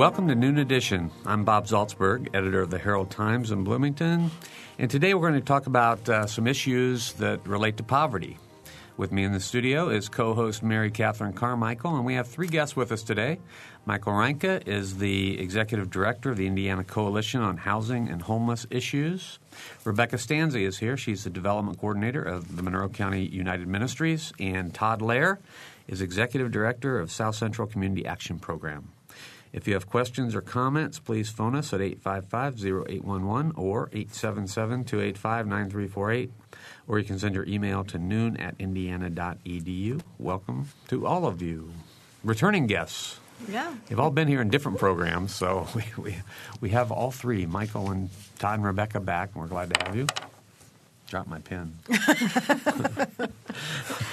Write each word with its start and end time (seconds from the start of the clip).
welcome 0.00 0.28
to 0.28 0.34
Noon 0.34 0.56
Edition. 0.56 1.10
I'm 1.26 1.44
Bob 1.44 1.66
Zaltsberg, 1.66 2.28
editor 2.32 2.62
of 2.62 2.70
the 2.70 2.78
Herald 2.78 3.10
Times 3.10 3.50
in 3.50 3.64
Bloomington, 3.64 4.30
and 4.78 4.90
today 4.90 5.12
we're 5.12 5.28
going 5.28 5.38
to 5.38 5.46
talk 5.46 5.66
about 5.66 6.08
uh, 6.08 6.26
some 6.26 6.46
issues 6.46 7.12
that 7.14 7.46
relate 7.46 7.76
to 7.76 7.82
poverty. 7.82 8.38
With 8.96 9.12
me 9.12 9.24
in 9.24 9.34
the 9.34 9.40
studio 9.40 9.90
is 9.90 10.08
co 10.08 10.32
host 10.32 10.62
Mary 10.62 10.90
Catherine 10.90 11.34
Carmichael, 11.34 11.96
and 11.96 12.06
we 12.06 12.14
have 12.14 12.26
three 12.26 12.46
guests 12.46 12.74
with 12.74 12.92
us 12.92 13.02
today. 13.02 13.40
Michael 13.84 14.14
Reinke 14.14 14.66
is 14.66 14.96
the 14.96 15.38
executive 15.38 15.90
director 15.90 16.30
of 16.30 16.38
the 16.38 16.46
Indiana 16.46 16.82
Coalition 16.82 17.42
on 17.42 17.58
Housing 17.58 18.08
and 18.08 18.22
Homeless 18.22 18.66
Issues. 18.70 19.38
Rebecca 19.84 20.16
Stanzi 20.16 20.66
is 20.66 20.78
here. 20.78 20.96
She's 20.96 21.24
the 21.24 21.30
development 21.30 21.78
coordinator 21.78 22.22
of 22.22 22.56
the 22.56 22.62
Monroe 22.62 22.88
County 22.88 23.26
United 23.26 23.68
Ministries. 23.68 24.32
And 24.40 24.72
Todd 24.72 25.02
Lair 25.02 25.40
is 25.86 26.00
executive 26.00 26.50
director 26.50 26.98
of 26.98 27.12
South 27.12 27.34
Central 27.34 27.68
Community 27.68 28.06
Action 28.06 28.38
Program. 28.38 28.92
If 29.52 29.66
you 29.66 29.74
have 29.74 29.88
questions 29.88 30.36
or 30.36 30.40
comments, 30.40 31.00
please 31.00 31.28
phone 31.28 31.56
us 31.56 31.72
at 31.72 31.80
855-0811 31.80 33.58
or 33.58 33.88
877-285-9348, 33.88 36.30
or 36.86 37.00
you 37.00 37.04
can 37.04 37.18
send 37.18 37.34
your 37.34 37.44
email 37.46 37.82
to 37.84 37.98
noon 37.98 38.36
at 38.36 38.54
indiana.edu. 38.60 40.02
Welcome 40.18 40.68
to 40.88 41.04
all 41.04 41.26
of 41.26 41.42
you. 41.42 41.72
Returning 42.22 42.68
guests. 42.68 43.18
Yeah. 43.48 43.74
They've 43.88 43.98
all 43.98 44.10
been 44.10 44.28
here 44.28 44.40
in 44.40 44.50
different 44.50 44.78
programs, 44.78 45.34
so 45.34 45.66
we, 45.74 45.82
we, 45.96 46.14
we 46.60 46.70
have 46.70 46.92
all 46.92 47.10
three, 47.10 47.44
Michael 47.46 47.90
and 47.90 48.08
Todd 48.38 48.58
and 48.58 48.64
Rebecca, 48.64 49.00
back, 49.00 49.30
and 49.34 49.42
we're 49.42 49.48
glad 49.48 49.74
to 49.74 49.84
have 49.84 49.96
you. 49.96 50.06
Drop 51.10 51.26
my 51.26 51.40
pen. 51.40 51.76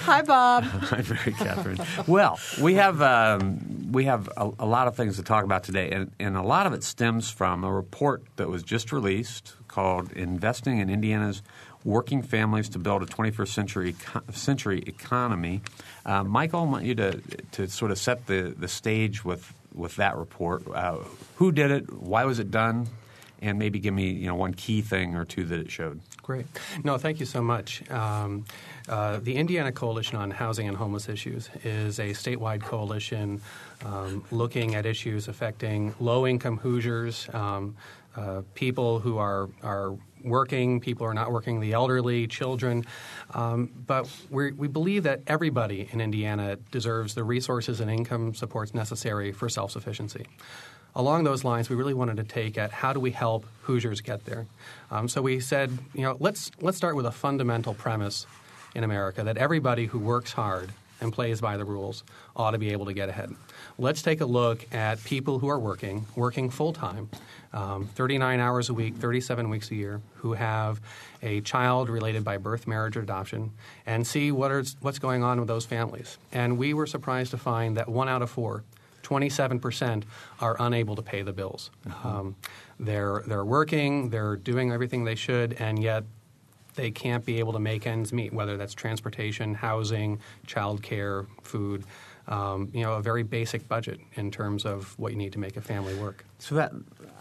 Hi, 0.02 0.20
Bob. 0.22 0.64
Hi, 0.64 1.04
Mary 1.08 1.32
Catherine. 1.32 1.78
well, 2.08 2.40
we 2.60 2.74
have 2.74 3.00
um, 3.00 3.92
we 3.92 4.06
have 4.06 4.28
a, 4.36 4.50
a, 4.58 4.66
lot 4.66 4.88
of 4.88 4.96
things 4.96 5.14
to 5.14 5.22
talk 5.22 5.44
about 5.44 5.62
today, 5.62 5.90
and, 5.92 6.10
and 6.18 6.36
a 6.36 6.42
lot 6.42 6.66
of 6.66 6.72
it 6.72 6.82
stems 6.82 7.30
from 7.30 7.62
a 7.62 7.72
report 7.72 8.24
that 8.34 8.48
was 8.48 8.64
just 8.64 8.90
released 8.90 9.54
called 9.68 10.10
"Investing 10.10 10.80
in 10.80 10.90
Indiana's 10.90 11.40
Working 11.84 12.20
Families 12.20 12.68
to 12.70 12.80
Build 12.80 13.04
a 13.04 13.06
21st 13.06 13.48
Century 13.48 13.94
Century 14.32 14.82
Economy." 14.84 15.60
Uh, 16.04 16.24
Michael, 16.24 16.62
I 16.62 16.64
want 16.64 16.84
you 16.84 16.96
to 16.96 17.20
to 17.52 17.68
sort 17.68 17.92
of 17.92 17.98
set 17.98 18.26
the, 18.26 18.52
the 18.58 18.66
stage 18.66 19.24
with 19.24 19.54
with 19.72 19.94
that 19.96 20.16
report. 20.16 20.64
Uh, 20.66 20.96
who 21.36 21.52
did 21.52 21.70
it? 21.70 21.92
Why 21.92 22.24
was 22.24 22.40
it 22.40 22.50
done? 22.50 22.88
And 23.40 23.58
maybe 23.58 23.78
give 23.78 23.94
me 23.94 24.10
you 24.10 24.26
know 24.26 24.34
one 24.34 24.54
key 24.54 24.82
thing 24.82 25.14
or 25.14 25.24
two 25.24 25.44
that 25.44 25.58
it 25.58 25.70
showed. 25.70 26.00
Great. 26.22 26.46
No, 26.84 26.98
thank 26.98 27.20
you 27.20 27.26
so 27.26 27.40
much. 27.42 27.88
Um, 27.90 28.44
uh, 28.88 29.18
the 29.22 29.34
Indiana 29.36 29.72
Coalition 29.72 30.16
on 30.16 30.30
Housing 30.30 30.68
and 30.68 30.76
Homeless 30.76 31.08
Issues 31.08 31.48
is 31.64 31.98
a 31.98 32.10
statewide 32.10 32.62
coalition 32.62 33.40
um, 33.84 34.24
looking 34.30 34.74
at 34.74 34.86
issues 34.86 35.28
affecting 35.28 35.94
low-income 36.00 36.58
Hoosiers, 36.58 37.28
um, 37.32 37.76
uh, 38.16 38.42
people 38.54 38.98
who 38.98 39.18
are 39.18 39.48
are 39.62 39.96
working, 40.24 40.80
people 40.80 41.06
who 41.06 41.10
are 41.10 41.14
not 41.14 41.30
working, 41.30 41.60
the 41.60 41.72
elderly, 41.72 42.26
children. 42.26 42.84
Um, 43.34 43.70
but 43.86 44.10
we 44.30 44.50
believe 44.50 45.04
that 45.04 45.20
everybody 45.28 45.88
in 45.92 46.00
Indiana 46.00 46.56
deserves 46.72 47.14
the 47.14 47.22
resources 47.22 47.80
and 47.80 47.88
income 47.88 48.34
supports 48.34 48.74
necessary 48.74 49.30
for 49.30 49.48
self-sufficiency 49.48 50.26
along 50.98 51.22
those 51.22 51.44
lines, 51.44 51.70
we 51.70 51.76
really 51.76 51.94
wanted 51.94 52.16
to 52.16 52.24
take 52.24 52.58
at 52.58 52.72
how 52.72 52.92
do 52.92 53.00
we 53.00 53.12
help 53.12 53.46
Hoosiers 53.62 54.00
get 54.00 54.26
there. 54.26 54.46
Um, 54.90 55.08
so 55.08 55.22
we 55.22 55.40
said, 55.40 55.70
you 55.94 56.02
know, 56.02 56.16
let's 56.18 56.50
let's 56.60 56.76
start 56.76 56.96
with 56.96 57.06
a 57.06 57.12
fundamental 57.12 57.72
premise 57.72 58.26
in 58.74 58.84
America 58.84 59.22
that 59.22 59.38
everybody 59.38 59.86
who 59.86 59.98
works 59.98 60.32
hard 60.32 60.70
and 61.00 61.12
plays 61.12 61.40
by 61.40 61.56
the 61.56 61.64
rules 61.64 62.02
ought 62.34 62.50
to 62.50 62.58
be 62.58 62.70
able 62.72 62.86
to 62.86 62.92
get 62.92 63.08
ahead. 63.08 63.30
Let's 63.78 64.02
take 64.02 64.20
a 64.20 64.26
look 64.26 64.66
at 64.74 65.02
people 65.04 65.38
who 65.38 65.48
are 65.48 65.58
working, 65.58 66.06
working 66.16 66.50
full 66.50 66.72
time, 66.72 67.08
um, 67.52 67.86
39 67.86 68.40
hours 68.40 68.68
a 68.68 68.74
week, 68.74 68.96
37 68.96 69.48
weeks 69.48 69.70
a 69.70 69.76
year, 69.76 70.00
who 70.16 70.32
have 70.32 70.80
a 71.22 71.40
child 71.42 71.88
related 71.88 72.24
by 72.24 72.36
birth, 72.38 72.66
marriage, 72.66 72.96
or 72.96 73.02
adoption, 73.02 73.52
and 73.86 74.04
see 74.04 74.32
what 74.32 74.50
are, 74.50 74.64
what's 74.80 74.98
going 74.98 75.22
on 75.22 75.38
with 75.38 75.46
those 75.46 75.64
families. 75.64 76.18
And 76.32 76.58
we 76.58 76.74
were 76.74 76.86
surprised 76.86 77.30
to 77.30 77.38
find 77.38 77.76
that 77.76 77.88
one 77.88 78.08
out 78.08 78.22
of 78.22 78.30
four 78.30 78.64
27% 79.08 80.04
are 80.40 80.56
unable 80.60 80.96
to 80.96 81.02
pay 81.02 81.22
the 81.22 81.32
bills. 81.32 81.70
Mm-hmm. 81.86 82.06
Um, 82.06 82.36
they're, 82.78 83.22
they're 83.26 83.44
working, 83.44 84.10
they're 84.10 84.36
doing 84.36 84.72
everything 84.72 85.04
they 85.04 85.14
should, 85.14 85.54
and 85.54 85.82
yet 85.82 86.04
they 86.74 86.90
can't 86.90 87.24
be 87.24 87.38
able 87.38 87.52
to 87.54 87.58
make 87.58 87.86
ends 87.86 88.12
meet, 88.12 88.32
whether 88.32 88.56
that's 88.56 88.74
transportation, 88.74 89.54
housing, 89.54 90.20
childcare, 90.46 91.26
food. 91.42 91.84
Um, 92.28 92.70
you 92.74 92.82
know, 92.82 92.92
a 92.92 93.00
very 93.00 93.22
basic 93.22 93.66
budget 93.68 94.00
in 94.14 94.30
terms 94.30 94.66
of 94.66 94.98
what 94.98 95.12
you 95.12 95.18
need 95.18 95.32
to 95.32 95.38
make 95.38 95.56
a 95.56 95.62
family 95.62 95.94
work. 95.94 96.26
So 96.38 96.56
that 96.56 96.72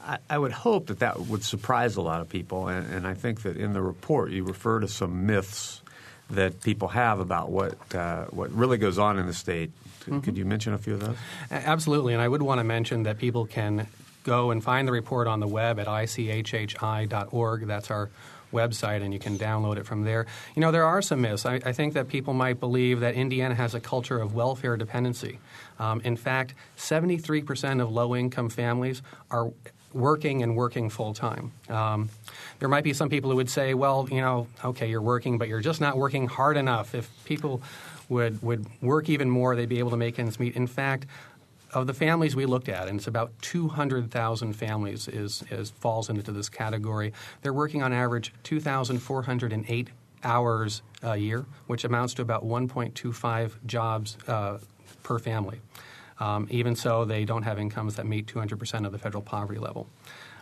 I, 0.05 0.17
I 0.29 0.37
would 0.37 0.51
hope 0.51 0.87
that 0.87 0.99
that 0.99 1.17
would 1.17 1.45
surprise 1.45 1.95
a 1.95 2.01
lot 2.01 2.19
of 2.19 2.27
people, 2.27 2.67
and, 2.67 2.85
and, 2.93 3.07
I 3.07 3.13
think 3.13 3.43
that 3.43 3.55
in 3.55 3.71
the 3.71 3.81
report 3.81 4.31
you 4.31 4.43
refer 4.43 4.81
to 4.81 4.87
some 4.89 5.25
myths 5.25 5.81
that 6.29 6.61
people 6.61 6.89
have 6.89 7.21
about 7.21 7.49
what 7.49 7.77
uh, 7.95 8.25
what 8.25 8.51
really 8.51 8.77
goes 8.77 8.99
on 8.99 9.17
in 9.17 9.27
the 9.27 9.33
state 9.33 9.71
Mm-hmm. 10.07 10.21
Could 10.21 10.37
you 10.37 10.45
mention 10.45 10.73
a 10.73 10.77
few 10.77 10.93
of 10.95 11.01
those? 11.01 11.15
Absolutely, 11.51 12.13
and 12.13 12.21
I 12.21 12.27
would 12.27 12.41
want 12.41 12.59
to 12.59 12.63
mention 12.63 13.03
that 13.03 13.17
people 13.17 13.45
can 13.45 13.87
go 14.23 14.51
and 14.51 14.63
find 14.63 14.87
the 14.87 14.91
report 14.91 15.27
on 15.27 15.39
the 15.39 15.47
web 15.47 15.79
at 15.79 15.87
ichhi.org. 15.87 17.67
That's 17.67 17.91
our 17.91 18.09
website, 18.53 19.01
and 19.01 19.13
you 19.13 19.19
can 19.19 19.37
download 19.37 19.77
it 19.77 19.85
from 19.85 20.03
there. 20.03 20.25
You 20.55 20.61
know, 20.61 20.71
there 20.71 20.85
are 20.85 21.01
some 21.01 21.21
myths. 21.21 21.45
I, 21.45 21.55
I 21.65 21.71
think 21.71 21.93
that 21.93 22.07
people 22.07 22.33
might 22.33 22.59
believe 22.59 23.01
that 23.01 23.15
Indiana 23.15 23.55
has 23.55 23.73
a 23.73 23.79
culture 23.79 24.19
of 24.19 24.33
welfare 24.33 24.77
dependency. 24.77 25.39
Um, 25.79 26.01
in 26.01 26.15
fact, 26.15 26.53
73% 26.77 27.81
of 27.81 27.91
low 27.91 28.15
income 28.15 28.49
families 28.49 29.01
are 29.31 29.51
working 29.93 30.43
and 30.43 30.55
working 30.55 30.89
full 30.89 31.13
time. 31.13 31.51
Um, 31.69 32.09
there 32.59 32.69
might 32.69 32.83
be 32.83 32.93
some 32.93 33.09
people 33.09 33.29
who 33.29 33.37
would 33.37 33.49
say, 33.49 33.73
well, 33.73 34.07
you 34.11 34.21
know, 34.21 34.47
okay, 34.63 34.89
you're 34.89 35.01
working, 35.01 35.37
but 35.37 35.47
you're 35.47 35.61
just 35.61 35.81
not 35.81 35.97
working 35.97 36.27
hard 36.27 36.57
enough. 36.57 36.93
If 36.93 37.09
people 37.25 37.61
would, 38.09 38.41
would 38.41 38.65
work 38.81 39.09
even 39.09 39.29
more, 39.29 39.55
they'd 39.55 39.69
be 39.69 39.79
able 39.79 39.91
to 39.91 39.97
make 39.97 40.19
ends 40.19 40.39
meet. 40.39 40.55
In 40.55 40.67
fact, 40.67 41.05
of 41.73 41.87
the 41.87 41.93
families 41.93 42.35
we 42.35 42.45
looked 42.45 42.69
at, 42.69 42.87
and 42.87 42.97
it's 42.97 43.07
about 43.07 43.31
200,000 43.41 44.53
families 44.53 45.07
is, 45.07 45.43
is 45.51 45.71
falls 45.71 46.09
into 46.09 46.31
this 46.31 46.49
category, 46.49 47.13
they're 47.41 47.53
working 47.53 47.83
on 47.83 47.91
average 47.91 48.33
2,408 48.43 49.89
hours 50.23 50.81
a 51.03 51.17
year, 51.17 51.45
which 51.67 51.83
amounts 51.83 52.13
to 52.15 52.21
about 52.21 52.45
1.25 52.45 53.51
jobs 53.65 54.17
uh, 54.27 54.57
per 55.03 55.19
family. 55.19 55.61
Um, 56.19 56.47
even 56.49 56.75
so, 56.75 57.05
they 57.05 57.25
don't 57.25 57.43
have 57.43 57.59
incomes 57.59 57.95
that 57.95 58.05
meet 58.05 58.25
200% 58.25 58.85
of 58.85 58.91
the 58.91 58.97
federal 58.97 59.21
poverty 59.21 59.59
level. 59.59 59.87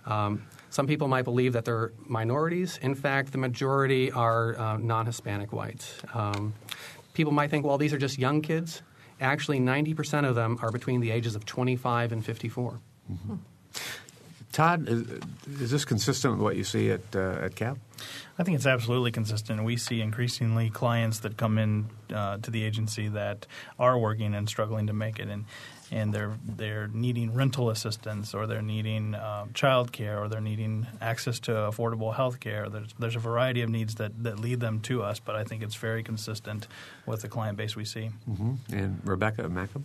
Um, 0.06 0.44
some 0.70 0.88
people 0.88 1.08
might 1.08 1.24
believe 1.24 1.54
that 1.54 1.66
they're 1.66 1.92
minorities. 2.06 2.80
In 2.82 2.96
fact, 2.96 3.32
the 3.32 3.38
majority 3.38 4.12
are 4.12 4.58
uh, 4.58 4.78
non 4.78 5.06
Hispanic 5.06 5.52
whites. 5.52 6.00
Um, 6.14 6.54
people 7.16 7.34
might 7.34 7.50
think, 7.50 7.66
well, 7.66 7.78
these 7.78 7.94
are 7.94 7.98
just 7.98 8.20
young 8.20 8.42
kids. 8.42 8.82
Actually, 9.20 9.60
90% 9.60 10.28
of 10.28 10.36
them 10.36 10.60
are 10.62 10.72
between 10.72 11.02
the 11.02 11.12
ages 11.12 11.36
of 11.36 11.46
25 11.46 12.12
and 12.12 12.24
54. 12.24 12.80
Mm-hmm. 13.12 13.36
Todd, 14.52 14.88
is, 14.88 15.02
is, 15.60 15.72
this 15.72 15.84
consistent 15.84 16.36
with 16.36 16.42
what 16.42 16.56
you 16.56 16.64
see 16.64 16.90
at, 16.90 17.02
uh, 17.14 17.40
at 17.42 17.56
CAP? 17.56 17.78
I 18.40 18.44
think 18.44 18.56
it's 18.56 18.66
absolutely 18.66 19.12
consistent. 19.12 19.62
We 19.66 19.76
see 19.76 20.00
increasingly 20.00 20.70
clients 20.70 21.20
that 21.20 21.36
come 21.36 21.58
in 21.58 21.88
uh, 22.14 22.38
to 22.38 22.52
the 22.52 22.64
agency 22.64 23.10
that 23.10 23.48
are 23.78 23.98
working 23.98 24.34
and 24.34 24.48
struggling 24.48 24.88
to 24.88 24.94
make 24.94 25.20
it. 25.20 25.28
And 25.28 25.44
and 25.92 26.14
they're 26.14 26.34
they're 26.46 26.88
needing 26.88 27.34
rental 27.34 27.70
assistance 27.70 28.34
or 28.34 28.48
they're 28.48 28.62
needing 28.62 29.16
um, 29.16 29.52
child 29.54 29.92
care 29.92 30.22
or 30.22 30.28
they're 30.28 30.42
needing 30.42 30.88
access 31.02 31.40
to 31.42 31.52
affordable 31.52 32.16
health 32.16 32.40
care. 32.40 32.70
There's, 32.70 32.94
there's 33.00 33.16
a 33.16 33.20
variety 33.20 33.62
of 33.62 33.70
needs 33.70 33.96
that, 33.96 34.24
that 34.24 34.40
lead 34.40 34.60
them 34.60 34.80
to 34.82 35.04
us, 35.04 35.20
but 35.20 35.36
I 35.36 35.44
think 35.44 35.64
it's 35.64 35.76
very 35.76 36.04
consistent 36.04 36.68
with 37.06 37.22
the 37.22 37.28
client 37.28 37.58
base 37.58 37.76
we 37.76 37.86
see. 37.86 38.12
Mm-hmm. 38.30 38.76
And 38.76 39.02
Rebecca 39.04 39.44
Mackham? 39.44 39.84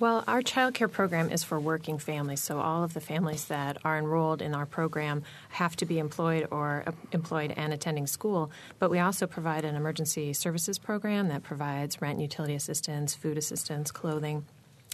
Well, 0.00 0.24
our 0.26 0.40
child 0.40 0.72
care 0.72 0.88
program 0.88 1.30
is 1.30 1.44
for 1.44 1.60
working 1.60 1.98
families, 1.98 2.40
so 2.40 2.58
all 2.58 2.82
of 2.82 2.94
the 2.94 3.02
families 3.02 3.44
that 3.46 3.76
are 3.84 3.98
enrolled 3.98 4.40
in 4.40 4.54
our 4.54 4.64
program 4.64 5.24
have 5.50 5.76
to 5.76 5.84
be 5.84 5.98
employed 5.98 6.48
or 6.50 6.84
uh, 6.86 6.92
employed 7.12 7.52
and 7.54 7.70
attending 7.74 8.06
school. 8.06 8.50
But 8.78 8.90
we 8.90 8.98
also 8.98 9.26
provide 9.26 9.66
an 9.66 9.76
emergency 9.76 10.32
services 10.32 10.78
program 10.78 11.28
that 11.28 11.42
provides 11.42 12.00
rent, 12.00 12.18
utility 12.18 12.54
assistance, 12.54 13.14
food 13.14 13.36
assistance, 13.36 13.90
clothing, 13.90 14.46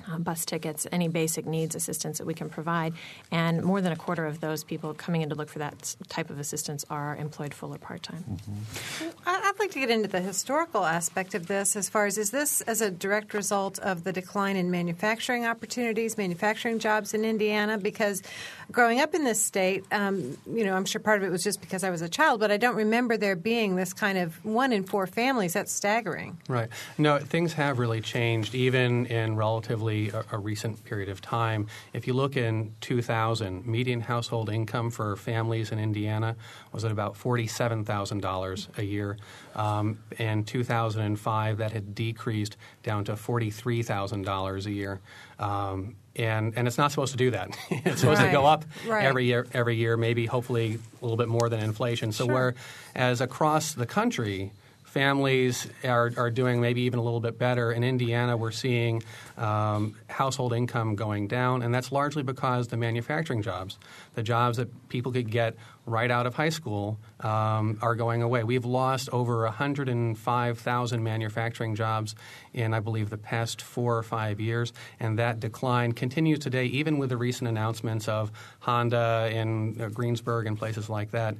um, 0.08 0.22
bus 0.22 0.44
tickets, 0.44 0.86
any 0.90 1.08
basic 1.08 1.46
needs 1.46 1.74
assistance 1.74 2.18
that 2.18 2.26
we 2.26 2.34
can 2.34 2.48
provide. 2.48 2.94
And 3.30 3.62
more 3.62 3.80
than 3.80 3.92
a 3.92 3.96
quarter 3.96 4.26
of 4.26 4.40
those 4.40 4.64
people 4.64 4.94
coming 4.94 5.22
in 5.22 5.28
to 5.28 5.34
look 5.34 5.48
for 5.48 5.58
that 5.58 5.96
type 6.08 6.30
of 6.30 6.38
assistance 6.38 6.84
are 6.88 7.16
employed 7.16 7.52
full 7.52 7.74
or 7.74 7.78
part 7.78 8.02
time. 8.02 8.24
Mm-hmm. 8.24 9.08
I'd 9.26 9.58
like 9.58 9.66
like 9.66 9.72
to 9.72 9.80
get 9.80 9.90
into 9.90 10.06
the 10.06 10.20
historical 10.20 10.84
aspect 10.84 11.34
of 11.34 11.48
this 11.48 11.74
as 11.74 11.88
far 11.88 12.06
as 12.06 12.18
is 12.18 12.30
this 12.30 12.60
as 12.62 12.80
a 12.80 12.88
direct 12.88 13.34
result 13.34 13.80
of 13.80 14.04
the 14.04 14.12
decline 14.12 14.54
in 14.54 14.70
manufacturing 14.70 15.44
opportunities, 15.44 16.16
manufacturing 16.16 16.78
jobs 16.78 17.14
in 17.14 17.24
Indiana? 17.24 17.76
Because 17.76 18.22
growing 18.70 19.00
up 19.00 19.12
in 19.12 19.24
this 19.24 19.42
state, 19.42 19.84
um, 19.90 20.38
you 20.46 20.64
know, 20.64 20.74
I'm 20.74 20.84
sure 20.84 21.00
part 21.00 21.20
of 21.20 21.26
it 21.26 21.32
was 21.32 21.42
just 21.42 21.60
because 21.60 21.82
I 21.82 21.90
was 21.90 22.00
a 22.00 22.08
child, 22.08 22.38
but 22.38 22.52
I 22.52 22.58
don't 22.58 22.76
remember 22.76 23.16
there 23.16 23.34
being 23.34 23.74
this 23.74 23.92
kind 23.92 24.18
of 24.18 24.44
one 24.44 24.72
in 24.72 24.84
four 24.84 25.08
families. 25.08 25.54
That's 25.54 25.72
staggering. 25.72 26.38
Right. 26.48 26.68
No, 26.96 27.18
things 27.18 27.54
have 27.54 27.80
really 27.80 28.00
changed, 28.00 28.54
even 28.54 29.06
in 29.06 29.34
relatively 29.34 29.95
a, 30.10 30.24
a 30.32 30.38
recent 30.38 30.84
period 30.84 31.08
of 31.08 31.20
time. 31.20 31.66
If 31.92 32.06
you 32.06 32.12
look 32.12 32.36
in 32.36 32.74
2000, 32.80 33.66
median 33.66 34.00
household 34.00 34.50
income 34.50 34.90
for 34.90 35.16
families 35.16 35.72
in 35.72 35.78
Indiana 35.78 36.36
was 36.72 36.84
at 36.84 36.92
about 36.92 37.14
$47,000 37.14 38.78
a 38.78 38.84
year. 38.84 39.16
Um, 39.54 39.98
in 40.18 40.44
2005, 40.44 41.58
that 41.58 41.72
had 41.72 41.94
decreased 41.94 42.56
down 42.82 43.04
to 43.04 43.14
$43,000 43.14 44.66
a 44.66 44.70
year. 44.70 45.00
Um, 45.38 45.96
and, 46.14 46.54
and 46.56 46.66
it's 46.66 46.78
not 46.78 46.90
supposed 46.90 47.12
to 47.12 47.18
do 47.18 47.30
that. 47.32 47.50
it's 47.70 48.00
supposed 48.00 48.20
right. 48.20 48.26
to 48.26 48.32
go 48.32 48.46
up 48.46 48.64
right. 48.86 49.04
every 49.04 49.26
year, 49.26 49.46
every 49.52 49.76
year, 49.76 49.96
maybe 49.96 50.26
hopefully 50.26 50.78
a 51.00 51.04
little 51.04 51.16
bit 51.16 51.28
more 51.28 51.48
than 51.48 51.60
inflation. 51.60 52.12
So 52.12 52.26
sure. 52.26 52.54
whereas 52.94 53.20
across 53.20 53.74
the 53.74 53.86
country, 53.86 54.52
families 54.96 55.68
are, 55.84 56.10
are 56.16 56.30
doing 56.30 56.58
maybe 56.58 56.80
even 56.80 56.98
a 56.98 57.02
little 57.02 57.20
bit 57.20 57.38
better. 57.38 57.70
In 57.70 57.84
Indiana, 57.84 58.34
we're 58.34 58.50
seeing 58.50 59.02
um, 59.36 59.94
household 60.08 60.54
income 60.54 60.96
going 60.96 61.28
down, 61.28 61.60
and 61.60 61.74
that's 61.74 61.92
largely 61.92 62.22
because 62.22 62.68
the 62.68 62.78
manufacturing 62.78 63.42
jobs, 63.42 63.78
the 64.14 64.22
jobs 64.22 64.56
that 64.56 64.88
people 64.88 65.12
could 65.12 65.30
get 65.30 65.54
right 65.84 66.10
out 66.10 66.24
of 66.24 66.34
high 66.34 66.48
school, 66.48 66.98
um, 67.20 67.78
are 67.82 67.94
going 67.94 68.22
away. 68.22 68.42
We've 68.42 68.64
lost 68.64 69.10
over 69.12 69.42
105,000 69.42 71.02
manufacturing 71.02 71.74
jobs 71.74 72.14
in, 72.54 72.72
I 72.72 72.80
believe, 72.80 73.10
the 73.10 73.18
past 73.18 73.60
four 73.60 73.98
or 73.98 74.02
five 74.02 74.40
years, 74.40 74.72
and 74.98 75.18
that 75.18 75.40
decline 75.40 75.92
continues 75.92 76.38
today, 76.38 76.64
even 76.64 76.96
with 76.96 77.10
the 77.10 77.18
recent 77.18 77.48
announcements 77.48 78.08
of 78.08 78.32
Honda 78.60 79.28
in 79.30 79.78
uh, 79.78 79.90
Greensburg 79.90 80.46
and 80.46 80.56
places 80.56 80.88
like 80.88 81.10
that. 81.10 81.36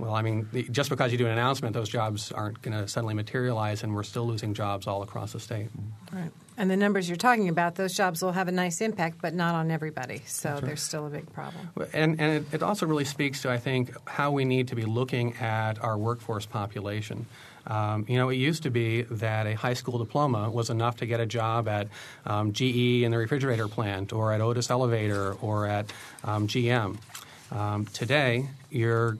Well, 0.00 0.14
I 0.14 0.22
mean, 0.22 0.48
just 0.70 0.88
because 0.88 1.12
you 1.12 1.18
do 1.18 1.26
an 1.26 1.32
announcement, 1.32 1.74
those 1.74 1.88
jobs 1.88 2.32
aren't 2.32 2.62
going 2.62 2.76
to 2.76 2.88
suddenly 2.88 3.14
materialize, 3.14 3.82
and 3.82 3.94
we're 3.94 4.02
still 4.02 4.26
losing 4.26 4.54
jobs 4.54 4.86
all 4.86 5.02
across 5.02 5.32
the 5.32 5.40
state. 5.40 5.68
Right. 6.10 6.30
And 6.56 6.70
the 6.70 6.76
numbers 6.76 7.08
you're 7.08 7.16
talking 7.16 7.48
about, 7.48 7.76
those 7.76 7.94
jobs 7.94 8.22
will 8.22 8.32
have 8.32 8.48
a 8.48 8.52
nice 8.52 8.80
impact, 8.80 9.18
but 9.22 9.34
not 9.34 9.54
on 9.54 9.70
everybody. 9.70 10.22
So 10.26 10.50
right. 10.50 10.62
there's 10.62 10.82
still 10.82 11.06
a 11.06 11.10
big 11.10 11.32
problem. 11.32 11.70
And, 11.92 12.20
and 12.20 12.32
it, 12.32 12.54
it, 12.54 12.62
also 12.62 12.86
really 12.86 13.04
speaks 13.04 13.42
to, 13.42 13.50
I 13.50 13.56
think, 13.56 13.94
how 14.06 14.30
we 14.30 14.44
need 14.44 14.68
to 14.68 14.74
be 14.74 14.84
looking 14.84 15.36
at 15.36 15.82
our 15.82 15.96
workforce 15.96 16.44
population. 16.46 17.26
Um, 17.66 18.04
you 18.08 18.16
know, 18.16 18.28
it 18.30 18.36
used 18.36 18.62
to 18.64 18.70
be 18.70 19.02
that 19.02 19.46
a 19.46 19.54
high 19.54 19.74
school 19.74 19.98
diploma 19.98 20.50
was 20.50 20.70
enough 20.70 20.96
to 20.96 21.06
get 21.06 21.20
a 21.20 21.26
job 21.26 21.68
at 21.68 21.88
um, 22.26 22.52
GE 22.52 23.04
in 23.04 23.10
the 23.10 23.18
refrigerator 23.18 23.68
plant, 23.68 24.12
or 24.12 24.32
at 24.32 24.40
Otis 24.40 24.70
Elevator, 24.70 25.34
or 25.34 25.66
at 25.66 25.92
um, 26.24 26.46
GM. 26.46 26.98
Um, 27.52 27.86
today, 27.86 28.48
you're 28.70 29.18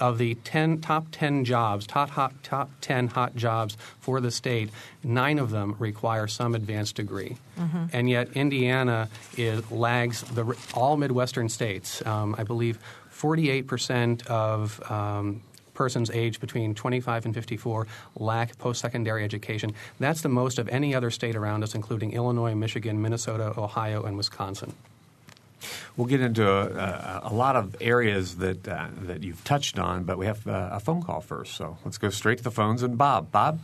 of 0.00 0.18
the 0.18 0.34
10, 0.36 0.80
top 0.80 1.06
10 1.12 1.44
jobs, 1.44 1.86
top, 1.86 2.10
hot, 2.10 2.32
top 2.42 2.70
10 2.80 3.08
hot 3.08 3.36
jobs 3.36 3.76
for 4.00 4.20
the 4.20 4.30
state, 4.30 4.70
nine 5.04 5.38
of 5.38 5.50
them 5.50 5.76
require 5.78 6.26
some 6.26 6.54
advanced 6.54 6.96
degree. 6.96 7.36
Mm-hmm. 7.58 7.84
And 7.92 8.10
yet 8.10 8.28
Indiana 8.34 9.08
is, 9.36 9.70
lags 9.70 10.22
the, 10.22 10.56
all 10.74 10.96
Midwestern 10.96 11.48
states. 11.48 12.04
Um, 12.06 12.34
I 12.38 12.44
believe 12.44 12.78
48% 13.12 14.26
of 14.26 14.90
um, 14.90 15.42
persons 15.74 16.10
aged 16.10 16.40
between 16.40 16.74
25 16.74 17.26
and 17.26 17.34
54 17.34 17.86
lack 18.16 18.58
post-secondary 18.58 19.24
education. 19.24 19.72
That's 19.98 20.20
the 20.20 20.28
most 20.28 20.58
of 20.58 20.68
any 20.68 20.94
other 20.94 21.10
state 21.10 21.36
around 21.36 21.62
us, 21.62 21.74
including 21.74 22.12
Illinois, 22.12 22.54
Michigan, 22.54 23.00
Minnesota, 23.00 23.54
Ohio, 23.56 24.02
and 24.02 24.16
Wisconsin. 24.16 24.74
We'll 25.96 26.06
get 26.06 26.20
into 26.20 26.48
a, 26.48 27.20
a, 27.24 27.32
lot 27.32 27.56
of 27.56 27.76
areas 27.80 28.36
that 28.36 28.66
uh, 28.66 28.88
that 29.02 29.22
you've 29.22 29.44
touched 29.44 29.78
on, 29.78 30.04
but 30.04 30.18
we 30.18 30.26
have 30.26 30.46
uh, 30.46 30.70
a 30.72 30.80
phone 30.80 31.02
call 31.02 31.20
first. 31.20 31.56
So 31.56 31.78
let's 31.84 31.98
go 31.98 32.10
straight 32.10 32.38
to 32.38 32.44
the 32.44 32.50
phones. 32.50 32.82
And 32.82 32.96
Bob, 32.96 33.30
Bob. 33.30 33.60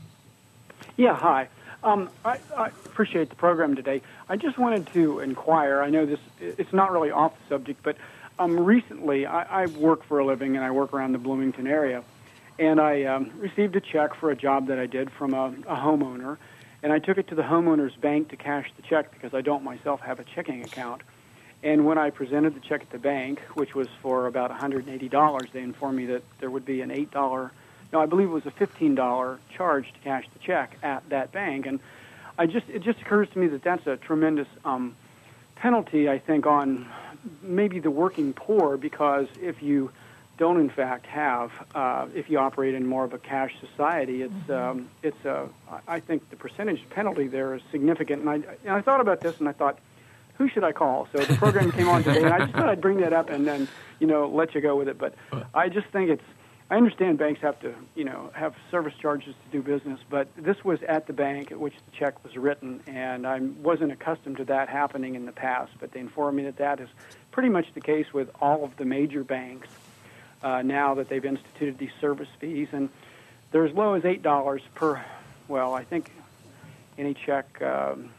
Yeah, 0.97 1.15
hi. 1.15 1.49
Um, 1.83 2.11
I, 2.25 2.39
I, 2.57 2.67
appreciate 2.85 3.29
the 3.29 3.37
program 3.37 3.77
today. 3.77 4.03
I 4.29 4.37
just 4.37 4.59
wanted 4.59 4.89
to 4.95 5.21
inquire. 5.21 5.83
I 5.83 5.91
know 5.91 6.05
this 6.05 6.19
it's 6.41 6.73
not 6.73 6.91
really 6.91 7.11
off 7.11 7.33
the 7.39 7.55
subject, 7.55 7.83
but 7.83 7.97
um, 8.39 8.59
recently 8.59 9.25
I, 9.25 9.63
I, 9.63 9.67
work 9.67 10.05
for 10.05 10.19
a 10.19 10.27
living 10.27 10.57
and 10.57 10.65
I 10.65 10.71
work 10.73 10.93
around 10.93 11.13
the 11.13 11.19
Bloomington 11.19 11.67
area, 11.67 12.03
and 12.59 12.81
I 12.81 13.05
um, 13.05 13.31
received 13.39 13.77
a 13.77 13.81
check 13.81 14.15
for 14.15 14.31
a 14.31 14.37
job 14.37 14.67
that 14.67 14.79
I 14.79 14.87
did 14.87 15.13
from 15.13 15.33
a, 15.33 15.55
a 15.67 15.77
homeowner, 15.77 16.39
and 16.83 16.93
I 16.93 16.99
took 16.99 17.19
it 17.19 17.29
to 17.29 17.35
the 17.35 17.43
homeowner's 17.43 17.95
bank 17.95 18.31
to 18.31 18.37
cash 18.37 18.69
the 18.77 18.83
check 18.83 19.13
because 19.13 19.33
I 19.33 19.43
don't 19.43 19.63
myself 19.63 20.01
have 20.01 20.19
a 20.19 20.25
checking 20.25 20.65
account. 20.65 21.03
And 21.67 21.85
when 21.85 21.99
I 21.99 22.11
presented 22.11 22.55
the 22.55 22.61
check 22.61 22.83
at 22.83 22.91
the 22.91 22.99
bank, 22.99 23.41
which 23.55 23.75
was 23.75 23.89
for 24.01 24.29
about 24.29 24.57
$180, 24.57 25.51
they 25.51 25.63
informed 25.63 25.99
me 25.99 26.07
that 26.07 26.23
there 26.39 26.49
would 26.49 26.65
be 26.65 26.81
an 26.81 26.91
$8, 26.91 27.51
no, 27.93 28.01
I 28.01 28.07
believe 28.07 28.29
it 28.29 28.33
was 28.33 28.47
a 28.47 28.53
$15 28.53 29.39
charge 29.53 29.93
to 29.93 29.99
cash 29.99 30.27
the 30.33 30.39
check 30.39 30.79
at 30.85 31.09
that 31.09 31.33
bank. 31.33 31.67
And 31.67 31.81
I 32.39 32.47
just 32.47 32.69
it 32.69 32.85
just 32.85 33.01
occurs 33.01 33.29
to 33.31 33.39
me 33.41 33.49
that 33.49 33.65
that's 33.65 33.85
a 33.89 33.97
tremendous 33.97 34.47
um, 34.65 34.95
penalty, 35.57 36.09
I 36.09 36.21
think, 36.21 36.47
on 36.47 36.87
maybe 37.43 37.81
the 37.81 37.91
working 37.91 38.33
poor 38.33 38.77
because 38.77 39.27
if 39.43 39.61
you 39.61 39.91
don't 40.39 40.61
in 40.61 40.71
fact 40.71 41.07
have, 41.07 41.51
uh, 41.75 42.07
if 42.15 42.31
you 42.31 42.39
operate 42.39 42.75
in 42.75 42.87
more 42.87 43.05
of 43.05 43.13
a 43.13 43.19
cash 43.19 43.53
society, 43.59 44.23
it's 44.23 44.33
mm-hmm. 44.35 44.79
um, 44.79 44.89
it's 45.03 45.25
a. 45.25 45.49
I 45.89 45.99
think 45.99 46.31
the 46.31 46.37
percentage 46.37 46.89
penalty 46.91 47.27
there 47.27 47.57
is 47.57 47.63
significant. 47.73 48.21
And 48.21 48.31
I 48.31 48.35
and 48.35 48.71
I 48.71 48.83
thought 48.83 49.01
about 49.01 49.21
this 49.21 49.41
and 49.41 49.49
I 49.49 49.53
thought 49.53 49.81
who 50.39 50.49
should 50.49 50.65
I 50.65 50.73
call? 50.73 51.09
So 51.13 51.19
the 51.19 51.35
program 51.35 51.73
came 51.73 51.89
on 51.89 52.03
today, 52.05 52.23
and 52.23 52.33
I 52.33 52.39
just 52.41 52.53
thought 52.53 52.69
I'd 52.69 52.81
bring 52.81 52.99
that 53.01 53.13
up 53.13 53.31
and 53.31 53.47
then, 53.47 53.69
you 53.99 54.07
know, 54.07 54.29
let 54.29 54.55
you 54.55 54.61
go 54.61 54.77
with 54.77 54.89
it. 54.89 54.99
But 54.99 55.15
I 55.55 55.69
just 55.69 55.89
think 55.89 56.11
it's. 56.11 56.23
I 56.69 56.75
understand 56.77 57.19
banks 57.19 57.41
have 57.43 57.61
to, 57.61 57.73
you 57.95 58.03
know, 58.03 58.31
have 58.35 58.57
service 58.73 58.95
charges 59.01 59.37
to 59.45 59.53
do 59.53 59.63
business, 59.63 60.01
but 60.11 60.27
this 60.37 60.65
was 60.65 60.83
at 60.83 61.07
the 61.07 61.13
bank 61.13 61.53
at 61.53 61.61
which 61.61 61.75
the 61.75 61.97
check 61.97 62.25
was 62.25 62.37
written, 62.37 62.83
and 62.89 63.25
I 63.25 63.39
wasn't 63.39 63.93
accustomed 63.93 64.39
to 64.39 64.45
that 64.47 64.69
happening 64.69 65.15
in 65.15 65.27
the 65.27 65.33
past. 65.33 65.71
But 65.79 65.93
they 65.93 66.01
informed 66.01 66.37
me 66.37 66.43
that 66.45 66.57
that 66.57 66.81
is 66.81 66.89
pretty 67.31 67.51
much 67.51 67.67
the 67.75 67.81
case 67.81 68.13
with 68.13 68.31
all 68.41 68.65
of 68.65 68.77
the 68.79 68.85
major 68.85 69.23
banks 69.23 69.69
uh, 70.43 70.63
now 70.63 70.95
that 70.95 71.09
they've 71.09 71.25
instituted 71.25 71.79
these 71.79 71.93
service 72.01 72.29
fees, 72.41 72.69
and 72.73 72.89
they're 73.53 73.65
as 73.67 73.73
low 73.73 73.95
as 73.95 74.05
eight 74.05 74.23
dollars 74.23 74.63
per. 74.75 75.03
Well, 75.47 75.73
I 75.73 75.85
think 75.85 76.11
any 76.99 77.15
check. 77.15 77.63
Um, 77.63 78.11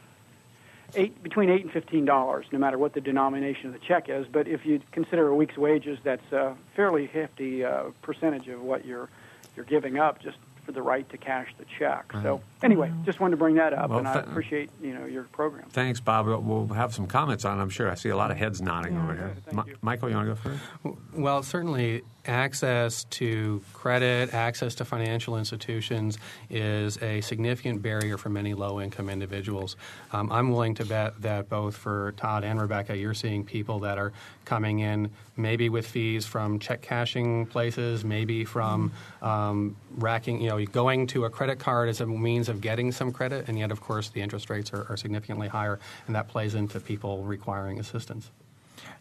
eight 0.95 1.22
between 1.24 1.50
eight 1.50 1.63
and 1.63 1.72
fifteen 1.72 2.06
dollars, 2.06 2.45
no 2.51 2.60
matter 2.60 2.78
what 2.78 2.94
the 2.94 3.01
denomination 3.01 3.68
of 3.68 3.74
the 3.74 3.80
check 3.80 4.10
is. 4.10 4.28
But 4.28 4.48
if 4.48 4.66
you 4.66 4.81
consider 4.92 5.28
a 5.28 5.36
week's 5.36 5.57
wages, 5.57 6.00
that's 6.04 6.31
a 6.31 6.56
fairly 6.75 7.07
hefty 7.07 7.63
uh, 7.63 7.86
percentage 8.01 8.48
of 8.48 8.62
what 8.62 8.86
you're 8.86 9.10
you're 9.56 9.66
giving 9.66 9.98
up 9.98 10.22
just 10.22 10.38
for 10.66 10.74
the 10.74 10.81
right 10.81 11.10
to 11.10 11.18
cash 11.18 11.48
the 11.57 11.66
check. 11.80 12.13
Right. 12.13 12.24
So 12.24 12.42
anyway, 12.62 12.91
just 13.06 13.20
wanted 13.20 13.32
to 13.32 13.38
bring 13.38 13.56
that 13.56 13.74
up, 13.74 13.89
well, 13.89 14.00
and 14.00 14.08
I 14.08 14.15
appreciate 14.15 14.70
you 14.82 14.94
know 14.94 15.06
your 15.06 15.24
program. 15.24 15.70
Thanks, 15.70 16.00
Bob. 16.00 16.27
We'll 16.27 16.67
have 16.67 16.94
some 16.94 17.08
comments 17.08 17.46
on. 17.46 17.58
it, 17.58 17.62
I'm 17.62 17.70
sure. 17.70 17.89
I 17.89 17.96
see 17.96 18.10
a 18.10 18.17
lot 18.17 18.32
of 18.32 18.38
heads 18.38 18.62
nodding 18.62 18.94
yeah. 18.94 19.03
over 19.03 19.15
here. 19.15 19.36
Ma- 19.53 19.63
Michael, 19.82 20.10
you 20.10 20.15
want 20.15 20.27
to 20.27 20.36
go 20.36 20.58
first? 20.84 20.98
Well, 21.13 21.41
certainly 21.41 22.03
access 22.27 23.05
to 23.05 23.62
credit, 23.74 24.34
access 24.34 24.75
to 24.75 24.86
financial 24.86 25.38
institutions 25.38 26.17
is 26.50 27.01
a 27.01 27.22
significant 27.22 27.81
barrier 27.81 28.17
for 28.17 28.29
many 28.29 28.53
low 28.53 28.81
income 28.81 29.10
individuals. 29.10 29.75
Um, 30.12 30.31
I'm 30.31 30.51
willing 30.51 30.75
to 30.75 30.86
bet 30.86 31.22
that 31.22 31.50
both 31.50 31.75
for 31.75 32.13
Todd 32.17 32.43
and 32.43 32.60
Rebecca, 32.60 32.96
you're 32.96 33.13
seeing 33.13 33.43
people 33.43 33.79
that 33.79 33.98
are 33.98 34.13
coming 34.46 34.79
in 34.79 35.12
maybe 35.36 35.69
with 35.69 35.86
fees 35.86 36.25
from 36.25 36.60
check 36.60 36.81
cashing 36.81 37.46
places, 37.46 38.03
maybe 38.03 38.43
from 38.43 38.91
um, 39.22 39.75
racking, 39.96 40.41
you 40.41 40.50
know, 40.50 40.65
going 40.65 41.07
to 41.07 41.25
a 41.25 41.29
credit 41.29 41.60
card 41.60 41.89
as 41.89 42.01
a 42.01 42.05
means 42.05 42.50
of 42.50 42.60
getting 42.60 42.91
some 42.91 43.12
credit, 43.12 43.48
and 43.48 43.57
yet, 43.57 43.72
of 43.72 43.81
course, 43.81 44.10
the 44.10 44.22
interest 44.22 44.50
rates 44.50 44.74
are, 44.74 44.86
are 44.89 44.98
significantly 44.98 45.48
higher, 45.48 45.79
and 46.07 46.15
that 46.15 46.27
plays 46.27 46.55
into 46.55 46.79
people 46.79 47.24
requiring 47.24 47.79
assistance. 47.79 48.31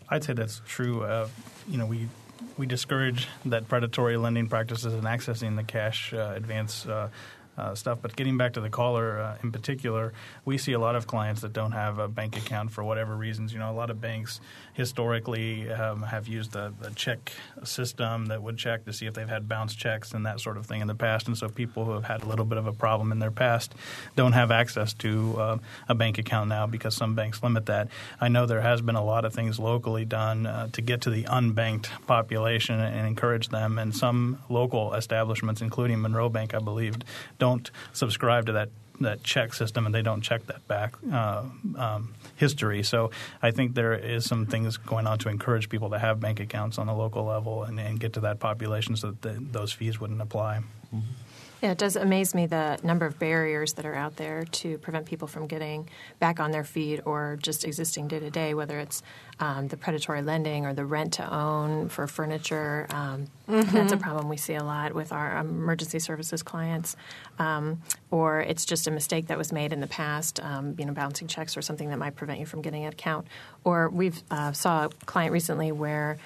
I'd 0.08 0.24
say 0.24 0.34
that's 0.34 0.60
true. 0.66 1.02
Uh, 1.02 1.28
you 1.68 1.78
know, 1.78 1.86
we 1.86 2.08
we 2.56 2.66
discourage 2.66 3.28
that 3.44 3.68
predatory 3.68 4.16
lending 4.16 4.48
practices 4.48 4.92
and 4.94 5.04
accessing 5.04 5.56
the 5.56 5.62
cash 5.62 6.12
uh, 6.12 6.32
advance 6.36 6.86
uh, 6.86 7.08
uh, 7.58 7.74
stuff. 7.74 7.98
But 8.02 8.16
getting 8.16 8.36
back 8.36 8.54
to 8.54 8.60
the 8.60 8.70
caller 8.70 9.20
uh, 9.20 9.36
in 9.42 9.52
particular, 9.52 10.12
we 10.44 10.58
see 10.58 10.72
a 10.72 10.78
lot 10.78 10.96
of 10.96 11.06
clients 11.06 11.40
that 11.42 11.52
don't 11.52 11.72
have 11.72 11.98
a 11.98 12.08
bank 12.08 12.36
account 12.36 12.70
for 12.70 12.84
whatever 12.84 13.16
reasons. 13.16 13.52
You 13.52 13.58
know, 13.58 13.70
a 13.70 13.72
lot 13.72 13.90
of 13.90 14.00
banks 14.00 14.40
historically 14.74 15.70
um, 15.70 16.02
have 16.02 16.28
used 16.28 16.52
the, 16.52 16.72
the, 16.80 16.90
check 16.96 17.32
system 17.62 18.26
that 18.26 18.42
would 18.42 18.56
check 18.56 18.84
to 18.84 18.92
see 18.92 19.06
if 19.06 19.14
they've 19.14 19.28
had 19.28 19.48
bounce 19.48 19.74
checks 19.74 20.12
and 20.12 20.24
that 20.24 20.40
sort 20.40 20.56
of 20.56 20.66
thing 20.66 20.80
in 20.80 20.86
the 20.86 20.94
past. 20.94 21.26
And 21.26 21.36
so 21.36 21.48
people 21.48 21.84
who 21.84 21.92
have 21.92 22.04
had 22.04 22.22
a 22.22 22.26
little 22.26 22.44
bit 22.44 22.58
of 22.58 22.66
a 22.66 22.72
problem 22.72 23.12
in 23.12 23.18
their 23.18 23.30
past 23.30 23.74
don't 24.16 24.32
have 24.32 24.50
access 24.50 24.92
to 24.94 25.34
uh, 25.38 25.58
a 25.88 25.94
bank 25.94 26.18
account 26.18 26.48
now 26.48 26.66
because 26.66 26.94
some 26.94 27.14
banks 27.14 27.42
limit 27.42 27.66
that. 27.66 27.88
I 28.20 28.28
know 28.28 28.46
there 28.46 28.60
has 28.60 28.80
been 28.80 28.96
a 28.96 29.04
lot 29.04 29.24
of 29.24 29.34
things 29.34 29.58
locally 29.58 30.04
done 30.04 30.46
uh, 30.46 30.68
to 30.72 30.82
get 30.82 31.02
to 31.02 31.10
the 31.10 31.24
unbanked 31.24 31.88
population 32.06 32.80
and 32.80 33.06
encourage 33.06 33.48
them. 33.48 33.78
And 33.78 33.94
some 33.94 34.42
local 34.48 34.94
establishments, 34.94 35.60
including 35.60 36.00
Monroe 36.00 36.28
Bank, 36.28 36.54
I 36.54 36.58
believe, 36.58 36.96
don't 37.38 37.45
subscribe 37.92 38.46
to 38.46 38.52
that 38.52 38.68
that 39.00 39.22
check 39.22 39.52
system 39.52 39.84
and 39.86 39.94
they 39.94 40.02
don't 40.02 40.22
check 40.22 40.46
that 40.46 40.66
back 40.68 40.94
uh, 41.12 41.42
um, 41.76 42.14
history. 42.36 42.82
So 42.82 43.10
I 43.42 43.50
think 43.50 43.74
there 43.74 43.94
is 43.94 44.24
some 44.24 44.46
things 44.46 44.78
going 44.78 45.06
on 45.06 45.18
to 45.18 45.28
encourage 45.28 45.68
people 45.68 45.90
to 45.90 45.98
have 45.98 46.18
bank 46.20 46.40
accounts 46.40 46.78
on 46.78 46.86
the 46.86 46.94
local 46.94 47.24
level 47.24 47.64
and, 47.64 47.78
and 47.78 48.00
get 48.00 48.14
to 48.14 48.20
that 48.20 48.40
population 48.40 48.96
so 48.96 49.08
that 49.08 49.22
the, 49.22 49.32
those 49.52 49.72
fees 49.72 50.00
wouldn't 50.00 50.22
apply. 50.22 50.60
Mm-hmm. 50.94 50.98
Yeah, 51.62 51.70
it 51.70 51.78
does 51.78 51.96
amaze 51.96 52.34
me 52.34 52.46
the 52.46 52.78
number 52.82 53.06
of 53.06 53.18
barriers 53.18 53.72
that 53.74 53.86
are 53.86 53.94
out 53.94 54.16
there 54.16 54.44
to 54.44 54.76
prevent 54.78 55.06
people 55.06 55.26
from 55.26 55.46
getting 55.46 55.88
back 56.18 56.38
on 56.38 56.50
their 56.50 56.64
feet 56.64 57.00
or 57.06 57.38
just 57.40 57.64
existing 57.64 58.08
day 58.08 58.20
to 58.20 58.30
day, 58.30 58.52
whether 58.52 58.78
it's 58.78 59.02
um, 59.40 59.68
the 59.68 59.76
predatory 59.76 60.20
lending 60.20 60.66
or 60.66 60.74
the 60.74 60.84
rent 60.84 61.14
to 61.14 61.34
own 61.34 61.88
for 61.88 62.06
furniture. 62.06 62.86
Um, 62.90 63.28
mm-hmm. 63.48 63.74
That's 63.74 63.92
a 63.92 63.96
problem 63.96 64.28
we 64.28 64.36
see 64.36 64.54
a 64.54 64.62
lot 64.62 64.94
with 64.94 65.12
our 65.12 65.38
emergency 65.38 65.98
services 65.98 66.42
clients. 66.42 66.94
Um, 67.38 67.80
or 68.10 68.40
it's 68.40 68.66
just 68.66 68.86
a 68.86 68.90
mistake 68.90 69.28
that 69.28 69.38
was 69.38 69.50
made 69.50 69.72
in 69.72 69.80
the 69.80 69.86
past, 69.86 70.40
um, 70.40 70.74
you 70.78 70.84
know, 70.84 70.92
bouncing 70.92 71.26
checks 71.26 71.56
or 71.56 71.62
something 71.62 71.88
that 71.88 71.98
might 71.98 72.16
prevent 72.16 72.38
you 72.38 72.46
from 72.46 72.60
getting 72.60 72.84
an 72.84 72.92
account. 72.92 73.26
Or 73.64 73.88
we've 73.88 74.22
uh, 74.30 74.52
saw 74.52 74.86
a 74.86 74.88
client 75.06 75.32
recently 75.32 75.72
where 75.72 76.18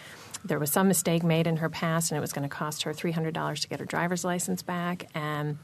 there 0.44 0.58
was 0.58 0.70
some 0.70 0.88
mistake 0.88 1.22
made 1.22 1.46
in 1.46 1.58
her 1.58 1.68
past 1.68 2.10
and 2.10 2.18
it 2.18 2.20
was 2.20 2.32
going 2.32 2.48
to 2.48 2.54
cost 2.54 2.82
her 2.82 2.92
$300 2.92 3.60
to 3.60 3.68
get 3.68 3.80
her 3.80 3.86
driver's 3.86 4.24
license 4.24 4.62
back 4.62 5.08
and 5.14 5.58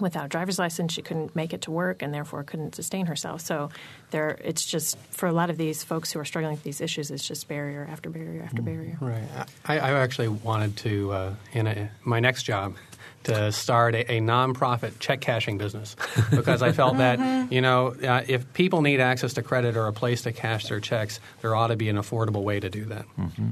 without 0.00 0.24
a 0.24 0.28
driver's 0.28 0.58
license 0.58 0.94
she 0.94 1.02
couldn't 1.02 1.36
make 1.36 1.52
it 1.52 1.60
to 1.60 1.70
work 1.70 2.00
and 2.00 2.14
therefore 2.14 2.42
couldn't 2.42 2.74
sustain 2.74 3.04
herself 3.06 3.42
so 3.42 3.68
there 4.10 4.38
it's 4.42 4.64
just 4.64 4.96
for 5.10 5.26
a 5.26 5.32
lot 5.32 5.50
of 5.50 5.58
these 5.58 5.84
folks 5.84 6.10
who 6.10 6.18
are 6.18 6.24
struggling 6.24 6.54
with 6.54 6.62
these 6.62 6.80
issues 6.80 7.10
it's 7.10 7.28
just 7.28 7.46
barrier 7.46 7.86
after 7.90 8.08
barrier 8.08 8.42
after 8.42 8.62
barrier 8.62 8.96
right 9.02 9.28
i, 9.66 9.78
I 9.78 9.92
actually 10.00 10.28
wanted 10.28 10.78
to 10.78 11.12
uh, 11.12 11.34
in 11.52 11.66
a, 11.66 11.90
my 12.04 12.20
next 12.20 12.44
job 12.44 12.74
to 13.24 13.52
start 13.52 13.94
a, 13.94 14.12
a 14.12 14.20
nonprofit 14.20 14.98
check 14.98 15.20
cashing 15.20 15.58
business 15.58 15.96
because 16.30 16.62
I 16.62 16.72
felt 16.72 16.98
that 16.98 17.18
mm-hmm. 17.18 17.52
you 17.52 17.60
know 17.60 17.88
uh, 17.88 18.22
if 18.26 18.52
people 18.52 18.82
need 18.82 19.00
access 19.00 19.34
to 19.34 19.42
credit 19.42 19.76
or 19.76 19.86
a 19.86 19.92
place 19.92 20.22
to 20.22 20.32
cash 20.32 20.66
their 20.66 20.80
checks, 20.80 21.20
there 21.40 21.54
ought 21.54 21.68
to 21.68 21.76
be 21.76 21.88
an 21.88 21.96
affordable 21.96 22.42
way 22.42 22.60
to 22.60 22.68
do 22.68 22.84
that. 22.86 23.06
Mm-hmm. 23.18 23.50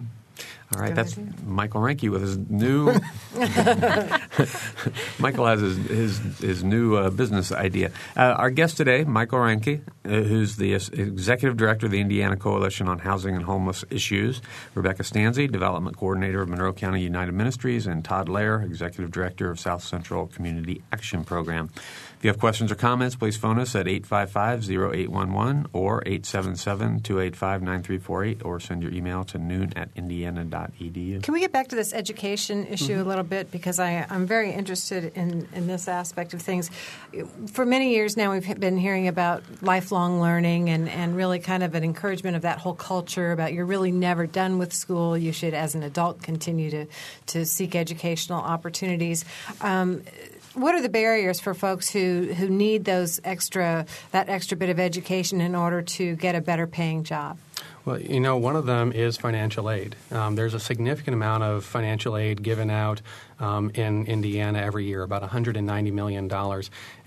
All 0.73 0.81
right, 0.81 0.95
that's 0.95 1.17
Michael 1.45 1.81
Reinke 1.81 2.11
with 2.11 2.23
his 2.23 2.39
new. 2.39 2.87
Michael 5.19 5.47
has 5.47 5.61
his 5.61 5.77
his, 5.77 6.39
his 6.39 6.65
new 6.65 6.95
uh, 6.95 7.11
business 7.11 7.51
idea. 7.51 7.91
Uh, 8.17 8.35
our 8.39 8.51
guest 8.51 8.77
today, 8.77 9.03
Michael 9.03 9.41
Reinke, 9.41 9.81
uh, 10.05 10.09
who's 10.09 10.57
the 10.57 10.75
executive 10.75 11.57
director 11.57 11.87
of 11.87 11.93
the 11.93 12.01
Indiana 12.01 12.37
Coalition 12.37 12.87
on 12.87 13.01
Housing 13.01 13.35
and 13.35 13.45
Homeless 13.45 13.85
Issues. 13.91 14.41
Rebecca 14.75 15.03
Stanzi, 15.03 15.51
development 15.51 15.97
coordinator 15.97 16.41
of 16.41 16.49
Monroe 16.49 16.73
County 16.73 17.03
United 17.03 17.33
Ministries, 17.33 17.89
and 17.89 18.05
Todd 18.05 18.29
Lair, 18.29 18.63
executive 18.63 19.11
director 19.11 19.51
of 19.51 19.59
South 19.59 19.83
Central 19.83 20.29
Community 20.29 20.83
Action 20.93 21.25
Program. 21.25 21.69
If 22.21 22.25
you 22.25 22.29
have 22.29 22.39
questions 22.39 22.71
or 22.71 22.75
comments, 22.75 23.17
please 23.17 23.39
phone 23.39 23.59
us 23.59 23.75
at 23.75 23.87
855-0811 23.87 25.69
or 25.73 26.03
877-285-9348 26.03 28.45
or 28.45 28.61
send 28.61 28.83
your 28.83 28.93
email 28.93 29.25
to 29.25 29.39
noon 29.39 29.73
at 29.75 29.89
indiana.edu. 29.97 31.23
Can 31.23 31.33
we 31.33 31.41
get 31.41 31.51
back 31.51 31.69
to 31.69 31.77
this 31.77 31.95
education 31.95 32.67
issue 32.67 32.93
mm-hmm. 32.93 33.01
a 33.01 33.05
little 33.05 33.25
bit? 33.25 33.51
Because 33.51 33.79
I, 33.79 34.05
am 34.11 34.27
very 34.27 34.53
interested 34.53 35.17
in, 35.17 35.49
in 35.55 35.67
this 35.67 35.89
aspect 35.89 36.35
of 36.35 36.43
things. 36.43 36.71
For 37.55 37.65
many 37.65 37.95
years 37.95 38.19
now, 38.19 38.33
we've 38.33 38.61
been 38.61 38.77
hearing 38.77 39.09
about 39.09 39.43
lifelong 39.63 40.21
learning 40.21 40.69
and, 40.69 40.91
and 40.91 41.17
really 41.17 41.39
kind 41.39 41.63
of 41.63 41.75
an 41.75 41.85
encouragement 41.85 42.37
of 42.37 42.43
that 42.43 42.59
whole 42.59 42.75
culture 42.75 43.33
about 43.33 43.55
you're 43.55 43.65
really 43.65 43.93
never 43.93 44.27
done 44.27 44.59
with 44.59 44.75
school. 44.75 45.17
You 45.17 45.33
should, 45.33 45.55
as 45.55 45.75
an 45.75 45.83
adult, 45.83 46.21
continue 46.21 46.71
to, 46.71 46.85
to 47.29 47.47
seek 47.47 47.75
educational 47.75 48.43
opportunities. 48.43 49.25
Um, 49.63 50.03
what 50.55 50.75
are 50.75 50.83
the 50.83 50.89
barriers 50.89 51.41
for 51.41 51.55
folks 51.55 51.89
who, 51.91 52.33
who 52.35 52.49
need 52.49 52.85
those 52.85 53.21
extra 53.25 53.87
that 54.13 54.29
extra 54.29 54.57
bit 54.57 54.69
of 54.69 54.81
education 54.81 55.41
in 55.41 55.55
order 55.55 55.83
to 55.83 56.17
get 56.17 56.35
a 56.35 56.41
better 56.41 56.67
paying 56.67 57.05
job? 57.05 57.39
Well, 57.85 57.99
you 57.99 58.21
know, 58.21 58.37
one 58.37 58.57
of 58.57 58.67
them 58.67 58.93
is 58.93 59.17
financial 59.17 59.71
aid. 59.71 59.97
Um, 60.11 60.35
there's 60.35 60.53
a 60.53 60.61
significant 60.61 61.15
amount 61.15 61.45
of 61.45 61.65
financial 61.65 62.17
aid 62.17 62.43
given 62.43 62.71
out 62.71 63.01
um, 63.39 63.71
in 63.75 64.07
Indiana 64.07 64.61
every 64.61 64.85
year, 64.85 65.03
about 65.03 65.23
$190 65.23 65.93
million, 65.93 66.31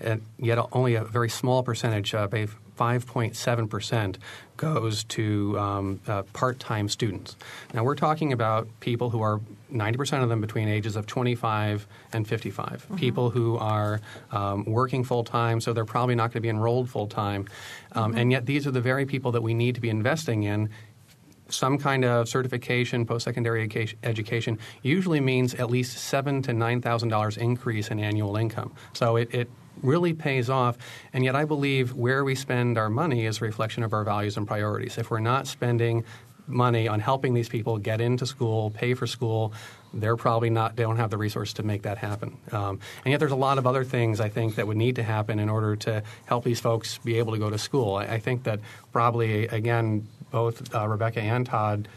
and 0.00 0.22
yet 0.38 0.58
only 0.72 0.96
a 0.96 1.04
very 1.04 1.30
small 1.30 1.62
percentage, 1.62 2.12
uh, 2.12 2.26
5.7%, 2.76 4.16
goes 4.56 5.04
to 5.04 5.58
um, 5.58 6.00
uh, 6.06 6.22
part 6.32 6.58
time 6.58 6.88
students. 6.88 7.36
Now, 7.72 7.84
we're 7.84 7.94
talking 7.94 8.32
about 8.32 8.68
people 8.80 9.10
who 9.10 9.20
are 9.20 9.40
90% 9.72 10.22
of 10.22 10.28
them 10.28 10.40
between 10.40 10.68
ages 10.68 10.96
of 10.96 11.06
25 11.06 11.86
and 12.12 12.26
55, 12.26 12.66
mm-hmm. 12.66 12.96
people 12.96 13.30
who 13.30 13.56
are 13.58 14.00
um, 14.30 14.64
working 14.64 15.04
full 15.04 15.24
time, 15.24 15.60
so 15.60 15.72
they're 15.72 15.84
probably 15.84 16.14
not 16.14 16.28
going 16.28 16.34
to 16.34 16.40
be 16.40 16.48
enrolled 16.48 16.88
full 16.88 17.06
time. 17.06 17.46
Um, 17.92 18.10
mm-hmm. 18.10 18.18
And 18.18 18.32
yet, 18.32 18.46
these 18.46 18.66
are 18.66 18.70
the 18.70 18.80
very 18.80 19.06
people 19.06 19.32
that 19.32 19.42
we 19.42 19.54
need 19.54 19.74
to 19.74 19.80
be 19.80 19.90
investing 19.90 20.44
in 20.44 20.70
some 21.48 21.78
kind 21.78 22.04
of 22.04 22.28
certification, 22.28 23.06
post-secondary 23.06 23.68
education 24.02 24.58
usually 24.82 25.20
means 25.20 25.54
at 25.54 25.70
least 25.70 25.98
seven 25.98 26.42
to 26.42 26.52
nine 26.52 26.80
thousand 26.80 27.10
dollars 27.10 27.36
increase 27.36 27.88
in 27.88 28.00
annual 28.00 28.36
income. 28.36 28.72
So 28.92 29.16
it, 29.16 29.34
it 29.34 29.50
really 29.82 30.12
pays 30.12 30.48
off. 30.50 30.76
And 31.12 31.24
yet, 31.24 31.36
I 31.36 31.44
believe 31.44 31.94
where 31.94 32.24
we 32.24 32.34
spend 32.34 32.78
our 32.78 32.90
money 32.90 33.26
is 33.26 33.40
a 33.40 33.44
reflection 33.44 33.82
of 33.82 33.92
our 33.92 34.04
values 34.04 34.36
and 34.36 34.46
priorities. 34.46 34.98
If 34.98 35.10
we're 35.10 35.20
not 35.20 35.46
spending 35.46 36.04
money 36.46 36.88
on 36.88 37.00
helping 37.00 37.32
these 37.32 37.48
people 37.48 37.78
get 37.78 38.00
into 38.00 38.26
school, 38.26 38.70
pay 38.70 38.94
for 38.94 39.06
school, 39.06 39.52
they're 39.94 40.16
probably 40.16 40.50
not 40.50 40.76
they 40.76 40.82
don't 40.82 40.96
have 40.96 41.10
the 41.10 41.16
resource 41.16 41.52
to 41.54 41.62
make 41.62 41.82
that 41.82 41.98
happen. 41.98 42.36
Um, 42.52 42.80
and 43.04 43.12
yet, 43.12 43.20
there's 43.20 43.32
a 43.32 43.36
lot 43.36 43.58
of 43.58 43.66
other 43.66 43.84
things 43.84 44.20
I 44.20 44.28
think 44.28 44.56
that 44.56 44.66
would 44.66 44.76
need 44.76 44.96
to 44.96 45.02
happen 45.02 45.38
in 45.38 45.48
order 45.48 45.76
to 45.76 46.02
help 46.26 46.44
these 46.44 46.60
folks 46.60 46.98
be 46.98 47.18
able 47.18 47.32
to 47.32 47.38
go 47.38 47.50
to 47.50 47.58
school. 47.58 47.96
I, 47.96 48.04
I 48.04 48.18
think 48.18 48.44
that 48.44 48.60
probably 48.92 49.46
again, 49.46 50.08
both 50.30 50.74
uh, 50.74 50.86
Rebecca 50.88 51.20
and 51.20 51.46
Todd 51.46 51.88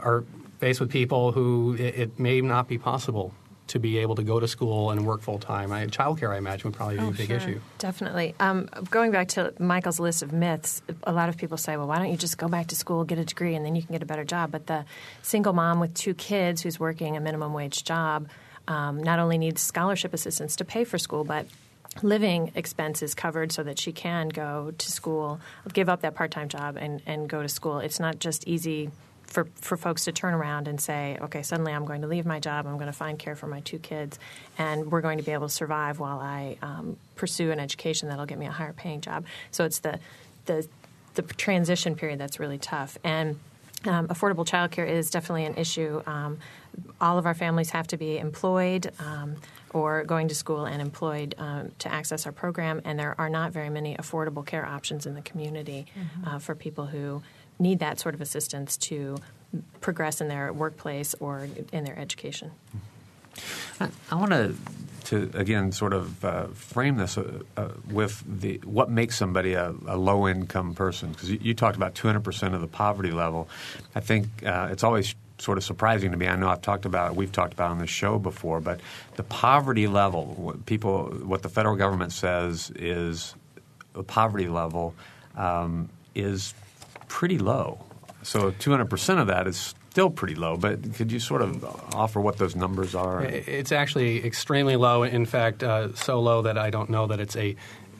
are 0.00 0.24
faced 0.58 0.80
with 0.80 0.90
people 0.90 1.32
who 1.32 1.74
it, 1.78 1.94
it 1.94 2.18
may 2.18 2.40
not 2.40 2.68
be 2.68 2.78
possible 2.78 3.34
to 3.66 3.78
be 3.78 3.98
able 3.98 4.14
to 4.14 4.22
go 4.22 4.38
to 4.38 4.46
school 4.46 4.90
and 4.90 5.06
work 5.06 5.22
full 5.22 5.38
time. 5.38 5.70
Childcare, 5.70 6.34
I 6.34 6.38
imagine, 6.38 6.70
would 6.70 6.76
probably 6.76 6.96
be 6.96 7.02
oh, 7.04 7.08
a 7.08 7.12
big 7.12 7.28
sure. 7.28 7.36
issue. 7.36 7.60
Definitely. 7.78 8.34
Um, 8.38 8.68
going 8.90 9.10
back 9.10 9.28
to 9.28 9.54
Michael's 9.58 9.98
list 9.98 10.22
of 10.22 10.32
myths, 10.32 10.82
a 11.04 11.12
lot 11.12 11.28
of 11.28 11.36
people 11.36 11.56
say, 11.56 11.76
well, 11.76 11.86
why 11.86 11.98
don't 11.98 12.10
you 12.10 12.16
just 12.16 12.36
go 12.36 12.48
back 12.48 12.66
to 12.68 12.76
school, 12.76 13.04
get 13.04 13.18
a 13.18 13.24
degree, 13.24 13.54
and 13.54 13.64
then 13.64 13.74
you 13.74 13.82
can 13.82 13.92
get 13.92 14.02
a 14.02 14.06
better 14.06 14.24
job? 14.24 14.50
But 14.50 14.66
the 14.66 14.84
single 15.22 15.52
mom 15.54 15.80
with 15.80 15.94
two 15.94 16.14
kids 16.14 16.62
who's 16.62 16.78
working 16.78 17.16
a 17.16 17.20
minimum 17.20 17.52
wage 17.54 17.84
job 17.84 18.28
um, 18.68 19.02
not 19.02 19.18
only 19.18 19.38
needs 19.38 19.60
scholarship 19.60 20.14
assistance 20.14 20.56
to 20.56 20.64
pay 20.64 20.84
for 20.84 20.98
school, 20.98 21.24
but 21.24 21.46
living 22.02 22.50
expenses 22.54 23.14
covered 23.14 23.52
so 23.52 23.62
that 23.62 23.78
she 23.78 23.92
can 23.92 24.28
go 24.28 24.72
to 24.78 24.90
school, 24.90 25.40
give 25.72 25.88
up 25.88 26.00
that 26.00 26.14
part 26.14 26.30
time 26.30 26.48
job, 26.48 26.76
and, 26.76 27.02
and 27.06 27.28
go 27.28 27.42
to 27.42 27.48
school. 27.48 27.78
It's 27.78 28.00
not 28.00 28.18
just 28.18 28.46
easy 28.46 28.90
for, 29.34 29.48
for 29.56 29.76
folks 29.76 30.04
to 30.04 30.12
turn 30.12 30.32
around 30.32 30.68
and 30.68 30.80
say, 30.80 31.18
okay, 31.20 31.42
suddenly 31.42 31.72
I'm 31.72 31.84
going 31.84 32.02
to 32.02 32.06
leave 32.06 32.24
my 32.24 32.38
job, 32.38 32.68
I'm 32.68 32.76
going 32.76 32.86
to 32.86 32.92
find 32.92 33.18
care 33.18 33.34
for 33.34 33.48
my 33.48 33.60
two 33.60 33.80
kids, 33.80 34.16
and 34.56 34.92
we're 34.92 35.00
going 35.00 35.18
to 35.18 35.24
be 35.24 35.32
able 35.32 35.48
to 35.48 35.52
survive 35.52 35.98
while 35.98 36.20
I 36.20 36.56
um, 36.62 36.96
pursue 37.16 37.50
an 37.50 37.58
education 37.58 38.08
that'll 38.08 38.26
get 38.26 38.38
me 38.38 38.46
a 38.46 38.52
higher 38.52 38.72
paying 38.72 39.00
job. 39.00 39.24
So 39.50 39.64
it's 39.64 39.80
the, 39.80 39.98
the, 40.46 40.66
the 41.14 41.22
transition 41.22 41.96
period 41.96 42.20
that's 42.20 42.38
really 42.38 42.58
tough. 42.58 42.96
And 43.02 43.40
um, 43.86 44.06
affordable 44.06 44.46
childcare 44.46 44.88
is 44.88 45.10
definitely 45.10 45.46
an 45.46 45.56
issue. 45.56 46.00
Um, 46.06 46.38
all 47.00 47.18
of 47.18 47.26
our 47.26 47.34
families 47.34 47.70
have 47.70 47.88
to 47.88 47.96
be 47.96 48.18
employed 48.18 48.92
um, 49.00 49.34
or 49.72 50.04
going 50.04 50.28
to 50.28 50.34
school 50.36 50.64
and 50.64 50.80
employed 50.80 51.34
um, 51.38 51.72
to 51.80 51.92
access 51.92 52.24
our 52.24 52.32
program, 52.32 52.80
and 52.84 53.00
there 53.00 53.16
are 53.18 53.28
not 53.28 53.50
very 53.50 53.68
many 53.68 53.96
affordable 53.96 54.46
care 54.46 54.64
options 54.64 55.06
in 55.06 55.14
the 55.14 55.22
community 55.22 55.86
mm-hmm. 55.98 56.28
uh, 56.28 56.38
for 56.38 56.54
people 56.54 56.86
who 56.86 57.20
need 57.58 57.78
that 57.78 58.00
sort 58.00 58.14
of 58.14 58.20
assistance 58.20 58.76
to 58.76 59.16
progress 59.80 60.20
in 60.20 60.28
their 60.28 60.52
workplace 60.52 61.14
or 61.20 61.48
in 61.72 61.84
their 61.84 61.98
education. 61.98 62.50
I, 63.80 63.88
I 64.10 64.14
want 64.16 64.32
to 64.32 64.54
to 65.04 65.30
again 65.34 65.70
sort 65.70 65.92
of 65.92 66.24
uh, 66.24 66.46
frame 66.46 66.96
this 66.96 67.18
uh, 67.18 67.40
uh, 67.56 67.68
with 67.90 68.22
the 68.40 68.58
what 68.64 68.90
makes 68.90 69.16
somebody 69.16 69.52
a, 69.52 69.74
a 69.86 69.96
low 69.96 70.26
income 70.26 70.74
person 70.74 71.10
because 71.12 71.30
you, 71.30 71.38
you, 71.42 71.54
talked 71.54 71.76
about 71.76 71.94
200 71.94 72.20
percent 72.20 72.54
of 72.54 72.60
the 72.60 72.66
poverty 72.66 73.10
level. 73.10 73.48
I 73.94 74.00
think 74.00 74.26
uh, 74.46 74.68
it's 74.70 74.82
always 74.82 75.14
sort 75.38 75.58
of 75.58 75.64
surprising 75.64 76.10
to 76.12 76.16
me. 76.16 76.26
I 76.26 76.36
know 76.36 76.48
I've 76.48 76.62
talked 76.62 76.86
about 76.86 77.16
we've 77.16 77.32
talked 77.32 77.52
about 77.52 77.70
on 77.70 77.78
the 77.78 77.86
show 77.86 78.18
before, 78.18 78.60
but 78.60 78.80
the 79.16 79.24
poverty 79.24 79.86
level, 79.86 80.26
what 80.36 80.64
people, 80.66 81.06
what 81.24 81.42
the 81.42 81.48
federal 81.48 81.76
government 81.76 82.12
says 82.12 82.72
is 82.76 83.34
the 83.92 84.02
poverty 84.02 84.48
level 84.48 84.94
um, 85.36 85.88
is 86.14 86.54
pretty 87.08 87.38
low. 87.38 87.84
So 88.22 88.50
200 88.52 88.86
percent 88.86 89.20
of 89.20 89.26
that 89.26 89.46
is 89.46 89.74
still 89.90 90.10
pretty 90.10 90.34
low. 90.34 90.56
But 90.56 90.94
could 90.94 91.12
you 91.12 91.20
sort 91.20 91.40
of 91.40 91.64
offer 91.94 92.20
what 92.20 92.38
those 92.38 92.56
numbers 92.56 92.94
are? 92.94 93.22
It's 93.22 93.70
actually 93.70 94.24
extremely 94.24 94.76
low. 94.76 95.04
In 95.04 95.24
fact, 95.24 95.62
uh, 95.62 95.94
so 95.94 96.20
low 96.20 96.42
that 96.42 96.58
I 96.58 96.70
don't 96.70 96.90
know 96.90 97.06
that 97.06 97.20
it's 97.20 97.36
a 97.36 97.54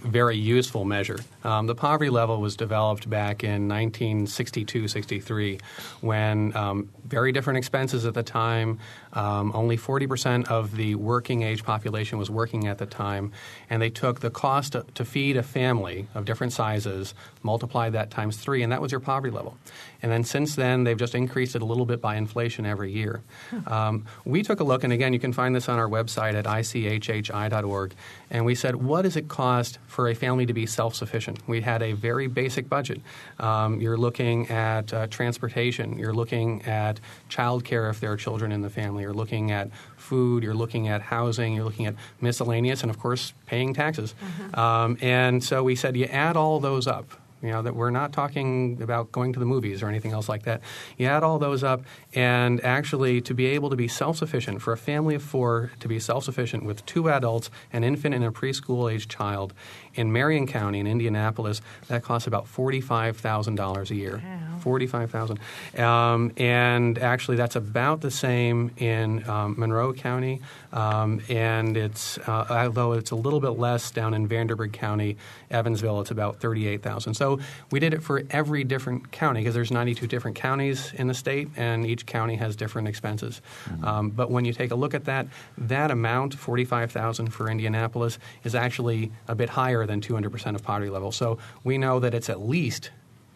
very 0.05 0.37
useful 0.37 0.85
measure. 0.85 1.19
Um, 1.45 1.67
the 1.67 1.75
poverty 1.75 2.11
level 2.11 2.41
was 2.41 2.57
developed 2.57 3.09
back 3.09 3.43
in 3.43 3.69
1962 3.69 4.89
63 4.89 5.61
when 6.03 6.55
um, 6.57 6.91
very 7.05 7.33
different 7.33 7.59
expenses 7.59 8.05
at 8.05 8.15
the 8.15 8.23
time. 8.23 8.79
Um, 9.15 9.53
only 9.55 9.77
40% 9.77 10.49
of 10.49 10.77
the 10.77 10.95
working 10.97 11.43
age 11.43 11.65
population 11.65 12.19
was 12.19 12.31
working 12.31 12.67
at 12.67 12.79
the 12.79 12.87
time, 12.87 13.33
and 13.71 13.81
they 13.81 13.91
took 13.91 14.21
the 14.21 14.31
cost 14.31 14.73
to, 14.73 14.85
to 14.95 15.05
feed 15.05 15.37
a 15.37 15.43
family 15.43 16.07
of 16.15 16.25
different 16.25 16.53
sizes, 16.53 17.15
multiplied 17.43 17.93
that 17.93 18.11
times 18.11 18.37
three, 18.37 18.63
and 18.63 18.73
that 18.73 18.81
was 18.81 18.91
your 18.91 19.01
poverty 19.01 19.35
level. 19.35 19.57
And 20.03 20.13
then 20.13 20.25
since 20.25 20.55
then, 20.55 20.85
they've 20.85 20.99
just 20.99 21.15
increased 21.15 21.57
it 21.57 21.63
a 21.63 21.65
little 21.65 21.87
bit 21.87 22.01
by 22.01 22.17
inflation 22.17 22.67
every 22.67 22.93
year. 22.93 23.23
Um, 23.67 24.05
we 24.25 24.43
took 24.43 24.61
a 24.61 24.65
look, 24.65 24.85
and 24.85 24.93
again, 24.93 25.13
you 25.13 25.19
can 25.19 25.33
find 25.33 25.55
this 25.55 25.69
on 25.69 25.79
our 25.79 25.89
website 25.89 26.35
at 26.35 26.45
ichhi.org, 26.45 27.95
and 28.31 28.45
we 28.45 28.55
said, 28.55 28.77
what 28.77 29.03
does 29.03 29.17
it 29.17 29.29
cost 29.29 29.79
for 29.87 30.09
a 30.09 30.15
family 30.15 30.45
to 30.47 30.53
be 30.53 30.67
self 30.67 30.95
sufficient? 30.95 31.47
We 31.49 31.61
had 31.61 31.83
a 31.83 31.93
very 31.93 32.27
basic 32.27 32.69
budget. 32.69 33.01
Um, 33.39 33.81
you're 33.81 33.97
looking 33.97 34.51
at 34.51 34.93
uh, 34.93 35.07
transportation, 35.07 35.99
you're 35.99 36.13
looking 36.13 36.63
at 36.63 37.01
child 37.29 37.65
care 37.65 37.89
if 37.89 38.01
there 38.01 38.13
are 38.13 38.17
children 38.17 38.53
in 38.53 38.61
the 38.61 38.71
family, 38.71 39.04
you're 39.05 39.15
looking 39.15 39.51
at 39.53 39.71
food, 39.97 40.43
you're 40.43 40.55
looking 40.55 40.89
at 40.89 41.03
housing, 41.03 41.55
you're 41.55 41.65
looking 41.65 41.87
at 41.87 41.95
miscellaneous, 42.21 42.83
and 42.83 42.91
of 42.91 42.99
course, 42.99 43.33
paying 43.47 43.75
taxes. 43.75 44.15
Mm-hmm. 44.15 44.59
Um, 44.59 44.99
and 45.01 45.45
so 45.45 45.63
we 45.63 45.77
said, 45.77 45.97
you 45.97 46.07
add 46.07 46.37
all 46.37 46.59
those 46.61 46.87
up. 46.87 47.07
You 47.43 47.51
know, 47.51 47.61
that 47.61 47.77
we're 47.77 47.91
not 47.91 48.15
talking 48.15 48.81
about 48.81 49.13
going 49.13 49.35
to 49.35 49.39
the 49.39 49.45
movies 49.45 49.83
or 49.83 49.89
anything 49.89 50.13
else 50.13 50.31
like 50.31 50.45
that. 50.45 50.63
You 50.97 51.09
add 51.09 51.23
all 51.23 51.39
those 51.39 51.63
up, 51.63 51.83
and 52.15 52.59
actually, 52.65 53.21
to 53.21 53.35
be 53.35 53.45
able 53.49 53.69
to 53.69 53.77
be 53.77 53.87
self 53.87 54.17
sufficient, 54.17 54.63
for 54.63 54.73
a 54.73 54.79
family 54.79 55.15
of 55.15 55.23
four 55.23 55.71
to 55.81 55.87
be 55.87 56.01
self 56.01 56.25
sufficient 56.25 56.65
with 56.65 56.87
two 56.87 57.11
adults, 57.11 57.51
an 57.71 57.85
infant, 57.85 58.15
and 58.15 58.25
a 58.25 58.31
preschool 58.31 58.91
age 58.91 59.09
child 59.09 59.53
in 59.95 60.13
Marion 60.13 60.47
County 60.47 60.81
in 60.81 60.87
Indianapolis, 60.87 61.61
that 61.89 62.03
costs 62.03 62.27
about 62.27 62.47
$45,000 62.47 63.91
a 63.91 63.95
year. 63.95 64.23
Wow. 64.25 64.45
45000 64.65 65.39
um, 65.79 66.33
And 66.39 66.99
actually, 66.99 67.37
that's 67.37 67.55
about 67.55 68.01
the 68.01 68.11
same 68.11 68.71
in 68.79 69.29
um, 69.29 69.55
Monroe 69.59 69.93
County, 69.93 70.41
um, 70.73 71.21
and 71.29 71.77
it's, 71.77 72.19
uh, 72.19 72.47
although 72.49 72.93
it's 72.95 73.11
a 73.11 73.17
little 73.17 73.41
bit 73.41 73.51
less 73.51 73.91
down 73.91 74.15
in 74.15 74.27
Vanderburgh 74.27 74.73
County, 74.73 75.17
Evansville, 75.51 76.01
it's 76.01 76.11
about 76.11 76.41
38000 76.41 77.15
So 77.15 77.39
we 77.71 77.79
did 77.79 77.95
it 77.95 78.03
for 78.03 78.23
every 78.31 78.65
different 78.65 79.13
county 79.13 79.41
because 79.41 79.55
there's 79.55 79.71
92 79.71 80.07
different 80.07 80.37
counties 80.37 80.93
in 80.95 81.07
the 81.07 81.15
state, 81.15 81.49
and 81.57 81.87
each 81.87 82.07
county 82.07 82.37
has 82.37 82.57
different 82.57 82.89
expenses. 82.89 83.43
Mm-hmm. 83.67 83.85
Um, 83.85 84.11
but 84.11 84.31
when 84.31 84.45
you 84.45 84.53
take 84.53 84.71
a 84.71 84.75
look 84.75 84.95
at 84.95 85.05
that, 85.05 85.27
that 85.59 85.91
amount, 85.91 86.35
45000 86.35 87.29
for 87.29 87.51
Indianapolis, 87.51 88.19
is 88.43 88.55
actually 88.55 89.13
a 89.29 89.35
bit 89.35 89.51
higher 89.51 89.84
than 89.87 90.01
200% 90.01 90.55
of 90.55 90.63
poverty 90.63 90.91
level. 90.91 91.13
So 91.13 91.39
we 91.63 91.79
know 91.79 92.01
that 92.01 92.15
it's 92.15 92.29
at 92.29 92.41
least 92.41 92.91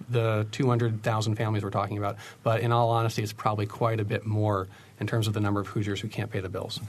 the 0.08 0.46
200,000 0.52 1.34
families 1.34 1.62
we're 1.62 1.70
talking 1.70 1.98
about. 1.98 2.16
But 2.42 2.60
in 2.60 2.72
all 2.72 2.90
honesty, 2.90 3.22
it's 3.22 3.32
probably 3.32 3.66
quite 3.66 4.00
a 4.00 4.04
bit 4.04 4.24
more 4.26 4.68
in 5.00 5.06
terms 5.06 5.28
of 5.28 5.34
the 5.34 5.40
number 5.40 5.60
of 5.60 5.68
Hoosiers 5.68 6.00
who 6.00 6.08
can't 6.08 6.30
pay 6.30 6.40
the 6.40 6.48
bills. 6.48 6.80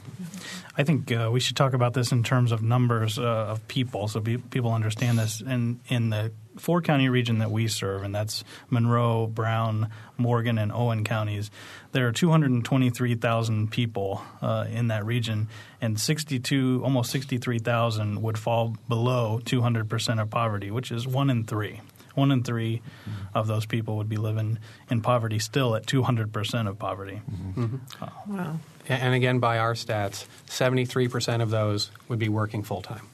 I 0.77 0.83
think 0.83 1.11
uh, 1.11 1.29
we 1.31 1.39
should 1.39 1.55
talk 1.55 1.73
about 1.73 1.93
this 1.93 2.11
in 2.11 2.23
terms 2.23 2.51
of 2.51 2.63
numbers 2.63 3.19
uh, 3.19 3.23
of 3.23 3.67
people 3.67 4.07
so 4.07 4.19
be- 4.19 4.37
people 4.37 4.73
understand 4.73 5.19
this. 5.19 5.41
And 5.41 5.79
in 5.89 6.09
the 6.09 6.31
four 6.59 6.81
county 6.81 7.09
region 7.09 7.39
that 7.39 7.51
we 7.51 7.67
serve, 7.67 8.03
and 8.03 8.13
that's 8.13 8.43
Monroe, 8.69 9.27
Brown, 9.27 9.89
Morgan, 10.17 10.57
and 10.57 10.71
Owen 10.71 11.03
counties, 11.03 11.49
there 11.91 12.07
are 12.07 12.11
223,000 12.11 13.71
people 13.71 14.21
uh, 14.41 14.65
in 14.69 14.87
that 14.87 15.05
region, 15.05 15.47
and 15.81 15.99
62, 15.99 16.81
almost 16.83 17.11
63,000 17.11 18.21
would 18.21 18.37
fall 18.37 18.75
below 18.87 19.39
200% 19.43 20.21
of 20.21 20.29
poverty, 20.29 20.71
which 20.71 20.91
is 20.91 21.07
one 21.07 21.29
in 21.29 21.45
three 21.45 21.81
one 22.15 22.31
in 22.31 22.43
3 22.43 22.77
mm-hmm. 22.77 23.11
of 23.33 23.47
those 23.47 23.65
people 23.65 23.97
would 23.97 24.09
be 24.09 24.17
living 24.17 24.59
in 24.89 25.01
poverty 25.01 25.39
still 25.39 25.75
at 25.75 25.85
200% 25.85 26.67
of 26.67 26.77
poverty. 26.77 27.21
Mm-hmm. 27.31 27.63
Mm-hmm. 27.63 28.03
Uh, 28.03 28.09
wow. 28.27 28.59
And 28.89 29.13
again, 29.13 29.39
by 29.39 29.59
our 29.59 29.73
stats, 29.73 30.25
73% 30.47 31.41
of 31.41 31.49
those 31.49 31.91
would 32.07 32.19
be 32.19 32.29
working 32.29 32.63
full 32.63 32.81
time. 32.81 33.07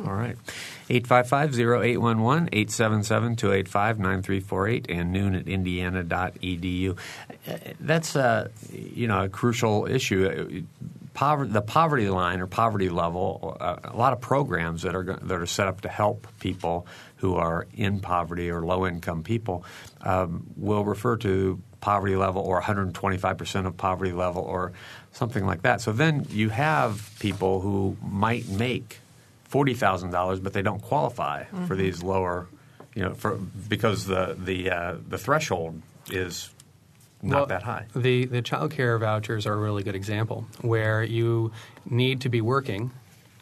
All 0.00 0.14
right. 0.14 0.36
855-0811, 0.88 2.48
877-285-9348, 2.50 4.86
and 4.88 5.12
noon 5.12 5.34
at 5.34 5.46
indiana.edu. 5.48 6.96
Uh, 7.46 7.56
that's, 7.80 8.16
uh, 8.16 8.48
you 8.72 9.06
know, 9.06 9.24
a 9.24 9.28
crucial 9.28 9.84
issue 9.86 10.64
poverty, 11.14 11.52
the 11.52 11.62
poverty 11.62 12.08
line 12.08 12.40
or 12.40 12.46
poverty 12.46 12.88
level, 12.88 13.56
uh, 13.60 13.76
a 13.84 13.96
lot 13.96 14.12
of 14.12 14.20
programs 14.20 14.82
that 14.82 14.94
are 14.94 15.04
that 15.04 15.40
are 15.40 15.46
set 15.46 15.68
up 15.68 15.82
to 15.82 15.88
help 15.88 16.26
people 16.40 16.86
who 17.16 17.34
are 17.34 17.66
in 17.74 18.00
poverty 18.00 18.50
or 18.50 18.62
low 18.62 18.86
income 18.86 19.22
people 19.22 19.64
um, 20.00 20.44
will 20.56 20.84
refer 20.84 21.16
to 21.16 21.60
poverty 21.80 22.16
level 22.16 22.42
or 22.42 22.54
125 22.54 23.38
percent 23.38 23.66
of 23.66 23.76
poverty 23.76 24.12
level 24.12 24.42
or 24.42 24.72
something 25.12 25.44
like 25.44 25.62
that. 25.62 25.80
So 25.80 25.92
then 25.92 26.26
you 26.30 26.48
have 26.48 27.14
people 27.18 27.60
who 27.60 27.96
might 28.02 28.48
make 28.48 29.00
forty 29.52 29.74
thousand 29.74 30.10
dollars, 30.10 30.40
but 30.40 30.54
they 30.54 30.62
don't 30.62 30.80
qualify 30.80 31.44
mm-hmm. 31.44 31.66
for 31.66 31.76
these 31.76 32.02
lower, 32.02 32.48
you 32.94 33.02
know, 33.02 33.12
for 33.12 33.36
because 33.68 34.06
the 34.06 34.34
the 34.38 34.70
uh, 34.70 34.96
the 35.06 35.18
threshold 35.18 35.82
is 36.10 36.48
not 37.20 37.36
well, 37.36 37.46
that 37.46 37.62
high. 37.62 37.84
The 37.94 38.24
the 38.24 38.40
child 38.40 38.70
care 38.70 38.98
vouchers 38.98 39.46
are 39.46 39.52
a 39.52 39.56
really 39.58 39.82
good 39.82 39.94
example 39.94 40.46
where 40.62 41.04
you 41.04 41.52
need 41.84 42.22
to 42.22 42.30
be 42.30 42.40
working 42.40 42.92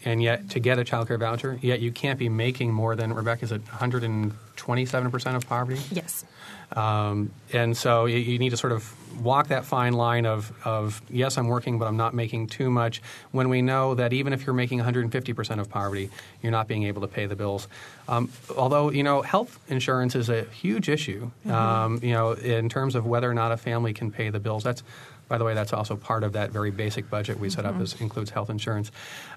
and 0.05 0.21
yet 0.21 0.51
to 0.51 0.59
get 0.59 0.81
a 0.81 0.85
child 0.85 1.07
care 1.07 1.17
voucher, 1.17 1.61
yet 1.63 1.79
you 1.79 1.93
can't 1.93 2.19
be 2.19 2.29
making 2.29 2.73
more 2.73 2.97
than 2.97 3.13
Rebecca 3.13 3.45
is 3.45 3.53
it 3.53 3.63
127 3.69 5.11
percent 5.13 5.37
of 5.37 5.47
poverty? 5.47 5.81
Yes. 5.93 6.25
Um, 6.73 7.31
and 7.53 7.77
so 7.77 8.07
you, 8.07 8.19
you, 8.19 8.39
need 8.39 8.51
to 8.51 8.57
sort 8.57 8.73
of 8.73 8.95
walk 9.21 9.49
that 9.49 9.65
fine 9.65 9.93
line 9.93 10.25
of, 10.25 10.53
of 10.65 11.03
yes, 11.11 11.37
I'm 11.37 11.49
working, 11.49 11.79
but 11.79 11.87
I'm 11.87 11.97
not 11.97 12.15
making 12.15 12.47
too 12.47 12.71
much. 12.71 13.03
When 13.33 13.49
we 13.49 13.61
know 13.61 13.95
that 13.97 14.13
even 14.13 14.33
if 14.33 14.47
you're 14.47 14.55
making 14.55 14.79
150 14.79 15.33
percent 15.33 15.61
of 15.61 15.69
poverty, 15.69 16.11
you're 16.43 16.53
not 16.53 16.69
being 16.69 16.85
able 16.85 17.01
to 17.03 17.09
pay 17.09 17.27
the 17.27 17.35
bills. 17.35 17.67
Um, 18.09 18.31
although 18.57 18.91
you 18.91 19.03
know, 19.03 19.23
health 19.23 19.59
insurance 19.69 20.15
is 20.15 20.29
a 20.29 20.45
huge 20.45 20.89
issue. 20.89 21.31
Mm-hmm. 21.45 21.51
Um, 21.51 22.01
you 22.03 22.13
know, 22.13 22.33
in 22.33 22.69
terms 22.69 22.95
of 22.95 23.05
whether 23.05 23.29
or 23.29 23.35
not 23.35 23.51
a 23.51 23.57
family 23.57 23.93
can 23.93 24.13
pay 24.13 24.31
the 24.31 24.41
bills. 24.41 24.63
That's 24.63 24.83
by 25.31 25.39
the 25.39 25.45
way, 25.45 25.55
that's 25.55 25.73
also 25.73 25.95
part 25.95 26.25
of 26.25 26.33
that 26.33 26.51
very 26.51 26.73
basic 26.73 27.09
budget 27.09 27.39
we 27.39 27.49
set 27.49 27.65
up 27.65 27.75
mm-hmm. 27.75 27.83
as 27.83 28.01
includes 28.01 28.31
health 28.31 28.51
insurance. 28.51 28.91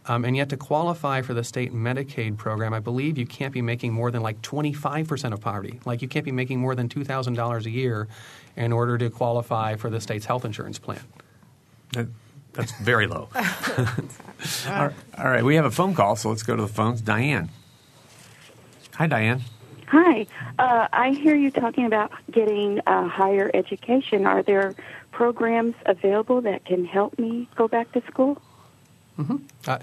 Um, 0.08 0.26
and 0.26 0.36
yet 0.36 0.50
to 0.50 0.58
qualify 0.58 1.22
for 1.22 1.36
the 1.36 1.44
state 1.44 1.72
Medicaid 1.72 2.36
program, 2.36 2.74
I 2.74 2.80
believe 2.80 3.16
you 3.16 3.28
can't 3.28 3.54
be 3.54 3.62
making 3.62 3.94
more 3.94 4.10
than 4.10 4.24
like 4.24 4.42
25% 4.42 5.34
of 5.34 5.40
poverty. 5.40 5.80
Like 5.86 6.02
you 6.02 6.08
can't 6.08 6.26
be 6.26 6.32
making 6.32 6.60
more 6.60 6.74
than 6.74 6.90
$2,000 6.90 7.66
a 7.66 7.70
year 7.70 8.08
in 8.56 8.74
order 8.74 8.98
to 8.98 9.12
qualify 9.12 9.76
for 9.76 9.92
the 9.92 10.02
state's 10.02 10.26
health 10.26 10.46
insurance 10.46 10.80
plan. 10.80 11.02
That, 11.92 12.08
that's 12.54 12.72
very 12.80 13.06
low. 13.06 13.30
all 14.68 14.90
right, 15.18 15.44
we 15.44 15.54
have 15.56 15.66
a 15.66 15.72
phone 15.72 15.94
call, 15.94 16.16
so 16.16 16.30
let's 16.30 16.42
go 16.42 16.56
to 16.56 16.62
the 16.64 16.68
phones. 16.68 17.02
Diane. 17.02 17.50
Hi, 18.96 19.06
Diane. 19.06 19.44
Hi. 19.90 20.26
Uh, 20.58 20.88
I 20.92 21.12
hear 21.12 21.36
you 21.36 21.52
talking 21.52 21.86
about 21.86 22.12
getting 22.32 22.82
uh, 22.88 23.08
higher 23.08 23.52
education. 23.54 24.26
Are 24.26 24.42
there 24.42 24.74
programs 25.14 25.76
available 25.86 26.42
that 26.42 26.66
can 26.66 26.84
help 26.84 27.18
me 27.18 27.48
go 27.56 27.68
back 27.68 27.92
to 27.94 28.02
school? 28.08 28.42
Mm-hmm. 29.18 29.38
Uh, 29.68 29.78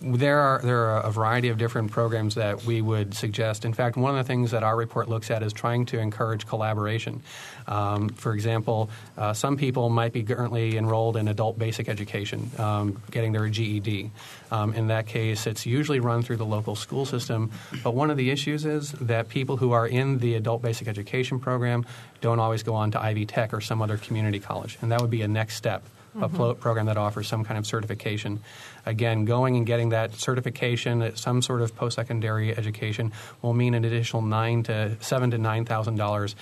there 0.00 0.38
are 0.38 0.60
there 0.62 0.84
are 0.90 1.00
a 1.00 1.10
variety 1.10 1.48
of 1.48 1.58
different 1.58 1.90
programs 1.90 2.36
that 2.36 2.64
we 2.64 2.80
would 2.80 3.14
suggest. 3.14 3.64
In 3.64 3.72
fact, 3.72 3.96
one 3.96 4.16
of 4.16 4.24
the 4.24 4.28
things 4.28 4.52
that 4.52 4.62
our 4.62 4.76
report 4.76 5.08
looks 5.08 5.30
at 5.30 5.42
is 5.42 5.52
trying 5.52 5.86
to 5.86 5.98
encourage 5.98 6.46
collaboration. 6.46 7.22
Um, 7.66 8.08
for 8.10 8.32
example, 8.32 8.90
uh, 9.16 9.32
some 9.32 9.56
people 9.56 9.88
might 9.88 10.12
be 10.12 10.22
currently 10.22 10.76
enrolled 10.76 11.16
in 11.16 11.26
adult 11.26 11.58
basic 11.58 11.88
education, 11.88 12.50
um, 12.58 13.02
getting 13.10 13.32
their 13.32 13.48
GED. 13.48 14.10
Um, 14.52 14.72
in 14.72 14.86
that 14.86 15.06
case, 15.06 15.46
it's 15.46 15.66
usually 15.66 16.00
run 16.00 16.22
through 16.22 16.36
the 16.36 16.46
local 16.46 16.76
school 16.76 17.04
system. 17.04 17.50
But 17.82 17.94
one 17.94 18.10
of 18.10 18.16
the 18.16 18.30
issues 18.30 18.64
is 18.64 18.92
that 18.92 19.28
people 19.28 19.56
who 19.56 19.72
are 19.72 19.86
in 19.86 20.18
the 20.18 20.36
adult 20.36 20.62
basic 20.62 20.86
education 20.86 21.40
program 21.40 21.84
don't 22.20 22.38
always 22.38 22.62
go 22.62 22.74
on 22.74 22.92
to 22.92 23.02
Ivy 23.02 23.26
Tech 23.26 23.52
or 23.52 23.60
some 23.60 23.82
other 23.82 23.96
community 23.96 24.38
college, 24.38 24.78
and 24.80 24.92
that 24.92 25.00
would 25.00 25.10
be 25.10 25.22
a 25.22 25.28
next 25.28 25.56
step 25.56 25.82
a 26.20 26.28
plo- 26.28 26.58
program 26.58 26.86
that 26.86 26.96
offers 26.96 27.28
some 27.28 27.44
kind 27.44 27.58
of 27.58 27.66
certification. 27.66 28.40
Again, 28.86 29.24
going 29.24 29.56
and 29.56 29.66
getting 29.66 29.90
that 29.90 30.14
certification, 30.14 31.14
some 31.16 31.42
sort 31.42 31.60
of 31.60 31.76
post-secondary 31.76 32.56
education, 32.56 33.12
will 33.42 33.52
mean 33.52 33.74
an 33.74 33.84
additional 33.84 34.22
nine 34.22 34.62
to 34.64 34.96
seven 35.00 35.30
to 35.32 35.38
nine 35.38 35.64
thousand 35.64 35.96
dollars 35.96 36.34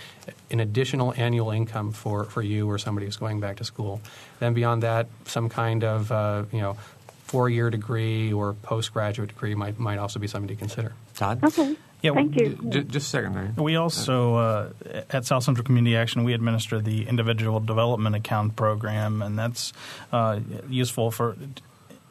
in 0.51 0.61
additional 0.61 1.13
annual 1.17 1.51
income 1.51 1.93
for, 1.93 2.25
for 2.25 2.43
you 2.43 2.69
or 2.69 2.79
somebody 2.79 3.07
who's 3.07 3.17
going 3.17 3.41
back 3.41 3.57
to 3.57 3.65
school. 3.65 4.01
Then 4.39 4.55
beyond 4.55 4.83
that, 4.83 5.09
some 5.25 5.49
kind 5.49 5.85
of 5.85 6.13
uh, 6.13 6.45
you 6.53 6.61
know 6.61 6.77
four-year 7.25 7.71
degree 7.71 8.33
or 8.33 8.55
postgraduate 8.55 9.31
degree 9.31 9.55
might 9.55 9.79
might 9.79 9.99
also 9.99 10.21
be 10.21 10.29
something 10.29 10.49
to 10.49 10.55
consider. 10.55 10.93
Todd? 11.15 11.43
Okay. 11.43 11.77
Yeah, 12.03 12.13
Thank 12.13 12.37
you. 12.37 12.59
J- 12.69 12.83
just 12.85 13.07
a 13.07 13.11
second, 13.11 13.35
Mary. 13.35 13.51
We 13.57 13.77
also, 13.77 14.35
uh, 14.35 14.71
at 15.11 15.25
South 15.25 15.43
Central 15.43 15.65
Community 15.65 15.97
Action, 15.97 16.25
we 16.25 16.35
administer 16.35 16.81
the 16.81 17.09
Individual 17.09 17.59
Development 17.59 18.15
Account 18.15 18.55
Program, 18.55 19.23
and 19.23 19.39
that's 19.39 19.73
uh, 20.13 20.41
useful 20.69 21.11
for 21.11 21.37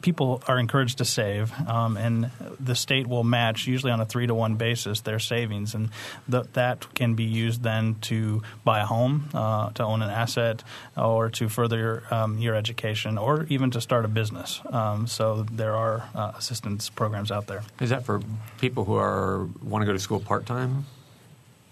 people 0.06 0.40
are 0.46 0.56
encouraged 0.60 0.98
to 0.98 1.04
save, 1.04 1.52
um, 1.66 1.96
and 1.96 2.30
the 2.60 2.76
state 2.76 3.08
will 3.08 3.24
match, 3.24 3.66
usually 3.66 3.90
on 3.90 4.00
a 4.00 4.06
three 4.06 4.24
to 4.24 4.34
one 4.36 4.54
basis, 4.54 5.00
their 5.00 5.18
savings, 5.18 5.74
and 5.74 5.90
th- 6.30 6.46
that 6.52 6.94
can 6.94 7.14
be 7.14 7.24
used 7.24 7.64
then 7.64 7.96
to 7.96 8.40
buy 8.62 8.78
a 8.78 8.86
home, 8.86 9.28
uh, 9.34 9.70
to 9.70 9.82
own 9.82 10.02
an 10.02 10.10
asset, 10.10 10.62
or 10.96 11.28
to 11.28 11.48
further 11.48 12.04
um, 12.12 12.38
your 12.38 12.54
education, 12.54 13.18
or 13.18 13.46
even 13.48 13.72
to 13.72 13.80
start 13.80 14.04
a 14.04 14.08
business. 14.08 14.60
Um, 14.70 15.08
so 15.08 15.42
there 15.42 15.74
are 15.74 16.08
uh, 16.14 16.32
assistance 16.38 16.88
programs 16.88 17.32
out 17.32 17.48
there. 17.48 17.64
Is 17.80 17.90
that 17.90 18.04
for 18.04 18.22
people 18.60 18.84
who 18.84 18.94
are 18.94 19.48
want 19.60 19.82
to 19.82 19.86
go 19.86 19.92
to 19.92 19.98
school 19.98 20.20
part 20.20 20.46
time? 20.46 20.86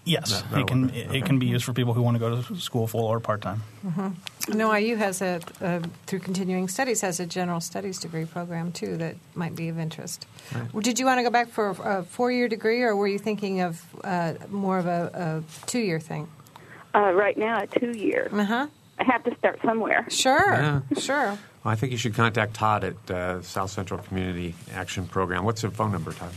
Yes, 0.05 0.43
That- 0.51 0.59
it 0.61 0.67
can. 0.67 0.89
It, 0.91 1.07
Okay. 1.07 1.17
it 1.17 1.25
can 1.25 1.39
be 1.39 1.47
used 1.47 1.65
for 1.65 1.73
people 1.73 1.93
who 1.95 2.01
want 2.03 2.15
to 2.15 2.19
go 2.19 2.41
to 2.41 2.55
school 2.57 2.85
full 2.87 3.05
or 3.05 3.19
part 3.19 3.41
time. 3.41 3.61
No, 4.47 4.71
IU 4.71 4.95
has 4.97 5.21
a, 5.21 5.41
uh, 5.61 5.79
through 6.05 6.19
continuing 6.19 6.67
studies, 6.67 7.01
has 7.01 7.19
a 7.19 7.25
general 7.25 7.59
studies 7.59 7.99
degree 7.99 8.25
program 8.25 8.71
too 8.71 8.97
that 8.97 9.15
might 9.33 9.55
be 9.55 9.67
of 9.69 9.79
interest. 9.79 10.27
Well, 10.71 10.81
Did 10.81 10.99
you 10.99 11.05
want 11.07 11.17
to 11.17 11.23
go 11.23 11.31
back 11.31 11.47
for 11.49 11.69
a 11.71 12.03
four 12.03 12.31
year 12.31 12.47
degree, 12.47 12.83
or 12.83 12.95
were 12.95 13.07
you 13.07 13.17
thinking 13.19 13.61
of 13.61 13.81
uh, 14.03 14.33
more 14.49 14.77
of 14.77 14.85
a, 14.85 15.43
a 15.43 15.65
two 15.67 15.79
year 15.79 15.99
thing? 15.99 16.27
Uh, 16.93 17.11
right 17.11 17.35
now, 17.37 17.63
a 17.63 17.67
two 17.67 17.91
year. 17.97 18.29
Uh 18.31 18.43
huh. 18.45 18.67
I 18.99 19.03
have 19.05 19.23
to 19.25 19.35
start 19.37 19.59
somewhere. 19.65 20.05
Sure, 20.09 20.53
Yeah. 20.53 20.81
sure. 20.99 21.25
Well, 21.63 21.71
I 21.73 21.75
think 21.75 21.91
you 21.91 21.97
should 21.97 22.13
contact 22.13 22.53
Todd 22.53 22.83
at 22.83 23.11
uh, 23.11 23.41
South 23.41 23.71
Central 23.71 23.99
Community 23.99 24.53
Action 24.73 25.07
Program. 25.07 25.43
What's 25.43 25.63
the 25.63 25.71
phone 25.71 25.91
number, 25.91 26.13
Todd? 26.13 26.31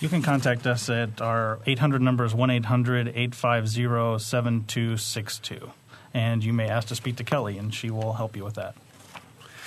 You 0.00 0.08
can 0.08 0.22
contact 0.22 0.66
us 0.66 0.88
at 0.88 1.20
our 1.20 1.58
800 1.66 2.00
number 2.00 2.24
is 2.24 2.34
1 2.34 2.48
800 2.48 3.08
850 3.08 4.18
7262. 4.18 5.70
And 6.14 6.42
you 6.42 6.54
may 6.54 6.68
ask 6.68 6.88
to 6.88 6.94
speak 6.94 7.16
to 7.16 7.24
Kelly, 7.24 7.58
and 7.58 7.72
she 7.74 7.90
will 7.90 8.14
help 8.14 8.34
you 8.34 8.42
with 8.42 8.54
that. 8.54 8.74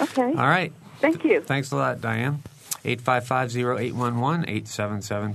Okay. 0.01 0.23
All 0.23 0.33
right. 0.33 0.73
Thank 0.99 1.23
you. 1.23 1.39
Thanks 1.41 1.71
a 1.71 1.75
lot, 1.75 2.01
Diane. 2.01 2.41
855-0811, 2.83 3.93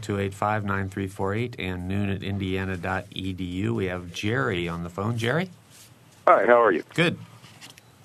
877-285-9348, 0.00 1.54
and 1.58 1.88
noon 1.88 2.10
at 2.10 2.22
indiana.edu. 2.22 3.70
We 3.70 3.86
have 3.86 4.12
Jerry 4.12 4.68
on 4.68 4.82
the 4.82 4.90
phone. 4.90 5.16
Jerry? 5.16 5.48
Hi, 6.26 6.44
how 6.44 6.62
are 6.62 6.72
you? 6.72 6.82
Good. 6.94 7.16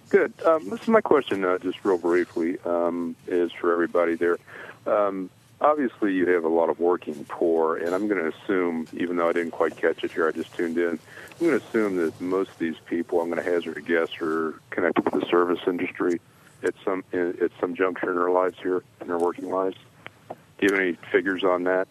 Good. 0.10 0.32
Um, 0.46 0.70
this 0.70 0.82
is 0.82 0.88
my 0.88 1.02
question, 1.02 1.44
uh, 1.44 1.58
just 1.58 1.84
real 1.84 1.98
briefly, 1.98 2.58
um, 2.66 3.18
is 3.28 3.52
for 3.52 3.74
everybody 3.74 4.16
there. 4.16 4.38
Um, 4.86 5.30
obviously, 5.64 6.14
you 6.14 6.28
have 6.30 6.44
a 6.44 6.50
lot 6.50 6.70
of 6.70 6.80
working 6.80 7.26
poor, 7.30 7.78
and 7.78 7.96
I'm 7.96 8.08
going 8.08 8.22
to 8.22 8.38
assume, 8.38 8.88
even 8.94 9.16
though 9.16 9.30
I 9.30 9.34
didn't 9.34 9.52
quite 9.52 9.76
catch 9.78 10.04
it 10.04 10.12
here, 10.12 10.28
I 10.28 10.32
just 10.32 10.54
tuned 10.56 10.78
in. 10.78 11.00
I'm 11.40 11.48
going 11.48 11.60
to 11.60 11.66
assume 11.66 11.96
that 11.98 12.20
most 12.22 12.52
of 12.52 12.60
these 12.60 12.76
people, 12.86 13.22
I'm 13.22 13.30
going 13.30 13.44
to 13.44 13.50
hazard 13.50 13.78
a 13.78 13.82
guess, 13.82 14.10
are 14.22 14.54
connected 14.70 15.06
with 15.12 15.24
the 15.24 15.28
service 15.30 15.60
industry 15.66 16.20
at 16.64 16.74
some 16.86 17.04
at 17.14 17.52
some 17.60 17.76
juncture 17.76 18.12
in 18.12 18.16
their 18.18 18.30
lives 18.30 18.56
here, 18.62 18.84
in 19.02 19.08
their 19.08 19.18
working 19.18 19.50
lives. 19.50 19.76
Do 20.30 20.36
you 20.68 20.70
have 20.72 20.80
any 20.80 20.94
figures 21.12 21.44
on 21.44 21.64
that? 21.64 21.88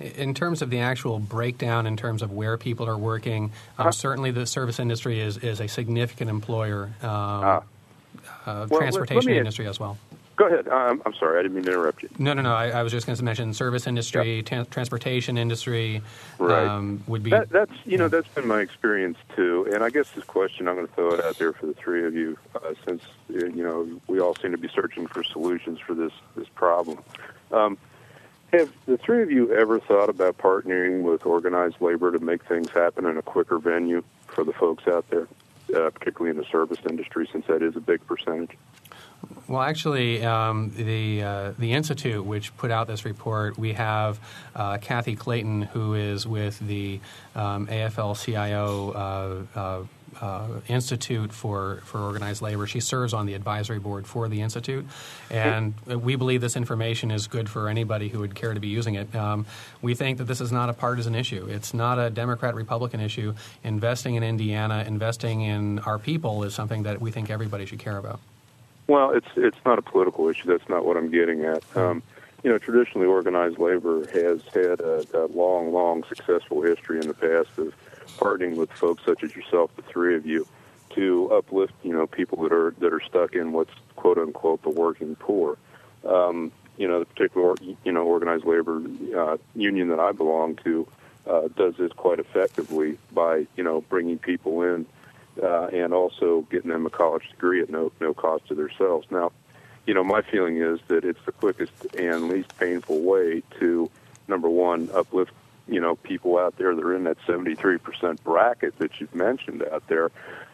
In 0.00 0.34
terms 0.34 0.60
of 0.62 0.70
the 0.70 0.80
actual 0.80 1.18
breakdown, 1.18 1.86
in 1.86 1.96
terms 1.96 2.22
of 2.22 2.32
where 2.32 2.56
people 2.58 2.86
are 2.86 2.96
working, 2.98 3.52
um, 3.78 3.92
certainly 3.92 4.30
the 4.30 4.46
service 4.46 4.78
industry 4.78 5.20
is, 5.20 5.36
is 5.38 5.60
a 5.60 5.68
significant 5.68 6.30
employer. 6.30 6.90
Um, 7.02 7.08
Ah. 7.10 7.62
uh, 8.46 8.66
let- 8.70 8.78
transportation 8.78 9.24
let 9.26 9.32
me- 9.32 9.38
industry 9.38 9.66
as 9.66 9.78
well. 9.80 9.96
Go 10.38 10.46
ahead. 10.46 10.68
Um, 10.68 11.02
I'm 11.04 11.14
sorry, 11.14 11.36
I 11.40 11.42
didn't 11.42 11.56
mean 11.56 11.64
to 11.64 11.72
interrupt 11.72 12.00
you. 12.04 12.08
No, 12.16 12.32
no, 12.32 12.42
no. 12.42 12.54
I, 12.54 12.68
I 12.68 12.82
was 12.84 12.92
just 12.92 13.06
going 13.06 13.16
to 13.18 13.24
mention 13.24 13.52
service 13.52 13.88
industry, 13.88 14.44
ta- 14.44 14.62
transportation 14.70 15.36
industry 15.36 16.00
Right. 16.38 16.64
um, 16.64 17.02
would 17.08 17.24
be. 17.24 17.30
That, 17.30 17.50
that's 17.50 17.72
you 17.84 17.98
know 17.98 18.06
that's 18.06 18.28
been 18.28 18.46
my 18.46 18.60
experience 18.60 19.18
too, 19.34 19.68
and 19.74 19.82
I 19.82 19.90
guess 19.90 20.10
this 20.12 20.22
question 20.22 20.68
I'm 20.68 20.76
going 20.76 20.86
to 20.86 20.92
throw 20.94 21.10
it 21.10 21.24
out 21.24 21.38
there 21.38 21.52
for 21.52 21.66
the 21.66 21.74
three 21.74 22.06
of 22.06 22.14
you, 22.14 22.38
uh, 22.54 22.74
since 22.86 23.02
uh, 23.34 23.46
you 23.46 23.64
know 23.64 23.88
we 24.06 24.20
all 24.20 24.36
seem 24.36 24.52
to 24.52 24.58
be 24.58 24.68
searching 24.68 25.08
for 25.08 25.24
solutions 25.24 25.80
for 25.80 25.94
this 25.94 26.12
this 26.36 26.48
problem. 26.54 27.00
Um, 27.50 27.76
have 28.52 28.70
the 28.86 28.96
three 28.96 29.22
of 29.24 29.32
you 29.32 29.52
ever 29.52 29.80
thought 29.80 30.08
about 30.08 30.38
partnering 30.38 31.02
with 31.02 31.26
organized 31.26 31.80
labor 31.80 32.12
to 32.12 32.20
make 32.20 32.44
things 32.44 32.70
happen 32.70 33.06
in 33.06 33.16
a 33.16 33.22
quicker 33.22 33.58
venue 33.58 34.04
for 34.28 34.44
the 34.44 34.52
folks 34.52 34.86
out 34.86 35.04
there, 35.10 35.26
uh, 35.74 35.90
particularly 35.90 36.30
in 36.30 36.36
the 36.36 36.48
service 36.48 36.78
industry, 36.88 37.28
since 37.32 37.44
that 37.48 37.60
is 37.60 37.74
a 37.74 37.80
big 37.80 38.06
percentage? 38.06 38.52
Well, 39.48 39.62
actually, 39.62 40.22
um, 40.22 40.72
the 40.76 41.22
uh, 41.22 41.52
the 41.58 41.72
institute 41.72 42.22
which 42.22 42.54
put 42.58 42.70
out 42.70 42.86
this 42.86 43.06
report, 43.06 43.56
we 43.56 43.72
have 43.72 44.20
uh, 44.54 44.76
Kathy 44.76 45.16
Clayton, 45.16 45.62
who 45.62 45.94
is 45.94 46.26
with 46.26 46.58
the 46.58 47.00
um, 47.34 47.66
AFL-CIO 47.66 49.46
uh, 49.54 49.58
uh, 49.58 49.82
uh, 50.20 50.48
Institute 50.68 51.32
for 51.32 51.80
for 51.86 51.98
Organized 51.98 52.42
Labor. 52.42 52.66
She 52.66 52.80
serves 52.80 53.14
on 53.14 53.24
the 53.24 53.32
advisory 53.32 53.78
board 53.78 54.06
for 54.06 54.28
the 54.28 54.42
institute, 54.42 54.84
and 55.30 55.72
we 55.86 56.14
believe 56.14 56.42
this 56.42 56.56
information 56.56 57.10
is 57.10 57.26
good 57.26 57.48
for 57.48 57.70
anybody 57.70 58.10
who 58.10 58.18
would 58.18 58.34
care 58.34 58.52
to 58.52 58.60
be 58.60 58.68
using 58.68 58.96
it. 58.96 59.16
Um, 59.16 59.46
we 59.80 59.94
think 59.94 60.18
that 60.18 60.24
this 60.24 60.42
is 60.42 60.52
not 60.52 60.68
a 60.68 60.74
partisan 60.74 61.14
issue. 61.14 61.46
It's 61.48 61.72
not 61.72 61.98
a 61.98 62.10
Democrat-Republican 62.10 63.00
issue. 63.00 63.32
Investing 63.64 64.14
in 64.16 64.22
Indiana, 64.22 64.84
investing 64.86 65.40
in 65.40 65.78
our 65.78 65.98
people, 65.98 66.44
is 66.44 66.54
something 66.54 66.82
that 66.82 67.00
we 67.00 67.10
think 67.10 67.30
everybody 67.30 67.64
should 67.64 67.78
care 67.78 67.96
about. 67.96 68.20
Well, 68.88 69.10
it's 69.10 69.28
it's 69.36 69.58
not 69.66 69.78
a 69.78 69.82
political 69.82 70.28
issue. 70.28 70.46
That's 70.46 70.68
not 70.68 70.84
what 70.84 70.96
I'm 70.96 71.10
getting 71.10 71.44
at. 71.44 71.62
Um, 71.76 72.02
you 72.42 72.50
know, 72.50 72.56
traditionally, 72.56 73.06
organized 73.06 73.58
labor 73.58 74.06
has 74.12 74.42
had 74.54 74.80
a, 74.80 75.04
a 75.12 75.26
long, 75.26 75.72
long 75.72 76.04
successful 76.04 76.62
history 76.62 76.98
in 76.98 77.06
the 77.06 77.14
past 77.14 77.50
of 77.58 77.74
partnering 78.16 78.56
with 78.56 78.72
folks 78.72 79.04
such 79.04 79.22
as 79.22 79.36
yourself, 79.36 79.70
the 79.76 79.82
three 79.82 80.16
of 80.16 80.24
you, 80.24 80.46
to 80.94 81.30
uplift 81.32 81.74
you 81.82 81.92
know 81.92 82.06
people 82.06 82.42
that 82.44 82.52
are 82.52 82.74
that 82.78 82.92
are 82.92 83.02
stuck 83.06 83.34
in 83.34 83.52
what's 83.52 83.74
quote 83.96 84.16
unquote 84.16 84.62
the 84.62 84.70
working 84.70 85.14
poor. 85.16 85.58
Um, 86.06 86.50
you 86.78 86.88
know, 86.88 87.00
the 87.00 87.06
particular 87.06 87.56
you 87.84 87.92
know 87.92 88.06
organized 88.06 88.46
labor 88.46 88.80
uh, 89.14 89.36
union 89.54 89.88
that 89.88 90.00
I 90.00 90.12
belong 90.12 90.56
to 90.64 90.88
uh, 91.26 91.48
does 91.56 91.76
this 91.76 91.92
quite 91.92 92.20
effectively 92.20 92.96
by 93.12 93.46
you 93.54 93.64
know 93.64 93.82
bringing 93.82 94.18
people 94.18 94.62
in 94.62 94.86
uh, 95.42 95.68
and 95.72 95.92
also 95.92 96.46
getting 96.50 96.70
them 96.70 96.86
a 96.86 96.90
college 96.90 97.28
degree 97.30 97.62
at 97.62 97.70
no 97.70 97.92
no 98.00 98.14
cost 98.14 98.46
to 98.48 98.54
themselves. 98.54 99.06
Now, 99.10 99.32
you 99.86 99.94
know, 99.94 100.04
my 100.04 100.22
feeling 100.22 100.58
is 100.58 100.80
that 100.88 101.04
it's 101.04 101.24
the 101.24 101.32
quickest 101.32 101.72
and 101.96 102.28
least 102.28 102.56
painful 102.58 103.00
way 103.00 103.42
to 103.58 103.90
number 104.26 104.48
one 104.48 104.90
uplift 104.94 105.32
you 105.66 105.80
know 105.80 105.96
people 105.96 106.38
out 106.38 106.56
there 106.56 106.74
that 106.74 106.82
are 106.82 106.94
in 106.94 107.04
that 107.04 107.18
73% 107.26 108.22
bracket 108.22 108.78
that 108.78 109.00
you've 109.00 109.14
mentioned 109.14 109.62
out 109.70 109.86
there 109.88 110.10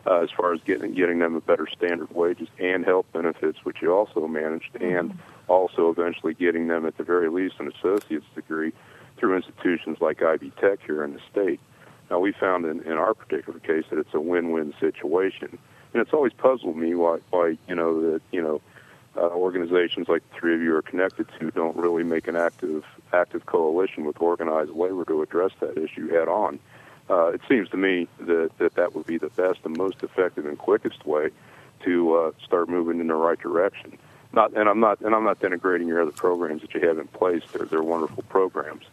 uh, 0.07 0.20
as 0.20 0.31
far 0.31 0.53
as 0.53 0.61
getting 0.62 0.92
getting 0.92 1.20
them 1.20 1.37
a 1.37 1.40
better 1.40 1.68
standard 1.68 2.11
wages 2.11 2.49
and 2.59 2.85
health 2.85 3.07
benefits 3.12 3.64
which 3.64 3.81
you 3.81 3.92
also 3.92 4.27
managed 4.27 4.77
and 4.81 5.16
also 5.49 5.90
eventually 5.90 6.35
getting 6.35 6.66
them 6.68 6.85
at 6.85 6.97
the 6.97 7.05
very 7.05 7.29
least 7.29 7.55
an 7.61 7.73
associate's 7.79 8.27
degree 8.35 8.73
through 9.16 9.37
institutions 9.37 9.99
like 10.01 10.23
Ivy 10.23 10.51
Tech 10.61 10.81
here 10.85 11.05
in 11.05 11.14
the 11.14 11.20
state. 11.31 11.61
Now 12.14 12.20
we 12.20 12.31
found 12.31 12.64
in, 12.64 12.81
in 12.83 12.92
our 12.92 13.12
particular 13.12 13.59
case 13.59 13.87
that 13.90 13.98
it's 13.98 14.14
a 14.14 14.20
win-win 14.20 14.72
situation, 14.79 15.59
and 15.92 16.00
it's 16.00 16.12
always 16.12 16.33
puzzled 16.33 16.77
me 16.77 16.94
why, 16.94 17.18
why 17.31 17.59
you 17.66 17.74
know 17.74 18.12
that 18.12 18.22
you 18.31 18.40
know 18.40 18.61
uh, 19.16 19.31
organizations 19.31 20.09
like 20.09 20.22
the 20.31 20.38
three 20.38 20.55
of 20.55 20.62
you 20.62 20.77
are 20.77 20.83
connected 20.83 21.27
to 21.40 21.50
don't 21.50 21.77
really 21.77 22.05
make 22.05 22.29
an 22.29 22.37
active 22.37 22.85
active 23.12 23.46
coalition 23.46 24.05
with 24.05 24.20
organized 24.20 24.70
labor 24.70 25.05
to 25.07 25.22
address 25.22 25.50
that 25.59 25.77
issue 25.77 26.09
head 26.09 26.29
on. 26.29 26.61
Uh, 27.11 27.33
it 27.33 27.40
seems 27.48 27.68
to 27.70 27.77
me 27.77 28.07
that, 28.20 28.53
that 28.59 28.77
that 28.77 28.94
would 28.94 29.07
be 29.07 29.18
the 29.18 29.31
best 29.31 29.59
and 29.64 29.77
most 29.77 30.00
effective 30.05 30.46
and 30.46 30.57
quickest 30.57 31.05
way 31.05 31.31
to 31.81 32.14
uh, 32.14 32.31
start 32.44 32.68
moving 32.68 33.00
in 33.00 33.09
the 33.09 33.14
right 33.14 33.40
direction. 33.40 33.98
Not, 34.33 34.53
and 34.57 34.68
I'm 34.68 34.79
not, 34.79 35.00
and 35.00 35.16
I'm 35.16 35.24
not 35.24 35.40
denigrating 35.40 35.88
your 35.88 36.00
other 36.00 36.12
programs 36.12 36.62
that 36.62 36.74
you 36.74 36.81
have 36.87 36.98
in 36.98 37.09
place. 37.09 37.42
They're 37.53 37.66
they're 37.66 37.83
wonderful 37.83 38.22
programs, 38.29 38.85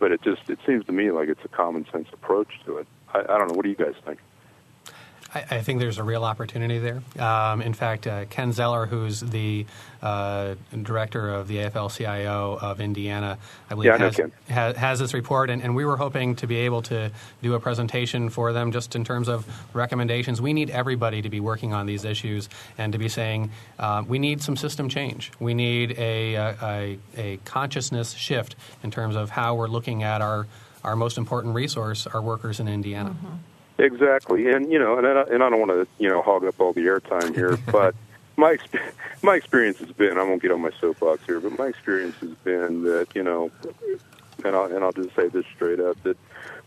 but 0.00 0.10
it 0.10 0.22
just 0.22 0.42
it 0.48 0.58
seems 0.66 0.84
to 0.86 0.92
me 0.92 1.12
like 1.12 1.28
it's 1.28 1.44
a 1.44 1.48
common 1.48 1.86
sense 1.92 2.08
approach 2.12 2.48
to 2.66 2.78
it. 2.78 2.88
I, 3.14 3.20
I 3.20 3.38
don't 3.38 3.48
know. 3.48 3.54
What 3.54 3.62
do 3.62 3.68
you 3.68 3.76
guys 3.76 3.94
think? 4.04 4.18
I, 5.34 5.44
I 5.50 5.62
think 5.62 5.80
there's 5.80 5.98
a 5.98 6.02
real 6.02 6.24
opportunity 6.24 6.78
there. 6.78 7.02
Um, 7.18 7.62
in 7.62 7.72
fact, 7.72 8.06
uh, 8.06 8.24
Ken 8.26 8.52
Zeller, 8.52 8.86
who's 8.86 9.20
the 9.20 9.66
uh, 10.02 10.54
director 10.82 11.30
of 11.30 11.46
the 11.46 11.58
AFL-CIO 11.58 12.58
of 12.60 12.80
Indiana, 12.80 13.38
I 13.68 13.74
believe 13.74 13.86
Yeah, 13.86 13.94
I 13.94 13.98
know 13.98 14.04
has, 14.06 14.16
ha- 14.50 14.72
has 14.74 14.98
this 14.98 15.14
report, 15.14 15.50
and, 15.50 15.62
and 15.62 15.76
we 15.76 15.84
were 15.84 15.96
hoping 15.96 16.34
to 16.36 16.46
be 16.46 16.56
able 16.56 16.82
to 16.82 17.10
do 17.42 17.54
a 17.54 17.60
presentation 17.60 18.30
for 18.30 18.52
them 18.52 18.72
just 18.72 18.96
in 18.96 19.04
terms 19.04 19.28
of 19.28 19.46
recommendations. 19.72 20.40
We 20.40 20.52
need 20.52 20.70
everybody 20.70 21.22
to 21.22 21.28
be 21.28 21.40
working 21.40 21.72
on 21.72 21.86
these 21.86 22.04
issues 22.04 22.48
and 22.78 22.92
to 22.92 22.98
be 22.98 23.08
saying 23.08 23.50
uh, 23.78 24.02
we 24.06 24.18
need 24.18 24.42
some 24.42 24.56
system 24.56 24.88
change. 24.88 25.30
We 25.38 25.54
need 25.54 25.98
a, 25.98 26.34
a, 26.34 26.56
a, 26.62 26.98
a 27.16 27.36
consciousness 27.44 28.14
shift 28.14 28.56
in 28.82 28.90
terms 28.90 29.16
of 29.16 29.30
how 29.30 29.54
we're 29.54 29.68
looking 29.68 30.02
at 30.02 30.22
our, 30.22 30.46
our 30.82 30.96
most 30.96 31.18
important 31.18 31.54
resource, 31.54 32.06
our 32.06 32.20
workers 32.20 32.58
in 32.58 32.68
Indiana. 32.68 33.14
Exactly, 33.80 34.50
and 34.50 34.70
you 34.70 34.78
know, 34.78 34.98
and 34.98 35.06
I, 35.06 35.22
and 35.22 35.42
I 35.42 35.48
don't 35.48 35.58
want 35.58 35.70
to 35.70 35.86
you 35.98 36.08
know 36.08 36.20
hog 36.20 36.44
up 36.44 36.60
all 36.60 36.74
the 36.74 36.82
airtime 36.82 37.34
here, 37.34 37.56
but 37.72 37.94
my 38.36 38.58
my 39.22 39.36
experience 39.36 39.78
has 39.78 39.90
been 39.92 40.18
I 40.18 40.22
won't 40.22 40.42
get 40.42 40.50
on 40.50 40.60
my 40.60 40.70
soapbox 40.80 41.24
here, 41.24 41.40
but 41.40 41.58
my 41.58 41.66
experience 41.66 42.16
has 42.16 42.34
been 42.44 42.82
that 42.82 43.08
you 43.14 43.22
know, 43.22 43.50
and 44.44 44.54
I'll, 44.54 44.64
and 44.64 44.84
I'll 44.84 44.92
just 44.92 45.16
say 45.16 45.28
this 45.28 45.46
straight 45.54 45.80
up 45.80 46.02
that 46.02 46.18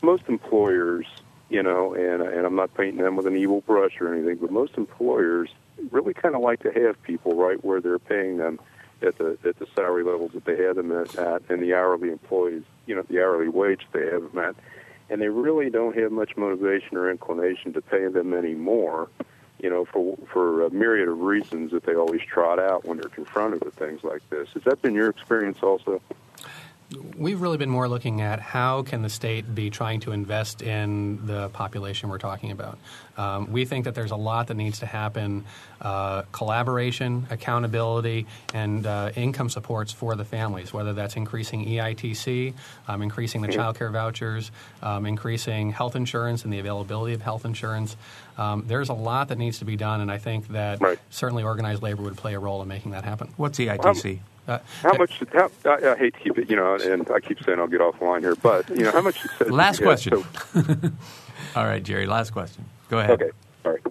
most 0.01 0.23
employers, 0.27 1.05
you 1.49 1.61
know, 1.61 1.93
and 1.93 2.23
and 2.23 2.47
I'm 2.47 2.55
not 2.55 2.73
painting 2.73 3.03
them 3.03 3.15
with 3.15 3.27
an 3.27 3.37
evil 3.37 3.61
brush 3.61 4.01
or 4.01 4.11
anything, 4.11 4.37
but 4.37 4.51
most 4.51 4.75
employers 4.75 5.49
really 5.91 6.15
kind 6.15 6.33
of 6.33 6.41
like 6.41 6.63
to 6.63 6.71
have 6.71 7.01
people 7.03 7.35
right 7.35 7.63
where 7.63 7.79
they're 7.79 7.99
paying 7.99 8.37
them 8.37 8.59
at 9.03 9.19
the 9.19 9.37
at 9.45 9.59
the 9.59 9.67
salary 9.75 10.03
levels 10.03 10.31
that 10.33 10.45
they 10.45 10.57
have 10.63 10.77
them 10.77 10.91
at, 10.91 11.15
at 11.15 11.43
and 11.49 11.61
the 11.61 11.75
hourly 11.75 12.09
employees, 12.09 12.63
you 12.87 12.95
know, 12.95 13.03
the 13.03 13.21
hourly 13.21 13.49
wage 13.49 13.85
they 13.91 14.05
have 14.05 14.31
them 14.31 14.39
at 14.39 14.55
and 15.09 15.21
they 15.21 15.29
really 15.29 15.69
don't 15.69 15.97
have 15.97 16.11
much 16.11 16.35
motivation 16.37 16.97
or 16.97 17.09
inclination 17.09 17.73
to 17.73 17.81
pay 17.81 18.07
them 18.07 18.33
any 18.33 18.53
more, 18.53 19.09
you 19.59 19.69
know, 19.69 19.85
for 19.85 20.17
for 20.31 20.65
a 20.65 20.69
myriad 20.69 21.07
of 21.07 21.19
reasons 21.19 21.71
that 21.71 21.83
they 21.85 21.95
always 21.95 22.21
trot 22.21 22.59
out 22.59 22.85
when 22.85 22.97
they're 22.97 23.09
confronted 23.09 23.63
with 23.63 23.75
things 23.75 24.03
like 24.03 24.27
this. 24.29 24.49
Has 24.53 24.63
that 24.63 24.81
been 24.81 24.93
your 24.93 25.09
experience 25.09 25.59
also? 25.61 26.01
We've 27.17 27.41
really 27.41 27.57
been 27.57 27.69
more 27.69 27.87
looking 27.87 28.21
at 28.21 28.39
how 28.39 28.83
can 28.83 29.01
the 29.01 29.09
state 29.09 29.55
be 29.55 29.69
trying 29.69 30.01
to 30.01 30.11
invest 30.11 30.61
in 30.61 31.25
the 31.25 31.49
population 31.49 32.09
we're 32.09 32.17
talking 32.19 32.51
about. 32.51 32.77
Um, 33.17 33.51
we 33.51 33.65
think 33.65 33.85
that 33.85 33.95
there's 33.95 34.11
a 34.11 34.15
lot 34.15 34.47
that 34.47 34.55
needs 34.55 34.79
to 34.79 34.85
happen: 34.85 35.45
uh, 35.81 36.23
collaboration, 36.31 37.25
accountability, 37.31 38.27
and 38.53 38.85
uh, 38.85 39.11
income 39.15 39.49
supports 39.49 39.91
for 39.91 40.15
the 40.15 40.25
families. 40.25 40.71
Whether 40.73 40.93
that's 40.93 41.15
increasing 41.15 41.65
EITC, 41.65 42.53
um, 42.87 43.01
increasing 43.01 43.41
the 43.41 43.47
child 43.47 43.77
care 43.77 43.89
vouchers, 43.89 44.51
um, 44.81 45.05
increasing 45.05 45.71
health 45.71 45.95
insurance 45.95 46.43
and 46.43 46.53
the 46.53 46.59
availability 46.59 47.13
of 47.13 47.21
health 47.21 47.45
insurance. 47.45 47.95
Um, 48.37 48.65
there's 48.67 48.89
a 48.89 48.93
lot 48.93 49.29
that 49.29 49.37
needs 49.37 49.59
to 49.59 49.65
be 49.65 49.75
done, 49.75 50.01
and 50.01 50.11
I 50.11 50.17
think 50.17 50.49
that 50.49 50.81
Right. 50.81 50.99
certainly 51.09 51.43
organized 51.43 51.81
labor 51.81 52.03
would 52.03 52.17
play 52.17 52.33
a 52.33 52.39
role 52.39 52.61
in 52.61 52.67
making 52.67 52.91
that 52.91 53.03
happen. 53.03 53.29
What's 53.37 53.57
EITC? 53.59 54.19
Uh, 54.47 54.59
How 54.81 54.93
much? 54.97 55.21
How, 55.31 55.49
I, 55.65 55.91
I 55.91 55.95
hate 55.95 56.13
to 56.15 56.19
keep 56.19 56.37
it, 56.37 56.49
you 56.49 56.55
know, 56.55 56.75
and 56.75 57.09
I 57.11 57.19
keep 57.21 57.41
saying 57.43 57.59
I'll 57.59 57.67
get 57.67 57.79
offline 57.79 58.21
here, 58.21 58.35
but 58.35 58.69
you 58.69 58.83
know, 58.83 58.91
how 58.91 59.01
much 59.01 59.21
success? 59.21 59.49
Last 59.49 59.81
question. 59.81 60.23
so- 60.53 60.63
All 61.55 61.65
right, 61.65 61.81
Jerry, 61.83 62.07
last 62.07 62.31
question. 62.31 62.65
Go 62.89 62.99
ahead. 62.99 63.11
okay, 63.21 63.31
all 63.63 63.71
right. 63.71 63.81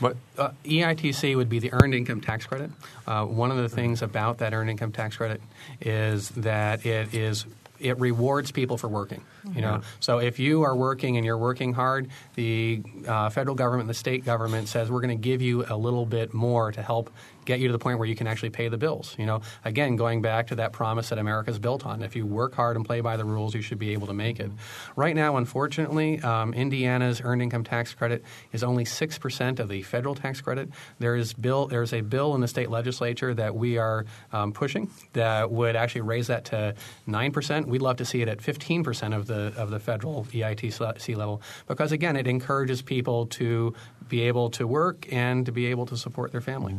What? 0.00 0.16
Uh, 0.36 0.50
EITC 0.64 1.36
would 1.36 1.48
be 1.48 1.58
the 1.58 1.72
Earned 1.72 1.94
Income 1.94 2.20
Tax 2.20 2.44
Credit. 2.46 2.70
Uh, 3.06 3.24
one 3.24 3.50
of 3.50 3.56
the 3.56 3.68
things 3.68 4.02
about 4.02 4.38
that 4.38 4.52
Earned 4.52 4.68
Income 4.70 4.92
Tax 4.92 5.16
Credit 5.16 5.40
is 5.80 6.28
that 6.30 6.84
it 6.84 7.14
is 7.14 7.46
it 7.78 7.98
rewards 7.98 8.50
people 8.52 8.76
for 8.78 8.88
working. 8.88 9.22
You 9.54 9.60
know, 9.60 9.82
so 10.00 10.18
if 10.18 10.38
you 10.38 10.62
are 10.62 10.74
working 10.74 11.16
and 11.18 11.24
you're 11.26 11.38
working 11.38 11.72
hard, 11.72 12.08
the 12.34 12.82
uh, 13.06 13.28
federal 13.30 13.54
government, 13.54 13.86
the 13.88 13.94
state 13.94 14.24
government 14.24 14.68
says 14.68 14.90
we're 14.90 15.00
going 15.02 15.16
to 15.16 15.22
give 15.22 15.40
you 15.42 15.64
a 15.68 15.76
little 15.76 16.04
bit 16.06 16.34
more 16.34 16.72
to 16.72 16.82
help 16.82 17.10
get 17.46 17.60
you 17.60 17.68
to 17.68 17.72
the 17.72 17.78
point 17.78 17.98
where 17.98 18.08
you 18.08 18.14
can 18.14 18.26
actually 18.26 18.50
pay 18.50 18.68
the 18.68 18.76
bills. 18.76 19.14
You 19.18 19.24
know, 19.24 19.40
again, 19.64 19.96
going 19.96 20.20
back 20.20 20.48
to 20.48 20.56
that 20.56 20.72
promise 20.72 21.08
that 21.08 21.18
America's 21.18 21.58
built 21.58 21.86
on. 21.86 22.02
If 22.02 22.14
you 22.16 22.26
work 22.26 22.54
hard 22.54 22.76
and 22.76 22.84
play 22.84 23.00
by 23.00 23.16
the 23.16 23.24
rules, 23.24 23.54
you 23.54 23.62
should 23.62 23.78
be 23.78 23.92
able 23.92 24.08
to 24.08 24.12
make 24.12 24.40
it. 24.40 24.50
Right 24.96 25.14
now, 25.16 25.36
unfortunately, 25.36 26.20
um, 26.20 26.52
Indiana's 26.52 27.20
earned 27.24 27.42
income 27.42 27.64
tax 27.64 27.94
credit 27.94 28.24
is 28.52 28.62
only 28.62 28.84
six 28.84 29.18
percent 29.18 29.60
of 29.60 29.68
the 29.68 29.82
federal 29.82 30.14
tax 30.14 30.40
credit. 30.40 30.68
There 30.98 31.16
is 31.16 31.32
bill. 31.32 31.66
There's 31.66 31.92
a 31.92 32.02
bill 32.02 32.34
in 32.34 32.40
the 32.40 32.48
state 32.48 32.70
legislature 32.70 33.32
that 33.34 33.54
we 33.54 33.78
are 33.78 34.04
um, 34.32 34.52
pushing 34.52 34.90
that 35.14 35.50
would 35.50 35.76
actually 35.76 36.02
raise 36.02 36.26
that 36.26 36.46
to 36.46 36.74
nine 37.06 37.32
percent. 37.32 37.68
We'd 37.68 37.82
love 37.82 37.96
to 37.98 38.04
see 38.04 38.20
it 38.20 38.28
at 38.28 38.42
fifteen 38.42 38.82
percent 38.84 39.14
of 39.14 39.26
the 39.26 39.54
of 39.56 39.70
the 39.70 39.78
federal 39.78 40.24
EITC 40.24 41.16
level 41.16 41.40
because 41.68 41.92
again, 41.92 42.16
it 42.16 42.26
encourages 42.26 42.82
people 42.82 43.26
to 43.26 43.74
be 44.08 44.22
able 44.22 44.50
to 44.50 44.66
work 44.66 45.12
and 45.12 45.46
to 45.46 45.52
be 45.52 45.66
able 45.66 45.86
to 45.86 45.96
support 45.96 46.32
their 46.32 46.40
family. 46.40 46.76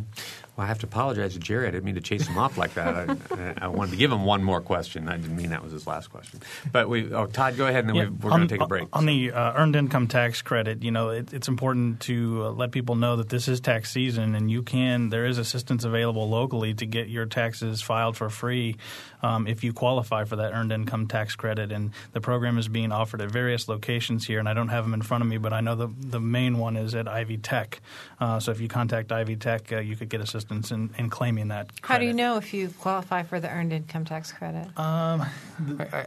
Well, 0.57 0.65
I 0.65 0.67
have 0.69 0.79
to 0.79 0.87
apologize 0.87 1.33
to 1.33 1.39
Jerry. 1.39 1.67
I 1.67 1.71
didn't 1.71 1.83
mean 1.83 1.93
to 1.95 2.01
chase 2.01 2.25
him 2.25 2.35
off 2.39 2.57
like 2.57 2.73
that. 2.73 3.09
I, 3.31 3.53
I 3.65 3.67
wanted 3.67 3.91
to 3.91 3.97
give 3.97 4.11
him 4.11 4.23
one 4.25 4.43
more 4.43 4.59
question. 4.59 5.07
I 5.07 5.15
didn't 5.17 5.35
mean 5.37 5.51
that 5.51 5.61
was 5.63 5.71
his 5.71 5.85
last 5.85 6.07
question. 6.07 6.39
But 6.71 6.89
we, 6.89 7.13
oh, 7.13 7.27
Todd, 7.27 7.57
go 7.57 7.67
ahead, 7.67 7.81
and 7.85 7.89
then 7.89 7.95
Yeah, 7.95 8.03
we, 8.05 8.09
we're 8.09 8.31
on- 8.31 8.39
going 8.39 8.47
to 8.47 8.55
take 8.55 8.61
a 8.63 8.67
break. 8.67 8.87
On 8.91 9.05
the 9.05 9.31
uh, 9.33 9.53
earned 9.55 9.75
income 9.75 10.07
tax 10.07 10.41
credit, 10.41 10.81
you 10.81 10.89
know, 10.89 11.09
it, 11.09 11.31
it's 11.31 11.47
important 11.47 11.99
to 12.01 12.45
uh, 12.45 12.49
let 12.53 12.71
people 12.71 12.95
know 12.95 13.17
that 13.17 13.29
this 13.29 13.47
is 13.47 13.59
tax 13.59 13.91
season, 13.91 14.33
and 14.33 14.49
you 14.49 14.63
can. 14.63 15.09
There 15.11 15.27
is 15.27 15.37
assistance 15.37 15.83
available 15.83 16.27
locally 16.27 16.73
to 16.73 16.87
get 16.87 17.07
your 17.07 17.27
taxes 17.27 17.83
filed 17.83 18.17
for 18.17 18.27
free 18.31 18.77
um, 19.21 19.45
if 19.45 19.63
you 19.63 19.73
qualify 19.73 20.23
for 20.23 20.37
that 20.37 20.53
earned 20.53 20.71
income 20.71 21.05
tax 21.05 21.35
credit. 21.35 21.71
And 21.71 21.91
the 22.13 22.21
program 22.21 22.57
is 22.57 22.67
being 22.67 22.91
offered 22.91 23.21
at 23.21 23.29
various 23.29 23.67
locations 23.67 24.25
here, 24.25 24.39
and 24.39 24.49
I 24.49 24.55
don't 24.55 24.69
have 24.69 24.85
them 24.85 24.95
in 24.95 25.03
front 25.03 25.21
of 25.21 25.27
me, 25.29 25.37
but 25.37 25.53
I 25.53 25.61
know 25.61 25.75
the 25.75 25.89
the 25.99 26.19
main 26.19 26.57
one 26.57 26.77
is 26.77 26.95
at 26.95 27.07
Ivy 27.07 27.37
Tech. 27.37 27.79
Uh, 28.19 28.39
so 28.39 28.51
if 28.51 28.59
you 28.59 28.67
contact 28.67 29.11
Ivy 29.11 29.35
Tech, 29.35 29.71
uh, 29.71 29.77
you 29.77 29.95
could 29.95 30.09
get 30.09 30.19
assistance 30.19 30.46
in, 30.51 30.89
in 30.97 31.10
claiming 31.10 31.47
that. 31.49 31.69
How 31.81 31.97
do 31.97 32.05
you 32.05 32.13
know 32.13 32.38
if 32.38 32.53
you 32.53 32.69
qualify 32.79 33.23
for 33.23 33.39
the 33.39 33.49
earned 33.49 33.73
income 33.73 34.05
tax 34.05 34.31
credit? 34.31 34.67
I, 34.77 35.27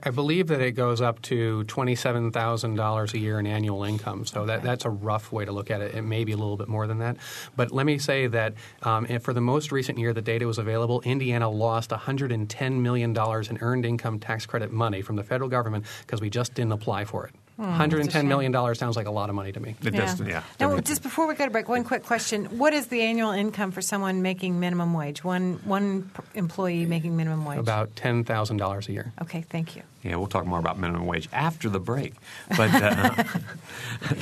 I 0.03 0.11
believe 0.11 0.48
that 0.48 0.61
it 0.61 0.72
goes 0.72 1.00
up 1.00 1.20
to 1.22 1.64
twenty-seven 1.64 2.33
thousand 2.33 2.76
dollars 2.76 3.14
a 3.14 3.18
year 3.18 3.38
in 3.38 3.46
annual 3.46 3.85
income. 3.85 4.26
So 4.26 4.46
that, 4.46 4.62
that's 4.62 4.85
a 4.85 4.90
rough 4.90 5.33
way 5.33 5.44
to 5.44 5.53
look 5.53 5.70
at 5.70 5.81
it. 5.81 5.94
It 5.94 6.03
may 6.03 6.24
be 6.24 6.33
a 6.33 6.37
little 6.37 6.57
bit 6.57 6.68
more 6.68 6.87
than 6.87 6.98
that. 6.98 7.16
But 7.57 7.72
let 7.72 7.87
me 7.87 7.98
say 7.98 8.26
that 8.29 8.55
um, 8.83 9.07
and 9.09 9.22
for 9.22 9.33
the 9.33 9.40
most 9.40 9.72
recent 9.72 9.98
year 9.98 10.12
the 10.12 10.22
data 10.22 10.46
was 10.46 10.59
available, 10.59 11.00
Indiana 11.03 11.48
lost 11.48 11.90
one 11.90 12.00
hundred 12.00 12.33
and 12.33 12.48
ten 12.48 12.83
million 12.83 13.12
dollars 13.12 13.50
in 13.50 13.59
earned 13.61 13.85
income 13.85 14.18
tax 14.18 14.46
credit 14.46 14.72
money 14.72 15.03
from 15.03 15.16
the 15.16 15.24
federal 15.24 15.50
government 15.50 15.85
because 16.07 16.20
we 16.20 16.31
just 16.31 16.55
didn't 16.55 16.72
apply 16.72 17.05
for 17.05 17.26
it. 17.26 17.35
One 17.61 17.73
hundred 17.73 18.01
and 18.01 18.11
ten 18.11 18.27
million 18.27 18.53
dollars 18.53 18.79
sounds 18.79 18.96
like 18.96 19.07
a 19.07 19.11
lot 19.11 19.29
of 19.29 19.35
money 19.35 19.53
to 19.53 19.61
me. 19.61 19.77
It 19.85 19.90
does, 19.90 20.18
yeah. 20.23 20.42
Now, 20.59 20.81
just 20.81 21.03
before 21.03 21.27
we 21.27 21.35
go 21.35 21.44
to 21.44 21.51
break, 21.51 21.68
one 21.68 21.85
quick 21.85 22.05
question: 22.05 22.46
What 22.59 22.73
is 22.73 22.87
the 22.87 23.03
annual 23.03 23.33
income 23.33 23.70
for 23.70 23.83
someone 23.83 24.23
making 24.23 24.59
minimum 24.59 24.94
wage? 24.94 25.23
One 25.23 25.61
one 25.64 26.11
employee 26.35 26.87
making 26.87 27.18
minimum 27.18 27.44
wage. 27.44 27.59
About 27.59 27.94
ten 27.96 28.25
thousand 28.25 28.57
dollars 28.57 28.88
a 28.88 28.92
year. 28.92 29.12
Okay, 29.20 29.42
thank 29.42 29.77
you. 29.77 29.83
Yeah, 30.03 30.16
we'll 30.16 30.27
talk 30.29 30.46
more 30.46 30.59
about 30.59 30.79
minimum 30.79 31.05
wage 31.05 31.29
after 31.35 31.68
the 31.68 31.79
break. 31.81 32.14
But 32.49 32.70
uh, 32.75 33.12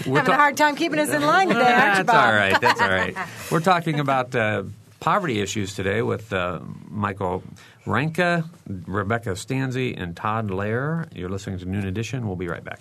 we're 0.05 0.19
Having 0.19 0.25
ta- 0.25 0.33
a 0.33 0.37
hard 0.37 0.57
time 0.57 0.75
keeping 0.75 0.99
us 0.99 1.11
in 1.11 1.23
line 1.23 1.47
today, 1.47 1.61
aren't 1.61 1.99
you, 1.99 2.05
That's 2.05 2.19
all 2.19 2.33
right. 2.33 2.61
That's 2.61 2.81
all 2.81 2.91
right. 2.91 3.17
We're 3.53 3.61
talking 3.61 4.01
about 4.01 4.35
uh, 4.35 4.65
poverty 4.99 5.41
issues 5.41 5.77
today 5.77 6.03
with 6.03 6.33
uh, 6.33 6.59
Michael 6.91 7.45
Reinke, 7.87 8.45
Rebecca 8.67 9.31
Stanzi, 9.31 9.95
and 9.97 10.17
Todd 10.17 10.51
Lair. 10.51 11.07
You're 11.15 11.31
listening 11.31 11.61
to 11.61 11.67
Noon 11.67 11.87
Edition. 11.87 12.27
We'll 12.27 12.35
be 12.35 12.49
right 12.49 12.65
back. 12.65 12.81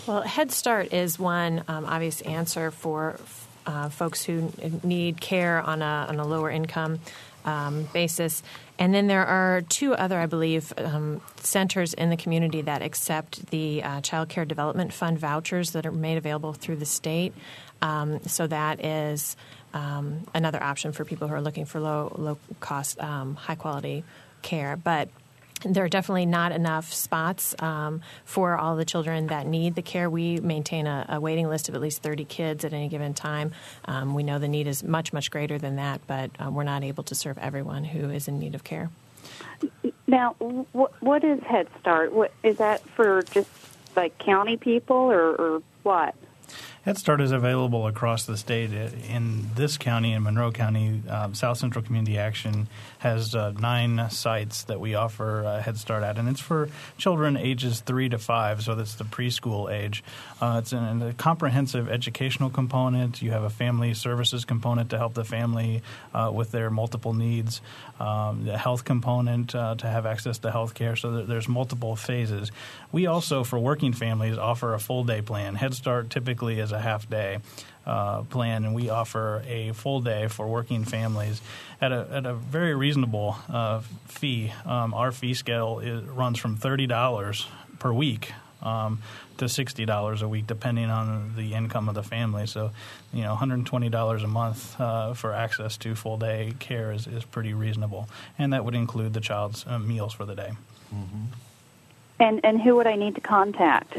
Well, 0.06 0.22
Head 0.22 0.52
Start 0.52 0.92
is 0.92 1.18
one 1.18 1.64
um, 1.66 1.84
obvious 1.84 2.20
answer 2.20 2.70
for 2.70 3.18
uh, 3.66 3.88
folks 3.88 4.24
who 4.24 4.52
need 4.84 5.20
care 5.20 5.60
on 5.60 5.82
a, 5.82 6.06
on 6.08 6.20
a 6.20 6.24
lower 6.24 6.48
income 6.48 7.00
um, 7.46 7.88
basis. 7.92 8.42
And 8.78 8.92
then 8.92 9.06
there 9.06 9.24
are 9.24 9.62
two 9.62 9.94
other, 9.94 10.18
I 10.18 10.26
believe, 10.26 10.72
um, 10.76 11.22
centers 11.36 11.94
in 11.94 12.10
the 12.10 12.16
community 12.16 12.60
that 12.62 12.82
accept 12.82 13.50
the 13.50 13.82
uh, 13.82 14.00
Child 14.02 14.28
Care 14.28 14.44
Development 14.44 14.92
Fund 14.92 15.18
vouchers 15.18 15.70
that 15.70 15.86
are 15.86 15.92
made 15.92 16.18
available 16.18 16.52
through 16.52 16.76
the 16.76 16.86
state. 16.86 17.32
Um, 17.80 18.20
so 18.24 18.46
that 18.46 18.84
is 18.84 19.36
um, 19.72 20.26
another 20.34 20.62
option 20.62 20.92
for 20.92 21.04
people 21.04 21.28
who 21.28 21.34
are 21.34 21.40
looking 21.40 21.64
for 21.64 21.80
low 21.80 22.12
low 22.18 22.38
cost, 22.60 23.00
um, 23.00 23.34
high 23.34 23.54
quality 23.54 24.04
care. 24.42 24.76
But 24.76 25.08
there 25.64 25.84
are 25.84 25.88
definitely 25.88 26.26
not 26.26 26.52
enough 26.52 26.92
spots 26.92 27.54
um, 27.60 28.02
for 28.24 28.56
all 28.56 28.76
the 28.76 28.84
children 28.84 29.28
that 29.28 29.46
need 29.46 29.74
the 29.74 29.82
care. 29.82 30.08
We 30.08 30.38
maintain 30.40 30.86
a, 30.86 31.06
a, 31.08 31.20
waiting 31.20 31.48
list 31.48 31.68
of 31.68 31.74
at 31.74 31.80
least 31.80 32.02
30 32.02 32.24
kids 32.24 32.64
at 32.64 32.72
any 32.72 32.88
given 32.88 33.14
time. 33.14 33.52
Um, 33.86 34.14
we 34.14 34.22
know 34.22 34.38
the 34.38 34.48
need 34.48 34.66
is 34.66 34.82
much, 34.82 35.12
much 35.12 35.30
greater 35.30 35.58
than 35.58 35.76
that, 35.76 36.00
but 36.06 36.30
uh, 36.38 36.50
we're 36.50 36.64
not 36.64 36.84
able 36.84 37.04
to 37.04 37.14
serve 37.14 37.38
everyone 37.38 37.84
who 37.84 38.10
is 38.10 38.28
in 38.28 38.38
need 38.38 38.54
of 38.54 38.64
care. 38.64 38.90
Now, 40.06 40.34
what, 40.72 40.92
what 41.02 41.24
is 41.24 41.40
Head 41.42 41.68
Start? 41.80 42.12
What, 42.12 42.32
is 42.42 42.58
that 42.58 42.80
for 42.90 43.22
just 43.22 43.48
like 43.96 44.18
county 44.18 44.56
people 44.56 44.96
or, 44.96 45.34
or 45.34 45.62
what? 45.82 46.14
Head 46.86 46.98
Start 46.98 47.20
is 47.20 47.32
available 47.32 47.88
across 47.88 48.26
the 48.26 48.36
state. 48.36 48.70
In 48.70 49.50
this 49.56 49.76
county, 49.76 50.12
in 50.12 50.22
Monroe 50.22 50.52
County, 50.52 51.02
um, 51.08 51.34
South 51.34 51.58
Central 51.58 51.84
Community 51.84 52.16
Action 52.16 52.68
has 52.98 53.34
uh, 53.34 53.50
nine 53.58 54.08
sites 54.10 54.62
that 54.64 54.78
we 54.78 54.94
offer 54.94 55.44
uh, 55.44 55.60
Head 55.60 55.78
Start 55.78 56.04
at, 56.04 56.16
and 56.16 56.28
it's 56.28 56.38
for 56.38 56.68
children 56.96 57.36
ages 57.36 57.80
three 57.80 58.08
to 58.08 58.18
five, 58.18 58.62
so 58.62 58.76
that's 58.76 58.94
the 58.94 59.02
preschool 59.02 59.68
age. 59.68 60.04
Uh, 60.40 60.60
it's 60.62 60.72
a 60.72 61.12
comprehensive 61.18 61.90
educational 61.90 62.50
component. 62.50 63.20
You 63.20 63.32
have 63.32 63.42
a 63.42 63.50
family 63.50 63.92
services 63.92 64.44
component 64.44 64.90
to 64.90 64.96
help 64.96 65.14
the 65.14 65.24
family 65.24 65.82
uh, 66.14 66.30
with 66.32 66.52
their 66.52 66.70
multiple 66.70 67.14
needs, 67.14 67.62
um, 67.98 68.44
the 68.44 68.56
health 68.56 68.84
component 68.84 69.56
uh, 69.56 69.74
to 69.74 69.88
have 69.88 70.06
access 70.06 70.38
to 70.38 70.52
health 70.52 70.74
care, 70.74 70.94
so 70.94 71.24
there's 71.24 71.48
multiple 71.48 71.96
phases. 71.96 72.52
We 72.92 73.06
also, 73.06 73.42
for 73.42 73.58
working 73.58 73.92
families, 73.92 74.38
offer 74.38 74.72
a 74.72 74.78
full 74.78 75.02
day 75.02 75.20
plan. 75.20 75.56
Head 75.56 75.74
Start 75.74 76.10
typically 76.10 76.60
is 76.60 76.75
a 76.76 76.80
half 76.80 77.08
day 77.08 77.38
uh, 77.86 78.22
plan, 78.22 78.64
and 78.64 78.74
we 78.74 78.90
offer 78.90 79.42
a 79.46 79.72
full 79.72 80.00
day 80.00 80.28
for 80.28 80.46
working 80.46 80.84
families 80.84 81.40
at 81.80 81.92
a, 81.92 82.08
at 82.10 82.26
a 82.26 82.34
very 82.34 82.74
reasonable 82.74 83.36
uh, 83.48 83.80
fee. 84.06 84.52
Um, 84.64 84.92
our 84.94 85.12
fee 85.12 85.34
scale 85.34 85.80
is, 85.80 86.02
runs 86.04 86.38
from 86.38 86.56
$30 86.56 87.46
per 87.78 87.92
week 87.92 88.32
um, 88.62 89.02
to 89.38 89.48
sixty 89.48 89.84
dollars 89.84 90.22
a 90.22 90.28
week, 90.28 90.46
depending 90.46 90.90
on 90.90 91.34
the 91.36 91.54
income 91.54 91.88
of 91.88 91.94
the 91.94 92.02
family. 92.02 92.46
So, 92.46 92.70
you 93.12 93.22
know, 93.22 93.30
one 93.30 93.38
hundred 93.38 93.54
and 93.56 93.66
twenty 93.66 93.88
dollars 93.88 94.22
a 94.22 94.28
month 94.28 94.80
uh, 94.80 95.14
for 95.14 95.32
access 95.32 95.76
to 95.78 95.94
full 95.94 96.16
day 96.16 96.54
care 96.58 96.92
is, 96.92 97.06
is 97.06 97.24
pretty 97.24 97.54
reasonable, 97.54 98.08
and 98.38 98.52
that 98.52 98.64
would 98.64 98.74
include 98.74 99.12
the 99.12 99.20
child's 99.20 99.64
uh, 99.66 99.78
meals 99.78 100.12
for 100.14 100.24
the 100.24 100.34
day. 100.34 100.52
Mm-hmm. 100.94 101.24
And 102.18 102.40
and 102.44 102.60
who 102.60 102.76
would 102.76 102.86
I 102.86 102.96
need 102.96 103.14
to 103.16 103.20
contact? 103.20 103.98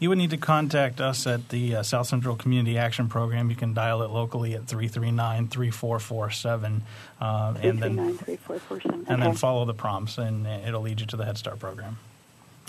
You 0.00 0.08
would 0.10 0.18
need 0.18 0.30
to 0.30 0.36
contact 0.36 1.00
us 1.00 1.26
at 1.26 1.48
the 1.48 1.76
uh, 1.76 1.82
South 1.82 2.06
Central 2.06 2.36
Community 2.36 2.78
Action 2.78 3.08
Program. 3.08 3.50
You 3.50 3.56
can 3.56 3.74
dial 3.74 4.02
it 4.02 4.10
locally 4.10 4.54
at 4.54 4.66
339 4.66 5.48
3447. 5.48 6.82
Uh, 7.20 7.54
and 7.60 7.82
then, 7.82 8.18
and 9.08 9.22
then 9.22 9.34
follow 9.34 9.64
the 9.64 9.74
prompts, 9.74 10.18
and 10.18 10.46
it'll 10.46 10.82
lead 10.82 11.00
you 11.00 11.06
to 11.06 11.16
the 11.16 11.24
Head 11.24 11.36
Start 11.36 11.58
program. 11.58 11.98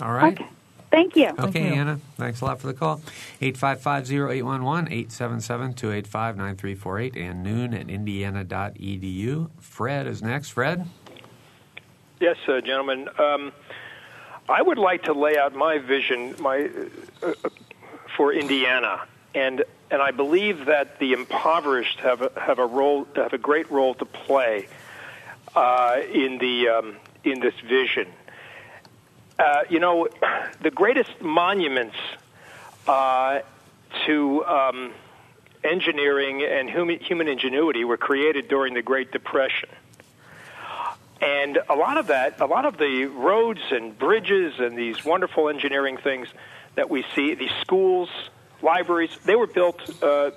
All 0.02 0.12
right. 0.12 0.32
Okay. 0.32 0.48
Thank 0.90 1.14
you. 1.14 1.28
Okay, 1.28 1.42
Thank 1.42 1.56
you. 1.56 1.62
Anna. 1.62 2.00
Thanks 2.16 2.40
a 2.40 2.46
lot 2.46 2.60
for 2.60 2.66
the 2.66 2.74
call. 2.74 3.00
855-0811, 3.40 5.06
877-285-9348, 5.06 7.16
and 7.16 7.44
noon 7.44 7.74
at 7.74 7.88
indiana.edu. 7.88 9.50
Fred 9.60 10.08
is 10.08 10.20
next. 10.20 10.50
Fred? 10.50 10.84
Yes, 12.18 12.36
uh, 12.48 12.60
gentlemen. 12.60 13.08
Um, 13.18 13.52
I 14.50 14.62
would 14.62 14.78
like 14.78 15.04
to 15.04 15.12
lay 15.12 15.38
out 15.38 15.54
my 15.54 15.78
vision 15.78 16.34
my, 16.40 16.68
uh, 17.22 17.28
uh, 17.28 17.48
for 18.16 18.32
Indiana, 18.32 19.06
and 19.34 19.64
and 19.90 20.02
I 20.02 20.10
believe 20.10 20.66
that 20.66 20.98
the 20.98 21.12
impoverished 21.12 22.00
have 22.00 22.22
a, 22.22 22.32
have 22.36 22.58
a 22.58 22.66
role 22.66 23.06
have 23.14 23.32
a 23.32 23.38
great 23.38 23.70
role 23.70 23.94
to 23.94 24.04
play 24.04 24.66
uh, 25.54 26.00
in 26.12 26.38
the 26.38 26.68
um, 26.68 26.96
in 27.22 27.40
this 27.40 27.54
vision. 27.60 28.08
Uh, 29.38 29.62
you 29.70 29.78
know, 29.78 30.08
the 30.60 30.70
greatest 30.70 31.20
monuments 31.20 31.96
uh, 32.86 33.40
to 34.06 34.44
um, 34.44 34.92
engineering 35.64 36.42
and 36.42 36.68
human, 36.68 36.98
human 36.98 37.28
ingenuity 37.28 37.84
were 37.84 37.96
created 37.96 38.48
during 38.48 38.74
the 38.74 38.82
Great 38.82 39.12
Depression. 39.12 39.68
And 41.20 41.58
a 41.68 41.74
lot 41.74 41.98
of 41.98 42.06
that, 42.06 42.40
a 42.40 42.46
lot 42.46 42.64
of 42.64 42.78
the 42.78 43.04
roads 43.04 43.60
and 43.70 43.98
bridges 43.98 44.54
and 44.58 44.76
these 44.76 45.04
wonderful 45.04 45.48
engineering 45.48 45.98
things 45.98 46.28
that 46.76 46.88
we 46.88 47.04
see, 47.14 47.34
these 47.34 47.52
schools, 47.60 48.08
libraries, 48.62 49.16
they 49.24 49.36
were 49.36 49.46
built 49.46 49.80
uh, 50.02 50.30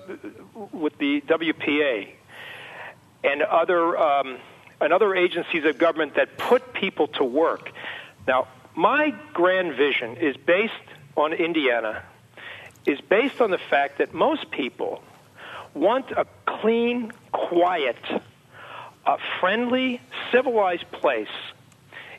with 0.72 0.98
the 0.98 1.22
WPA 1.22 2.10
and 3.24 3.42
other 3.42 3.98
um, 3.98 4.38
and 4.82 4.92
other 4.92 5.16
agencies 5.16 5.64
of 5.64 5.78
government 5.78 6.16
that 6.16 6.38
put 6.38 6.74
people 6.74 7.08
to 7.08 7.24
work. 7.24 7.72
Now, 8.28 8.50
my 8.76 9.14
grand 9.34 9.76
vision 9.76 10.18
is 10.18 10.36
based 10.36 10.74
on 11.16 11.32
Indiana, 11.32 12.04
is 12.86 13.00
based 13.00 13.40
on 13.40 13.52
the 13.52 13.58
fact 13.58 14.00
that 14.00 14.14
most 14.14 14.52
people 14.52 15.02
want 15.74 16.12
a 16.12 16.26
clean, 16.46 17.12
quiet 17.32 17.96
a 19.06 19.18
friendly, 19.40 20.02
civilized 20.32 20.90
place 20.92 21.28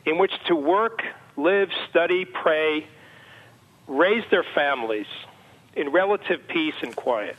in 0.05 0.17
which 0.17 0.31
to 0.47 0.55
work, 0.55 1.01
live, 1.35 1.69
study, 1.89 2.25
pray, 2.25 2.87
raise 3.87 4.23
their 4.29 4.45
families 4.55 5.07
in 5.75 5.89
relative 5.89 6.47
peace 6.47 6.75
and 6.81 6.95
quiet. 6.95 7.35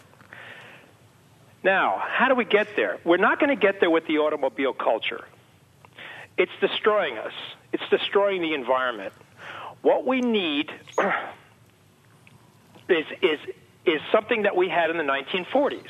Now, 1.63 2.03
how 2.05 2.29
do 2.29 2.35
we 2.35 2.45
get 2.45 2.77
there? 2.77 2.99
We're 3.05 3.17
not 3.17 3.41
going 3.41 3.51
to 3.51 3.61
get 3.61 3.81
there 3.81 3.91
with 3.91 4.07
the 4.07 4.19
automobile 4.19 4.73
culture. 4.73 5.25
It's 6.37 6.53
destroying 6.61 7.19
us. 7.19 7.33
It's 7.73 7.83
destroying 7.91 8.43
the 8.43 8.55
environment. 8.55 9.13
What 9.83 10.07
we 10.07 10.21
need 10.21 10.71
is 12.89 13.07
is 13.23 13.41
is 13.85 14.01
something 14.13 14.43
that 14.43 14.57
we 14.57 14.69
had 14.69 14.91
in 14.91 14.97
the 14.97 15.05
1940s, 15.05 15.89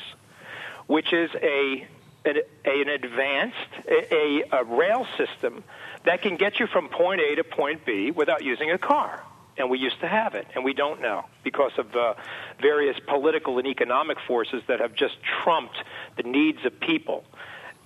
which 0.87 1.11
is 1.11 1.29
a 1.41 1.87
an, 2.27 2.37
an 2.65 2.89
advanced 2.89 3.55
a, 3.87 4.43
a, 4.51 4.63
rail 4.63 5.07
system 5.17 5.63
that 6.05 6.21
can 6.21 6.37
get 6.37 6.59
you 6.59 6.67
from 6.67 6.89
point 6.89 7.21
A 7.21 7.35
to 7.35 7.43
point 7.43 7.85
B 7.85 8.11
without 8.11 8.43
using 8.43 8.71
a 8.71 8.77
car. 8.77 9.23
And 9.57 9.71
we 9.71 9.79
used 9.79 9.99
to 10.01 10.07
have 10.07 10.35
it, 10.35 10.45
and 10.53 10.63
we 10.63 10.73
don't 10.73 11.01
now 11.01 11.25
because 11.43 11.71
of 11.79 11.95
uh, 11.95 12.13
various 12.61 12.95
political 13.07 13.57
and 13.57 13.67
economic 13.67 14.17
forces 14.27 14.61
that 14.67 14.79
have 14.79 14.93
just 14.93 15.15
trumped 15.43 15.77
the 16.15 16.23
needs 16.23 16.59
of 16.63 16.79
people. 16.79 17.23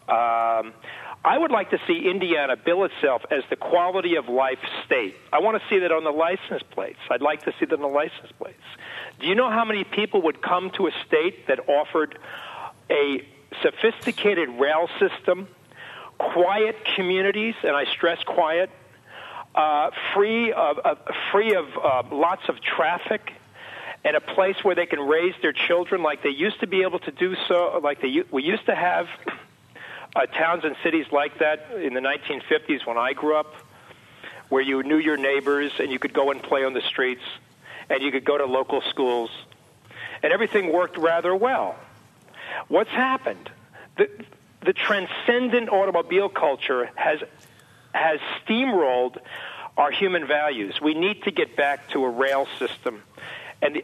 Um, 0.10 0.74
I 1.24 1.38
would 1.38 1.52
like 1.52 1.70
to 1.70 1.80
see 1.88 2.10
Indiana 2.10 2.58
bill 2.58 2.84
itself 2.84 3.22
as 3.30 3.44
the 3.50 3.56
quality 3.56 4.16
of 4.16 4.28
life 4.28 4.58
state. 4.86 5.16
I 5.32 5.40
want 5.40 5.62
to 5.62 5.70
see 5.70 5.80
that 5.80 5.92
on 5.92 6.04
the 6.04 6.12
license 6.12 6.64
plates. 6.72 7.00
I'd 7.10 7.22
like 7.22 7.44
to 7.44 7.54
see 7.60 7.66
that 7.66 7.74
on 7.74 7.82
the 7.82 7.88
license 7.88 8.32
plates. 8.40 8.64
Do 9.20 9.28
you 9.28 9.36
know 9.36 9.50
how 9.50 9.64
many 9.64 9.84
people 9.84 10.24
would 10.24 10.42
come 10.42 10.72
to 10.72 10.88
a 10.88 10.92
state 11.06 11.48
that 11.48 11.70
offered 11.70 12.18
a 12.90 13.24
sophisticated 13.62 14.50
rail 14.50 14.90
system, 15.00 15.48
quiet 16.18 16.78
communities, 16.96 17.56
and 17.64 17.76
I 17.76 17.86
stress 17.86 18.24
quiet, 18.24 18.70
uh, 19.54 19.92
free 20.14 20.54
of, 20.54 20.80
of 20.80 20.98
free 21.32 21.56
of 21.56 21.66
uh, 21.78 22.04
lots 22.12 22.48
of 22.48 22.62
traffic, 22.62 23.34
and 24.04 24.16
a 24.16 24.22
place 24.22 24.64
where 24.64 24.76
they 24.76 24.86
can 24.86 25.00
raise 25.00 25.36
their 25.42 25.54
children 25.54 26.02
like 26.02 26.24
they 26.24 26.30
used 26.30 26.60
to 26.62 26.68
be 26.68 26.82
able 26.82 27.00
to 27.00 27.12
do 27.12 27.36
so, 27.48 27.80
like 27.84 28.02
they 28.02 28.24
we 28.32 28.44
used 28.44 28.66
to 28.66 28.76
have 28.76 29.08
uh, 30.16 30.26
towns 30.28 30.64
and 30.64 30.76
cities 30.84 31.06
like 31.12 31.40
that 31.40 31.72
in 31.76 31.94
the 31.94 32.00
1950s 32.00 32.86
when 32.86 32.98
I 32.98 33.14
grew 33.14 33.36
up, 33.36 33.54
where 34.50 34.62
you 34.62 34.84
knew 34.84 34.98
your 34.98 35.18
neighbors 35.18 35.72
and 35.80 35.92
you 35.92 36.00
could 36.00 36.14
go 36.14 36.32
and 36.32 36.42
play 36.42 36.64
on 36.64 36.74
the 36.74 36.82
streets, 36.82 37.24
and 37.90 38.02
you 38.02 38.12
could 38.12 38.26
go 38.26 38.38
to 38.38 38.46
local 38.46 38.82
schools, 38.90 39.30
and 40.24 40.32
everything 40.32 40.72
worked 40.72 40.98
rather 40.98 41.36
well. 41.36 41.76
What's 42.68 42.90
happened? 42.90 43.50
The, 43.98 44.10
the 44.66 44.74
transcendent 44.74 45.70
automobile 45.70 46.30
culture 46.30 46.90
has 46.96 47.20
has 47.94 48.20
steamrolled 48.46 49.18
our 49.78 49.92
human 49.92 50.26
values. 50.26 50.80
We 50.82 50.94
need 50.94 51.24
to 51.24 51.32
get 51.32 51.56
back 51.58 51.90
to 51.90 52.06
a 52.06 52.10
rail 52.10 52.48
system, 52.58 53.04
and 53.62 53.82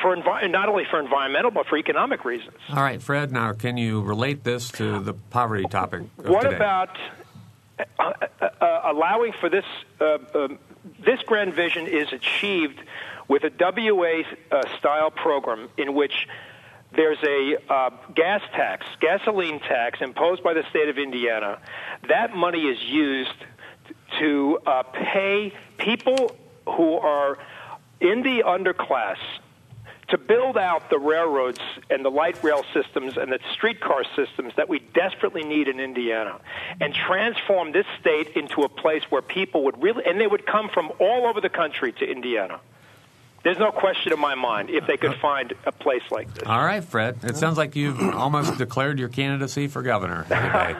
for 0.00 0.14
envi- 0.14 0.50
not 0.50 0.68
only 0.68 0.84
for 0.84 1.00
environmental 1.00 1.50
but 1.50 1.66
for 1.66 1.76
economic 1.76 2.24
reasons. 2.24 2.56
All 2.70 2.82
right, 2.82 3.02
Fred. 3.02 3.32
Now, 3.32 3.52
can 3.52 3.76
you 3.76 4.00
relate 4.00 4.44
this 4.44 4.70
to 4.72 5.00
the 5.00 5.14
poverty 5.14 5.64
topic? 5.64 6.02
what 6.16 6.42
today? 6.42 6.56
about 6.56 6.96
uh, 7.78 7.84
uh, 7.98 8.48
uh, 8.60 8.80
allowing 8.84 9.32
for 9.32 9.48
this? 9.48 9.64
Uh, 10.00 10.18
um, 10.34 10.58
this 11.04 11.20
grand 11.22 11.54
vision 11.54 11.86
is 11.86 12.12
achieved 12.12 12.80
with 13.28 13.44
a 13.44 13.52
WA 13.58 14.22
uh, 14.50 14.78
style 14.78 15.10
program 15.10 15.68
in 15.76 15.94
which 15.94 16.26
there's 16.94 17.18
a 17.22 17.56
uh, 17.68 17.90
gas 18.14 18.40
tax, 18.52 18.86
gasoline 19.00 19.60
tax 19.60 20.00
imposed 20.00 20.42
by 20.42 20.54
the 20.54 20.64
state 20.70 20.88
of 20.88 20.98
Indiana. 20.98 21.58
That 22.08 22.34
money 22.34 22.62
is 22.62 22.82
used 22.82 23.30
to 24.18 24.58
uh, 24.66 24.82
pay 24.84 25.52
people 25.76 26.34
who 26.66 26.94
are 26.94 27.38
in 28.00 28.22
the 28.22 28.42
underclass 28.46 29.18
to 30.08 30.16
build 30.16 30.56
out 30.56 30.88
the 30.88 30.98
railroads 30.98 31.60
and 31.90 32.02
the 32.02 32.10
light 32.10 32.42
rail 32.42 32.64
systems 32.72 33.18
and 33.18 33.30
the 33.30 33.38
streetcar 33.52 34.04
systems 34.16 34.54
that 34.56 34.68
we 34.68 34.78
desperately 34.94 35.44
need 35.44 35.68
in 35.68 35.80
Indiana 35.80 36.40
and 36.80 36.94
transform 36.94 37.72
this 37.72 37.86
state 38.00 38.28
into 38.34 38.62
a 38.62 38.68
place 38.68 39.02
where 39.10 39.20
people 39.20 39.64
would 39.64 39.82
really, 39.82 40.02
and 40.06 40.18
they 40.18 40.26
would 40.26 40.46
come 40.46 40.70
from 40.70 40.90
all 40.98 41.26
over 41.26 41.40
the 41.40 41.50
country 41.50 41.92
to 41.92 42.10
Indiana. 42.10 42.60
There's 43.48 43.58
no 43.58 43.72
question 43.72 44.12
in 44.12 44.20
my 44.20 44.34
mind 44.34 44.68
if 44.68 44.86
they 44.86 44.98
could 44.98 45.14
find 45.14 45.54
a 45.64 45.72
place 45.72 46.02
like 46.10 46.34
this. 46.34 46.46
All 46.46 46.62
right, 46.62 46.84
Fred. 46.84 47.16
It 47.22 47.34
sounds 47.38 47.56
like 47.56 47.76
you've 47.76 47.98
almost 48.14 48.58
declared 48.58 48.98
your 48.98 49.08
candidacy 49.08 49.68
for 49.68 49.80
governor. 49.80 50.26
Anyway. 50.38 50.76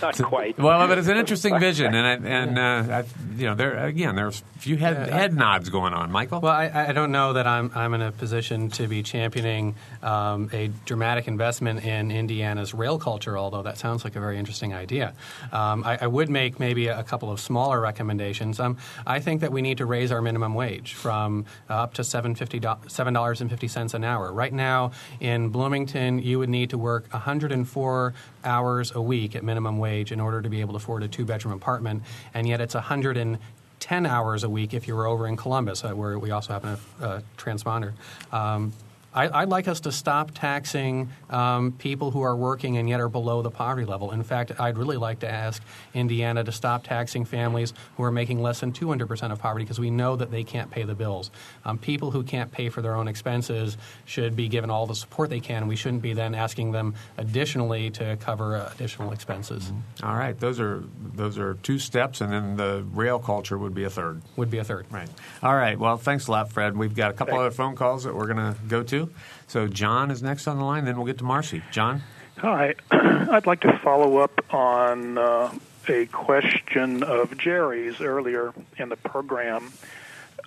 Not 0.00 0.22
quite. 0.22 0.58
well, 0.58 0.86
but 0.88 0.96
it's 0.96 1.08
an 1.08 1.16
interesting 1.16 1.58
vision, 1.60 1.94
and 1.94 2.06
I, 2.06 2.28
and 2.28 2.58
uh, 2.58 2.94
I, 2.94 3.04
you 3.36 3.46
know, 3.46 3.54
there 3.54 3.76
again, 3.84 4.14
there's 4.14 4.42
a 4.56 4.58
few 4.60 4.76
head, 4.76 5.08
head 5.08 5.34
nods 5.34 5.68
going 5.68 5.92
on. 5.92 6.10
Michael. 6.10 6.40
Well, 6.40 6.52
I, 6.52 6.86
I 6.88 6.92
don't 6.92 7.12
know 7.12 7.34
that 7.34 7.46
I'm 7.46 7.70
I'm 7.74 7.92
in 7.94 8.00
a 8.00 8.10
position 8.10 8.70
to 8.70 8.88
be 8.88 9.02
championing 9.02 9.74
um, 10.02 10.48
a 10.52 10.68
dramatic 10.86 11.28
investment 11.28 11.84
in 11.84 12.10
Indiana's 12.10 12.72
rail 12.72 12.98
culture. 12.98 13.36
Although 13.36 13.62
that 13.62 13.76
sounds 13.76 14.02
like 14.02 14.16
a 14.16 14.20
very 14.20 14.38
interesting 14.38 14.72
idea, 14.72 15.14
um, 15.52 15.84
I, 15.84 15.98
I, 16.02 16.06
would 16.06 16.30
make 16.30 16.58
maybe 16.58 16.86
a, 16.86 17.02
couple 17.02 17.30
of 17.30 17.40
smaller 17.40 17.80
recommendations. 17.80 18.60
Um, 18.60 18.78
I 19.06 19.20
think 19.20 19.42
that 19.42 19.52
we 19.52 19.62
need 19.62 19.78
to 19.78 19.86
raise 19.86 20.10
our 20.10 20.22
minimum 20.22 20.54
wage 20.54 20.94
from 20.94 21.44
uh, 21.68 21.79
up 21.80 21.94
to 21.94 22.02
$7, 22.02 23.12
dollars 23.12 23.38
50 23.40 23.68
cents 23.68 23.94
an 23.94 24.04
hour. 24.04 24.32
Right 24.32 24.52
now 24.52 24.92
in 25.18 25.48
Bloomington, 25.48 26.20
you 26.20 26.38
would 26.38 26.50
need 26.50 26.70
to 26.70 26.78
work 26.78 27.10
104 27.12 28.14
hours 28.44 28.92
a 28.94 29.00
week 29.00 29.34
at 29.34 29.42
minimum 29.42 29.78
wage 29.78 30.12
in 30.12 30.20
order 30.20 30.42
to 30.42 30.48
be 30.48 30.60
able 30.60 30.74
to 30.74 30.76
afford 30.76 31.02
a 31.02 31.08
two 31.08 31.24
bedroom 31.24 31.54
apartment, 31.54 32.02
and 32.34 32.46
yet 32.46 32.60
it's 32.60 32.74
110 32.74 34.06
hours 34.06 34.44
a 34.44 34.48
week 34.50 34.74
if 34.74 34.86
you 34.86 34.94
were 34.94 35.06
over 35.06 35.26
in 35.26 35.36
Columbus, 35.36 35.82
uh, 35.84 35.92
where 35.92 36.18
we 36.18 36.30
also 36.30 36.52
have 36.52 36.64
a 36.64 36.78
uh, 37.04 37.20
transponder. 37.38 37.92
Um, 38.32 38.72
I, 39.12 39.40
would 39.40 39.48
like 39.48 39.66
us 39.66 39.80
to 39.80 39.92
stop 39.92 40.30
taxing 40.34 41.10
um, 41.30 41.72
people 41.72 42.12
who 42.12 42.22
are 42.22 42.36
working 42.36 42.76
and 42.76 42.88
yet 42.88 43.00
are 43.00 43.08
below 43.08 43.42
the 43.42 43.50
poverty 43.50 43.84
level. 43.86 44.12
In 44.12 44.22
fact, 44.22 44.52
I'd 44.60 44.78
really 44.78 44.96
like 44.96 45.20
to 45.20 45.30
ask 45.30 45.62
Indiana 45.94 46.44
to 46.44 46.52
stop 46.52 46.84
taxing 46.84 47.24
families 47.24 47.72
who 47.96 48.04
are 48.04 48.12
making 48.12 48.40
less 48.40 48.60
than 48.60 48.72
200% 48.72 49.32
of 49.32 49.38
poverty 49.40 49.64
because 49.64 49.80
we 49.80 49.90
know 49.90 50.14
that 50.14 50.30
they 50.30 50.44
can't 50.44 50.70
pay 50.70 50.84
the 50.84 50.94
bills. 50.94 51.30
Um, 51.64 51.76
people 51.78 52.12
who 52.12 52.22
can't 52.22 52.52
pay 52.52 52.68
for 52.68 52.82
their 52.82 52.94
own 52.94 53.08
expenses 53.08 53.76
should 54.04 54.36
be 54.36 54.48
given 54.48 54.70
all 54.70 54.86
the 54.86 54.94
support 54.94 55.28
they 55.28 55.40
can. 55.40 55.66
We 55.66 55.76
shouldn't 55.76 56.02
be 56.02 56.12
then 56.12 56.34
asking 56.34 56.72
them 56.72 56.94
additionally 57.18 57.90
to 57.90 58.16
cover 58.16 58.56
uh, 58.56 58.70
additional 58.74 59.12
expenses. 59.12 59.64
Mm-hmm. 59.64 60.06
All 60.06 60.16
right, 60.16 60.38
those 60.38 60.60
are 60.60 60.84
those 61.14 61.36
are 61.38 61.54
two 61.54 61.78
steps, 61.78 62.20
and 62.20 62.32
then 62.32 62.56
the 62.56 62.84
rail 62.92 63.18
culture 63.18 63.58
would 63.58 63.74
be 63.74 63.84
a 63.84 63.90
third. 63.90 64.22
Would 64.36 64.50
be 64.50 64.58
a 64.58 64.64
third. 64.64 64.86
Right. 64.90 65.08
All 65.42 65.54
right. 65.54 65.78
Well, 65.78 65.96
thanks 65.96 66.28
a 66.28 66.30
lot, 66.30 66.52
Fred. 66.52 66.76
We've 66.76 66.94
got 66.94 67.10
a 67.10 67.14
couple 67.14 67.38
other 67.38 67.50
phone 67.50 67.74
calls 67.74 68.04
that 68.04 68.14
we're 68.14 68.32
going 68.32 68.54
to 68.54 68.56
go 68.68 68.82
to. 68.84 68.99
So 69.46 69.66
John 69.66 70.10
is 70.10 70.22
next 70.22 70.46
on 70.46 70.58
the 70.58 70.64
line. 70.64 70.84
Then 70.84 70.96
we'll 70.96 71.06
get 71.06 71.18
to 71.18 71.24
Marcy. 71.24 71.62
John. 71.70 72.02
Hi. 72.38 72.74
I'd 72.90 73.46
like 73.46 73.60
to 73.60 73.78
follow 73.78 74.18
up 74.18 74.44
on 74.52 75.18
uh, 75.18 75.52
a 75.88 76.06
question 76.06 77.02
of 77.02 77.36
Jerry's 77.38 78.00
earlier 78.00 78.52
in 78.78 78.88
the 78.88 78.96
program. 78.96 79.72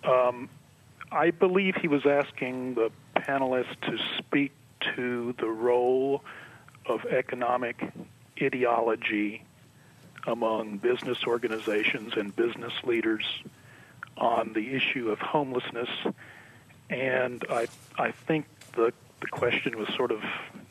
Um, 0.03 0.49
I 1.11 1.31
believe 1.31 1.75
he 1.75 1.87
was 1.87 2.05
asking 2.05 2.73
the 2.75 2.91
panelists 3.15 3.79
to 3.81 3.97
speak 4.17 4.51
to 4.95 5.33
the 5.37 5.47
role 5.47 6.23
of 6.85 7.05
economic 7.05 7.83
ideology 8.41 9.43
among 10.25 10.77
business 10.77 11.19
organizations 11.25 12.13
and 12.15 12.35
business 12.35 12.73
leaders 12.83 13.25
on 14.17 14.53
the 14.53 14.73
issue 14.73 15.09
of 15.09 15.19
homelessness. 15.19 15.89
And 16.93 17.43
I, 17.49 17.67
I 17.97 18.11
think 18.11 18.45
the 18.75 18.93
the 19.19 19.27
question 19.27 19.77
was 19.79 19.87
sort 19.95 20.11
of 20.11 20.21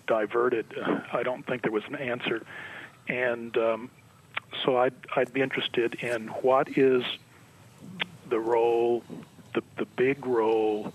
diverted. 0.07 0.67
I 1.13 1.23
don't 1.25 1.45
think 1.45 1.63
there 1.63 1.73
was 1.73 1.85
an 1.89 1.97
answer, 1.97 2.45
and 3.09 3.57
um, 3.57 3.91
so 4.65 4.77
I'd 4.77 4.95
I'd 5.17 5.33
be 5.33 5.41
interested 5.41 5.95
in 5.95 6.29
what 6.29 6.79
is 6.79 7.03
the 8.29 8.39
role, 8.39 9.03
the 9.55 9.63
the 9.77 9.87
big 9.87 10.25
role 10.25 10.95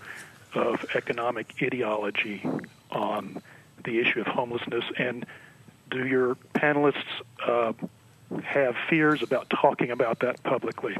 of 0.54 0.86
economic 0.94 1.52
ideology 1.62 2.42
on 2.90 3.42
the 3.84 3.98
issue 3.98 4.20
of 4.20 4.26
homelessness, 4.26 4.84
and 4.96 5.26
do 5.90 6.06
your 6.06 6.36
panelists 6.54 7.04
uh, 7.46 7.74
have 8.44 8.76
fears 8.88 9.22
about 9.22 9.50
talking 9.50 9.90
about 9.90 10.20
that 10.20 10.42
publicly? 10.42 10.96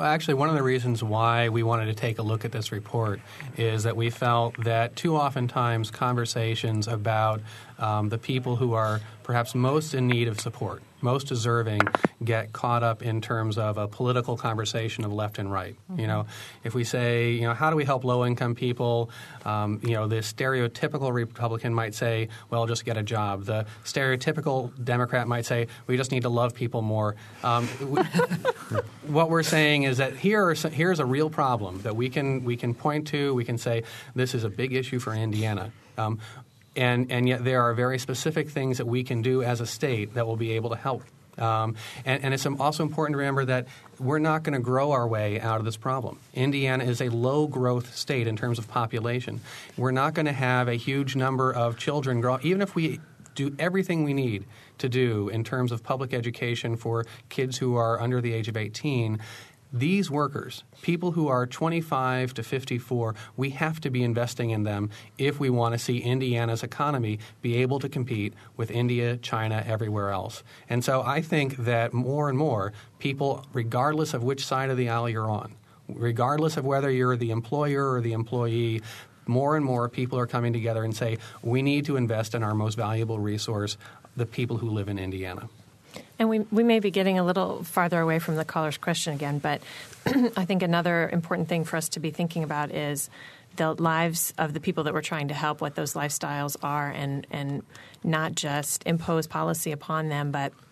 Actually, 0.00 0.34
one 0.34 0.48
of 0.48 0.54
the 0.54 0.62
reasons 0.62 1.02
why 1.02 1.48
we 1.48 1.62
wanted 1.62 1.86
to 1.86 1.94
take 1.94 2.18
a 2.18 2.22
look 2.22 2.44
at 2.44 2.52
this 2.52 2.72
report 2.72 3.20
is 3.56 3.82
that 3.82 3.96
we 3.96 4.10
felt 4.10 4.56
that 4.64 4.96
too 4.96 5.16
often 5.16 5.48
times 5.48 5.90
conversations 5.90 6.88
about 6.88 7.40
um, 7.78 8.08
the 8.08 8.18
people 8.18 8.56
who 8.56 8.74
are 8.74 9.00
perhaps 9.22 9.54
most 9.54 9.94
in 9.94 10.06
need 10.06 10.28
of 10.28 10.40
support, 10.40 10.82
most 11.00 11.28
deserving, 11.28 11.80
get 12.22 12.52
caught 12.52 12.82
up 12.82 13.02
in 13.02 13.20
terms 13.20 13.56
of 13.56 13.78
a 13.78 13.88
political 13.88 14.36
conversation 14.36 15.04
of 15.04 15.12
left 15.12 15.38
and 15.38 15.50
right. 15.50 15.76
Mm-hmm. 15.90 16.00
You 16.00 16.06
know, 16.06 16.26
if 16.64 16.74
we 16.74 16.84
say, 16.84 17.32
you 17.32 17.42
know, 17.42 17.54
how 17.54 17.70
do 17.70 17.76
we 17.76 17.84
help 17.84 18.04
low-income 18.04 18.54
people? 18.54 19.10
Um, 19.44 19.80
you 19.82 19.92
know, 19.92 20.08
the 20.08 20.16
stereotypical 20.16 21.12
Republican 21.12 21.72
might 21.72 21.94
say, 21.94 22.28
well, 22.50 22.66
just 22.66 22.84
get 22.84 22.96
a 22.96 23.02
job. 23.02 23.44
The 23.44 23.66
stereotypical 23.84 24.72
Democrat 24.82 25.28
might 25.28 25.46
say, 25.46 25.68
we 25.86 25.96
just 25.96 26.10
need 26.10 26.22
to 26.22 26.28
love 26.28 26.54
people 26.54 26.82
more. 26.82 27.16
Um, 27.42 27.66
what 29.06 29.30
we're 29.30 29.42
saying 29.42 29.84
is 29.84 29.89
that 29.98 30.16
here 30.16 30.54
some, 30.54 30.72
here's 30.72 31.00
a 31.00 31.06
real 31.06 31.30
problem 31.30 31.80
that 31.82 31.96
we 31.96 32.08
can 32.08 32.44
we 32.44 32.56
can 32.56 32.74
point 32.74 33.08
to. 33.08 33.34
We 33.34 33.44
can 33.44 33.58
say 33.58 33.84
this 34.14 34.34
is 34.34 34.44
a 34.44 34.50
big 34.50 34.72
issue 34.72 34.98
for 34.98 35.14
Indiana. 35.14 35.72
Um, 35.98 36.18
and, 36.76 37.10
and 37.10 37.28
yet 37.28 37.44
there 37.44 37.62
are 37.62 37.74
very 37.74 37.98
specific 37.98 38.48
things 38.48 38.78
that 38.78 38.86
we 38.86 39.02
can 39.02 39.22
do 39.22 39.42
as 39.42 39.60
a 39.60 39.66
state 39.66 40.14
that 40.14 40.26
will 40.26 40.36
be 40.36 40.52
able 40.52 40.70
to 40.70 40.76
help. 40.76 41.02
Um, 41.38 41.76
and, 42.04 42.22
and, 42.24 42.34
it's 42.34 42.44
also 42.44 42.82
important 42.82 43.14
to 43.14 43.18
remember 43.18 43.46
that 43.46 43.66
we're 43.98 44.18
not 44.18 44.42
going 44.42 44.52
to 44.52 44.60
grow 44.60 44.92
our 44.92 45.08
way 45.08 45.40
out 45.40 45.58
of 45.58 45.64
this 45.64 45.76
problem. 45.76 46.18
Indiana 46.34 46.84
is 46.84 47.00
a 47.00 47.08
low 47.08 47.46
growth 47.46 47.94
state 47.94 48.26
in 48.26 48.36
terms 48.36 48.58
of 48.58 48.68
population. 48.68 49.40
We're 49.76 49.92
not 49.92 50.12
going 50.12 50.26
to 50.26 50.32
have 50.32 50.68
a 50.68 50.74
huge 50.74 51.16
number 51.16 51.50
of 51.50 51.78
children 51.78 52.20
grow, 52.20 52.38
even 52.42 52.60
if 52.60 52.74
we 52.74 53.00
do 53.34 53.54
everything 53.58 54.04
we 54.04 54.12
need 54.12 54.44
to 54.78 54.88
do 54.88 55.28
in 55.28 55.44
terms 55.44 55.72
of 55.72 55.82
public 55.82 56.12
education 56.12 56.76
for 56.76 57.06
kids 57.28 57.56
who 57.56 57.76
are 57.76 58.00
under 58.00 58.20
the 58.20 58.32
age 58.34 58.48
of 58.48 58.56
18 58.56 59.18
these 59.72 60.10
workers, 60.10 60.64
people 60.82 61.12
who 61.12 61.28
are 61.28 61.46
25 61.46 62.34
to 62.34 62.42
54, 62.42 63.14
we 63.36 63.50
have 63.50 63.80
to 63.80 63.90
be 63.90 64.02
investing 64.02 64.50
in 64.50 64.64
them 64.64 64.90
if 65.18 65.38
we 65.38 65.50
want 65.50 65.74
to 65.74 65.78
see 65.78 65.98
Indiana's 65.98 66.62
economy 66.62 67.18
be 67.40 67.56
able 67.56 67.78
to 67.78 67.88
compete 67.88 68.34
with 68.56 68.70
India, 68.70 69.16
China, 69.16 69.62
everywhere 69.66 70.10
else. 70.10 70.42
And 70.68 70.84
so 70.84 71.02
I 71.02 71.20
think 71.20 71.56
that 71.58 71.92
more 71.92 72.28
and 72.28 72.36
more 72.36 72.72
people, 72.98 73.46
regardless 73.52 74.14
of 74.14 74.22
which 74.22 74.44
side 74.44 74.70
of 74.70 74.76
the 74.76 74.88
aisle 74.88 75.08
you're 75.08 75.30
on, 75.30 75.54
regardless 75.88 76.56
of 76.56 76.64
whether 76.64 76.90
you're 76.90 77.16
the 77.16 77.30
employer 77.30 77.92
or 77.92 78.00
the 78.00 78.12
employee, 78.12 78.82
more 79.26 79.56
and 79.56 79.64
more 79.64 79.88
people 79.88 80.18
are 80.18 80.26
coming 80.26 80.52
together 80.52 80.82
and 80.82 80.96
say, 80.96 81.18
we 81.42 81.62
need 81.62 81.84
to 81.84 81.96
invest 81.96 82.34
in 82.34 82.42
our 82.42 82.54
most 82.54 82.74
valuable 82.74 83.18
resource, 83.18 83.76
the 84.16 84.26
people 84.26 84.58
who 84.58 84.70
live 84.70 84.88
in 84.88 84.98
Indiana. 84.98 85.48
And 86.20 86.28
we, 86.28 86.40
we 86.40 86.62
may 86.62 86.80
be 86.80 86.90
getting 86.90 87.18
a 87.18 87.24
little 87.24 87.64
farther 87.64 87.98
away 87.98 88.18
from 88.18 88.36
the 88.36 88.44
caller's 88.44 88.76
question 88.76 89.14
again, 89.14 89.38
but 89.38 89.62
I 90.36 90.44
think 90.44 90.62
another 90.62 91.08
important 91.08 91.48
thing 91.48 91.64
for 91.64 91.78
us 91.78 91.88
to 91.90 92.00
be 92.00 92.10
thinking 92.10 92.44
about 92.44 92.70
is 92.70 93.08
the 93.56 93.72
lives 93.72 94.34
of 94.36 94.52
the 94.52 94.60
people 94.60 94.84
that 94.84 94.92
we're 94.92 95.00
trying 95.00 95.28
to 95.28 95.34
help, 95.34 95.62
what 95.62 95.74
those 95.74 95.94
lifestyles 95.94 96.56
are, 96.62 96.90
and, 96.90 97.26
and 97.30 97.62
not 98.04 98.34
just 98.34 98.86
impose 98.86 99.26
policy 99.26 99.72
upon 99.72 100.10
them, 100.10 100.30
but– 100.30 100.52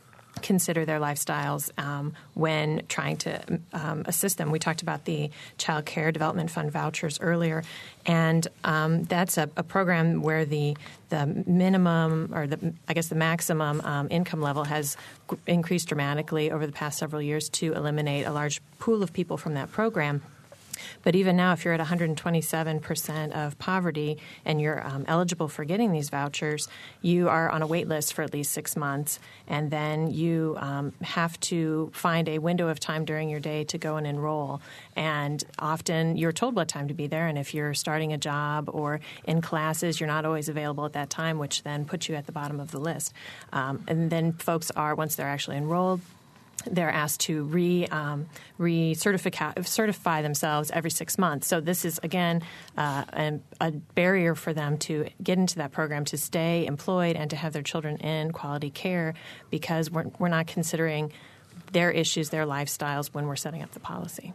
consider 0.43 0.85
their 0.85 1.01
lifestyles 1.01 1.71
um, 1.79 2.15
when 2.35 2.83
trying 2.89 3.17
to 3.19 3.61
um, 3.73 4.03
assist 4.07 4.39
them. 4.39 4.51
We 4.51 4.59
talked 4.59 4.83
about 4.83 5.05
the 5.05 5.31
Child 5.59 5.87
Care 5.87 6.13
Development 6.13 6.51
Fund 6.51 6.71
vouchers 6.71 7.19
earlier, 7.21 7.65
and 8.07 8.47
um, 8.65 9.05
that's 9.05 9.39
a, 9.39 9.51
a, 9.57 9.63
program 9.63 10.23
where 10.23 10.45
the 10.45 10.77
the 11.09 11.27
minimum 11.47 12.31
or 12.35 12.47
the 12.47 12.73
I 12.89 12.95
guess 12.95 13.09
the 13.09 13.15
maximum 13.15 13.81
um, 13.83 14.09
income 14.11 14.41
level 14.41 14.65
has 14.65 14.97
increased 15.47 15.89
dramatically 15.89 16.51
over 16.51 16.67
the 16.67 16.73
past 16.73 16.99
several 16.99 17.21
years 17.21 17.49
to 17.51 17.73
eliminate 17.75 18.27
a 18.27 18.33
large 18.33 18.61
pool 18.79 19.03
of 19.03 19.13
people 19.13 19.37
from 19.37 19.55
that 19.55 19.71
program. 19.73 20.23
But 21.03 21.15
even 21.15 21.37
now, 21.37 21.53
if 21.53 21.65
you're 21.65 21.75
at 21.75 21.81
127% 21.81 23.33
of 23.33 23.59
poverty 23.59 24.19
and 24.45 24.61
you're 24.61 24.87
um, 24.87 25.05
eligible 25.09 25.49
for 25.49 25.65
getting 25.65 25.93
these 25.93 26.11
vouchers, 26.11 26.69
you 27.03 27.29
are 27.29 27.51
on 27.51 27.63
a 27.63 27.67
wait 27.67 27.89
list 27.89 28.15
for 28.15 28.23
at 28.23 28.33
least 28.33 28.53
six 28.53 28.77
months. 28.77 29.19
And 29.47 29.71
then 29.71 30.11
you 30.11 30.57
um, 30.59 30.93
have 31.03 31.39
to 31.41 31.91
find 31.95 32.29
a 32.29 32.39
window 32.39 32.69
of 32.69 32.81
time 32.81 33.05
during 33.05 33.29
your 33.29 33.41
day 33.41 33.65
to 33.65 33.79
go 33.79 33.97
and 33.97 34.07
enroll. 34.07 34.61
And 34.97 35.43
often 35.59 36.17
you're 36.17 36.33
told 36.33 36.55
what 36.57 36.69
time 36.69 36.89
to 36.89 36.95
be 36.95 37.07
there. 37.07 37.27
And 37.27 37.39
if 37.39 37.55
you're 37.55 37.75
starting 37.75 38.13
a 38.13 38.19
job 38.19 38.69
or 38.73 39.01
in 39.25 39.41
classes, 39.41 40.01
you're 40.01 40.07
not 40.09 40.25
always 40.25 40.49
available 40.49 40.85
at 40.85 40.93
that 40.95 41.11
time, 41.11 41.39
which 41.39 41.63
then 41.63 41.85
puts 41.85 42.09
you 42.09 42.15
at 42.15 42.27
the 42.27 42.33
bottom 42.33 42.61
of 42.61 42.71
the 42.71 42.79
list. 42.79 43.13
Um, 43.53 43.85
and 43.89 44.11
then 44.11 44.33
folks 44.33 44.71
are, 44.73 44.95
once 44.95 45.17
they're 45.17 45.29
actually 45.29 45.57
enrolled, 45.57 46.01
they're 46.67 46.91
asked 46.91 47.21
to 47.21 47.45
re 47.45 47.87
um, 47.87 48.27
certify 48.95 50.23
themselves 50.23 50.71
every 50.71 50.91
six 50.91 51.19
months. 51.19 51.47
So 51.47 51.61
this 51.61 51.85
is 51.85 52.01
again 52.03 52.43
uh, 52.77 53.05
a, 53.13 53.41
a, 53.61 53.71
barrier 53.71 54.35
for 54.35 54.53
them 54.53 54.79
to 54.79 55.09
get 55.23 55.39
into 55.39 55.57
that 55.57 55.73
program, 55.73 56.05
to 56.07 56.19
stay 56.19 56.67
employed, 56.67 57.17
and 57.17 57.31
to 57.31 57.37
have 57.37 57.53
their 57.53 57.63
children 57.63 57.97
in 57.99 58.33
quality 58.33 58.71
care 58.71 59.15
because 59.51 59.91
we're 59.91 60.07
we're 60.19 60.29
not 60.29 60.47
considering 60.47 61.13
their 61.73 61.91
issues, 61.91 62.31
their 62.31 62.47
lifestyles 62.47 63.09
when 63.09 63.27
we're 63.27 63.37
setting 63.37 63.63
up 63.63 63.73
the 63.73 63.81
policy. 63.81 64.33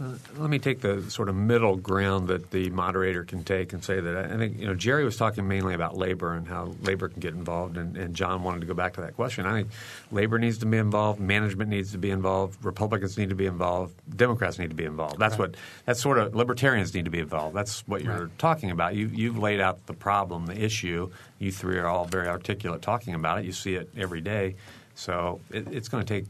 Let 0.00 0.50
me 0.50 0.58
take 0.58 0.80
the 0.80 1.08
sort 1.08 1.28
of 1.28 1.36
middle 1.36 1.76
ground 1.76 2.26
that 2.26 2.50
the 2.50 2.68
moderator 2.70 3.22
can 3.22 3.44
take 3.44 3.72
and 3.72 3.84
say 3.84 4.00
that 4.00 4.16
I 4.16 4.36
think 4.36 4.58
you 4.58 4.66
know 4.66 4.74
Jerry 4.74 5.04
was 5.04 5.16
talking 5.16 5.46
mainly 5.46 5.72
about 5.72 5.96
labor 5.96 6.32
and 6.32 6.48
how 6.48 6.74
labor 6.82 7.08
can 7.08 7.20
get 7.20 7.32
involved, 7.32 7.76
and, 7.76 7.96
and, 7.96 8.12
John 8.12 8.42
wanted 8.42 8.60
to 8.60 8.66
go 8.66 8.74
back 8.74 8.94
to 8.94 9.02
that 9.02 9.14
question. 9.14 9.46
I 9.46 9.52
think 9.52 9.68
labor 10.10 10.40
needs 10.40 10.58
to 10.58 10.66
be 10.66 10.78
involved, 10.78 11.20
management 11.20 11.70
needs 11.70 11.92
to 11.92 11.98
be 11.98 12.10
involved, 12.10 12.64
Republicans 12.64 13.16
need 13.16 13.28
to 13.28 13.36
be 13.36 13.46
involved, 13.46 13.94
Democrats 14.16 14.58
need 14.58 14.70
to 14.70 14.76
be 14.76 14.84
involved. 14.84 15.20
That's 15.20 15.38
right. 15.38 15.50
what 15.50 15.56
that's 15.86 16.00
sort 16.00 16.18
of 16.18 16.34
libertarians 16.34 16.92
need 16.92 17.04
to 17.04 17.12
be 17.12 17.20
involved. 17.20 17.54
That's 17.54 17.86
what 17.86 18.02
you're 18.02 18.24
right. 18.24 18.38
talking 18.38 18.72
about. 18.72 18.96
You 18.96 19.06
you've 19.06 19.38
laid 19.38 19.60
out 19.60 19.86
the 19.86 19.94
problem, 19.94 20.46
the 20.46 20.60
issue. 20.60 21.10
You 21.38 21.52
three 21.52 21.78
are 21.78 21.86
all 21.86 22.04
very 22.04 22.26
articulate 22.26 22.82
talking 22.82 23.14
about 23.14 23.38
it. 23.38 23.44
You 23.44 23.52
see 23.52 23.76
it 23.76 23.90
every 23.96 24.20
day. 24.20 24.56
So 24.94 25.40
it, 25.50 25.68
it's 25.68 25.88
going 25.88 26.04
to 26.04 26.14
take 26.14 26.26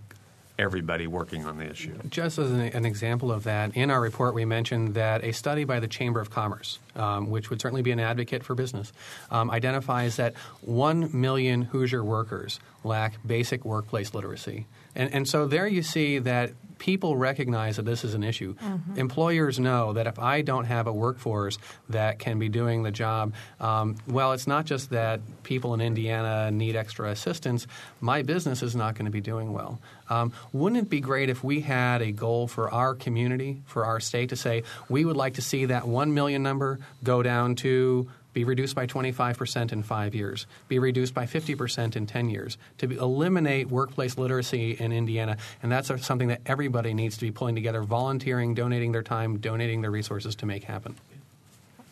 everybody 0.59 1.07
working 1.07 1.45
on 1.47 1.59
the 1.59 1.69
issue. 1.69 1.95
Just 2.09 2.39
as 2.39 2.51
an, 2.51 2.61
an, 2.61 2.85
example 2.85 3.33
of 3.33 3.45
that, 3.45 3.77
in 3.77 3.91
our 3.91 4.01
report 4.01 4.35
we 4.35 4.45
mentioned 4.45 4.95
that 4.95 5.25
a 5.25 5.33
study 5.33 5.65
by 5.65 5.81
the 5.81 5.89
Chamber 5.89 6.21
of 6.21 6.31
Commerce, 6.31 6.79
um, 6.95 7.31
which 7.31 7.51
would 7.51 7.61
certainly 7.61 7.83
be 7.83 7.91
an 7.91 8.01
advocate 8.01 8.45
for 8.45 8.55
business, 8.55 8.93
um, 9.31 9.51
identifies 9.51 10.17
that 10.17 10.35
1 10.61 11.11
million 11.13 11.63
Hoosier 11.63 12.05
workers 12.05 12.61
lack 12.85 13.15
basic 13.27 13.65
workplace 13.65 14.15
literacy. 14.15 14.67
And, 14.95 15.13
and 15.13 15.29
so 15.29 15.47
there 15.47 15.67
you 15.67 15.83
see 15.83 16.19
that 16.21 16.53
people 16.85 17.17
recognize 17.17 17.77
that 17.77 17.87
this 17.87 18.05
is 18.05 18.13
an 18.13 18.23
issue. 18.23 18.55
Mm-hmm. 18.57 18.99
Employers 18.99 19.59
know 19.59 19.95
that 19.95 20.07
if 20.07 20.19
I 20.19 20.43
don't 20.43 20.67
have 20.67 20.87
a 20.87 20.93
workforce 20.93 21.57
that 21.89 22.19
can 22.19 22.39
be 22.39 22.51
doing 22.51 22.83
the 22.83 22.91
job, 22.91 23.33
um, 23.59 23.97
well, 24.07 24.35
it's 24.35 24.47
not 24.47 24.67
just 24.67 24.91
that 24.91 25.21
people 25.45 25.73
in 25.73 25.81
Indiana 25.81 26.51
need 26.51 26.77
extra 26.77 27.09
assistance. 27.09 27.67
My 28.03 28.21
business 28.21 28.63
is 28.63 28.77
not 28.77 28.97
going 28.97 29.07
to 29.07 29.11
be 29.11 29.23
doing 29.23 29.55
well. 29.55 29.81
Um, 30.11 30.35
wouldn't 30.53 30.83
it 30.83 30.91
be 30.91 31.01
great 31.01 31.31
if 31.31 31.43
we 31.43 31.63
had 31.63 32.03
a 32.03 32.13
goal 32.13 32.49
for 32.49 32.71
our 32.71 32.95
community, 32.95 33.63
for 33.65 33.87
our 33.87 33.99
state, 33.99 34.29
to 34.29 34.37
say 34.37 34.65
we 34.91 35.07
would 35.07 35.17
like 35.17 35.35
to 35.35 35.43
see 35.43 35.65
that 35.65 35.89
1 35.89 36.13
million 36.13 36.43
number 36.43 36.81
go 37.03 37.23
down 37.23 37.55
to 37.55 38.11
be 38.35 38.45
reduced 38.45 38.75
by 38.75 38.87
25% 38.87 39.73
in 39.73 39.83
five 39.83 40.15
years, 40.15 40.47
be 40.69 40.79
reduced 40.79 41.15
by 41.15 41.25
50% 41.25 41.97
in 41.97 42.07
10 42.07 42.29
years, 42.29 42.59
to 42.79 42.87
be, 42.87 42.97
eliminate 42.97 43.71
workplace 43.71 44.19
literacy 44.19 44.73
in 44.73 44.93
Indiana. 44.93 45.39
And 45.63 45.73
that's 45.73 45.91
something 46.05 46.29
that 46.29 46.43
everybody 46.45 46.93
needs 46.93 47.17
to 47.17 47.25
be 47.25 47.31
pulling 47.31 47.55
together, 47.55 47.83
volunteering, 47.83 48.55
donating 48.55 48.93
their 48.93 49.03
time, 49.03 49.39
donating 49.39 49.81
their 49.81 49.91
resources 49.91 50.35
to 50.37 50.47
make 50.47 50.65
happen. 50.65 50.97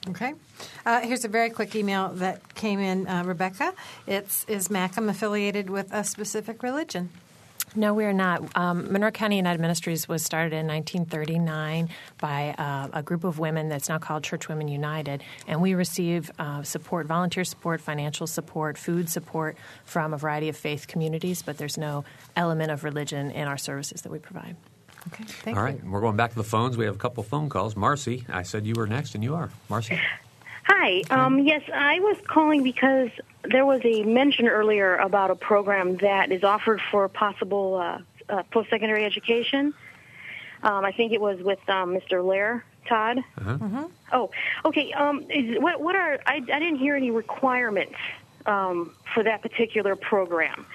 Okay. 0.09 0.35
Uh, 0.85 1.01
here's 1.01 1.25
a 1.25 1.29
very 1.29 1.49
quick 1.49 1.77
email 1.77 2.09
that 2.15 2.55
came 2.57 2.81
in, 2.81 3.07
uh, 3.07 3.23
Rebecca. 3.25 3.73
It's 4.07 4.45
Is 4.49 4.69
MCUM 4.69 5.09
affiliated 5.09 5.71
with 5.71 5.93
a 5.93 6.03
specific 6.03 6.63
religion? 6.65 7.11
No, 7.75 7.95
we 7.95 8.05
are 8.05 8.13
not. 8.13 8.55
Um, 8.57 8.93
Monroe 8.93 9.11
County 9.11 9.37
United 9.37 9.61
Ministries 9.61 10.07
was 10.07 10.23
started 10.23 10.53
in 10.53 10.67
1939 10.67 11.89
by 12.19 12.55
uh, 12.59 12.89
a 12.93 13.03
group 13.03 13.25
of 13.25 13.39
women 13.39 13.69
that's 13.69 13.89
now 13.89 13.99
called 13.99 14.25
Church 14.25 14.49
Women 14.49 14.69
United, 14.69 15.23
and 15.47 15.63
we 15.63 15.75
receive 15.75 16.31
uh, 16.39 16.63
support, 16.63 17.07
volunteer 17.07 17.45
support, 17.45 17.81
financial 17.81 18.27
support, 18.27 18.77
food 18.77 19.09
support 19.09 19.57
from 19.85 20.13
a 20.13 20.19
variety 20.19 20.51
of 20.51 20.57
faith 20.57 20.87
communities, 20.87 21.43
but 21.43 21.57
there's 21.57 21.79
no 21.79 22.05
element 22.37 22.71
of 22.71 22.85
religion 22.85 23.31
in 23.31 23.49
our 23.49 23.59
services 23.59 24.03
that 24.03 24.13
we 24.13 24.19
provide. 24.19 24.57
Okay, 25.09 25.25
thank 25.25 25.57
All 25.57 25.63
you. 25.63 25.75
right, 25.75 25.85
we're 25.85 26.01
going 26.01 26.17
back 26.17 26.31
to 26.31 26.37
the 26.37 26.45
phones. 26.45 26.77
We 26.77 26.85
have 26.85 26.95
a 26.95 26.99
couple 26.99 27.23
phone 27.23 27.49
calls. 27.49 27.75
Marcy, 27.75 28.25
I 28.29 28.43
said 28.43 28.67
you 28.67 28.75
were 28.77 28.87
next, 28.87 29.15
and 29.15 29.25
you 29.25 29.35
are. 29.35 29.51
Marcy? 29.69 29.99
Hi. 30.65 31.03
Um, 31.11 31.41
yes, 31.41 31.63
I 31.73 32.01
was 32.01 32.17
calling 32.27 32.63
because 32.63 33.11
there 33.45 33.67
was 33.67 33.81
a 33.85 34.03
mention 34.05 34.47
earlier 34.47 34.97
about 34.97 35.31
a 35.31 35.35
program 35.35 35.97
that 35.99 36.31
is 36.31 36.45
offered 36.45 36.81
for 36.91 37.09
possible 37.09 37.77
uh, 37.77 37.99
uh, 38.29 38.43
post-secondary 38.51 39.05
education. 39.05 39.75
Um, 40.63 40.85
I 40.85 40.93
think 40.93 41.13
it 41.13 41.21
was 41.21 41.43
with 41.43 41.59
um, 41.69 41.97
Mr. 41.97 42.25
Lair, 42.25 42.65
Todd. 42.89 43.19
Uh-huh. 43.19 43.59
Mm-hmm. 43.59 43.85
Oh, 44.13 44.31
okay. 44.65 44.93
Um, 44.93 45.27
is, 45.29 45.61
what, 45.61 45.81
what 45.81 45.97
are 45.97 46.21
I, 46.27 46.37
I 46.37 46.41
didn't 46.41 46.77
hear 46.77 46.95
any 46.95 47.11
requirements 47.11 47.97
um, 48.47 48.95
for 49.15 49.25
that 49.25 49.43
particular 49.43 49.97
program. 49.97 50.67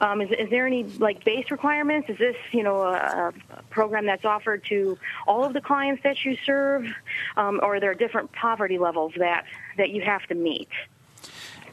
Um, 0.00 0.20
is, 0.20 0.30
is 0.30 0.50
there 0.50 0.66
any 0.66 0.84
like 0.84 1.24
base 1.24 1.50
requirements? 1.50 2.08
Is 2.10 2.18
this 2.18 2.36
you 2.52 2.62
know 2.62 2.82
a, 2.82 3.32
a 3.50 3.62
program 3.70 4.06
that's 4.06 4.24
offered 4.24 4.64
to 4.66 4.98
all 5.26 5.44
of 5.44 5.52
the 5.52 5.60
clients 5.60 6.02
that 6.02 6.24
you 6.24 6.36
serve, 6.44 6.86
um, 7.36 7.60
or 7.62 7.76
are 7.76 7.80
there 7.80 7.94
different 7.94 8.32
poverty 8.32 8.78
levels 8.78 9.12
that 9.16 9.44
that 9.78 9.90
you 9.90 10.02
have 10.02 10.26
to 10.26 10.34
meet? 10.34 10.68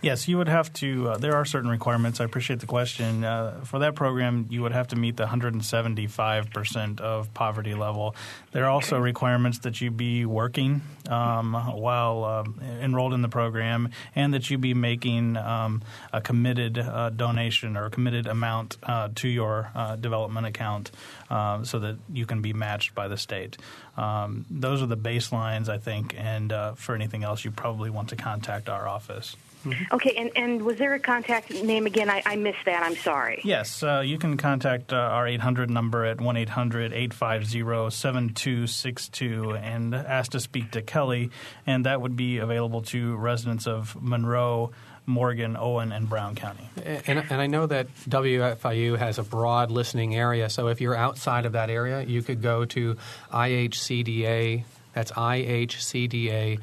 Yes, 0.03 0.27
you 0.27 0.37
would 0.37 0.49
have 0.49 0.71
to. 0.73 1.11
Uh, 1.11 1.17
there 1.17 1.33
are 1.37 1.45
certain 1.45 1.69
requirements. 1.69 2.19
I 2.19 2.25
appreciate 2.25 2.59
the 2.59 2.65
question. 2.65 3.23
Uh, 3.23 3.61
for 3.63 3.79
that 3.79 3.95
program, 3.95 4.47
you 4.49 4.61
would 4.61 4.73
have 4.73 4.89
to 4.89 4.97
meet 4.97 5.15
the 5.15 5.23
175 5.23 6.49
percent 6.49 6.99
of 6.99 7.33
poverty 7.33 7.73
level. 7.73 8.13
There 8.51 8.65
are 8.65 8.69
also 8.69 8.99
requirements 8.99 9.59
that 9.59 9.79
you 9.79 9.91
be 9.91 10.25
working 10.25 10.81
um, 11.07 11.53
while 11.53 12.25
uh, 12.25 12.43
enrolled 12.81 13.13
in 13.13 13.21
the 13.21 13.29
program, 13.29 13.91
and 14.13 14.33
that 14.33 14.49
you 14.49 14.57
be 14.57 14.73
making 14.73 15.37
um, 15.37 15.81
a 16.11 16.19
committed 16.19 16.77
uh, 16.77 17.09
donation 17.11 17.77
or 17.77 17.85
a 17.85 17.89
committed 17.89 18.27
amount 18.27 18.75
uh, 18.83 19.07
to 19.15 19.29
your 19.29 19.71
uh, 19.73 19.95
development 19.95 20.45
account, 20.45 20.91
so 21.29 21.79
that 21.79 21.95
you 22.11 22.25
can 22.25 22.41
be 22.41 22.51
matched 22.51 22.93
by 22.93 23.07
the 23.07 23.17
state. 23.17 23.55
Um, 23.95 24.43
those 24.51 24.81
are 24.81 24.85
the 24.85 24.97
baselines, 24.97 25.69
I 25.69 25.77
think. 25.77 26.13
And 26.17 26.53
for 26.75 26.93
anything 26.93 27.23
else, 27.23 27.45
you 27.45 27.51
probably 27.51 27.89
want 27.89 28.09
to 28.09 28.17
contact 28.17 28.67
our 28.67 28.85
office. 28.85 29.37
Mm-hmm. 29.63 29.95
Okay, 29.95 30.15
and, 30.17 30.31
and 30.35 30.61
was 30.61 30.77
there 30.77 30.93
a 30.93 30.99
contact 30.99 31.51
name 31.51 31.85
again? 31.85 32.09
I, 32.09 32.21
I 32.25 32.35
missed 32.35 32.65
that. 32.65 32.83
I'm 32.83 32.95
sorry. 32.95 33.41
Yes, 33.43 33.83
uh, 33.83 34.01
you 34.05 34.17
can 34.17 34.37
contact 34.37 34.91
uh, 34.91 34.97
our 34.97 35.27
800 35.27 35.69
number 35.69 36.05
at 36.05 36.19
1 36.19 36.37
800 36.37 36.93
850 36.93 37.89
7262 37.89 39.51
and 39.55 39.95
ask 39.95 40.31
to 40.31 40.39
speak 40.39 40.71
to 40.71 40.81
Kelly, 40.81 41.31
and 41.65 41.85
that 41.85 42.01
would 42.01 42.15
be 42.15 42.39
available 42.39 42.81
to 42.83 43.15
residents 43.15 43.67
of 43.67 44.01
Monroe. 44.01 44.71
Morgan, 45.05 45.57
Owen, 45.57 45.91
and 45.91 46.07
Brown 46.07 46.33
County. 46.35 46.69
And, 46.81 47.25
and 47.29 47.41
I 47.41 47.47
know 47.47 47.65
that 47.65 47.93
WFIU 48.07 48.97
has 48.97 49.19
a 49.19 49.23
broad 49.23 49.69
listening 49.69 50.15
area, 50.15 50.49
so 50.49 50.67
if 50.69 50.79
you're 50.79 50.95
outside 50.95 51.45
of 51.45 51.51
that 51.53 51.69
area, 51.69 52.03
you 52.03 52.21
could 52.21 52.41
go 52.41 52.63
to 52.65 52.95
IHCDA. 53.31 54.63
That's 54.93 55.11
ihcda.in.gov. 55.11 56.61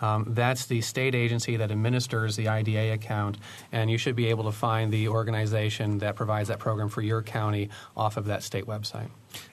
Um, 0.00 0.26
that's 0.28 0.66
the 0.66 0.80
state 0.80 1.14
agency 1.14 1.56
that 1.56 1.70
administers 1.70 2.36
the 2.36 2.48
IDA 2.48 2.92
account, 2.92 3.36
and 3.72 3.90
you 3.90 3.98
should 3.98 4.14
be 4.16 4.26
able 4.26 4.44
to 4.44 4.52
find 4.52 4.92
the 4.92 5.08
organization 5.08 5.98
that 5.98 6.14
provides 6.16 6.48
that 6.48 6.58
program 6.58 6.88
for 6.88 7.02
your 7.02 7.22
county 7.22 7.68
off 7.96 8.16
of 8.16 8.26
that 8.26 8.42
state 8.42 8.66
website. 8.66 9.08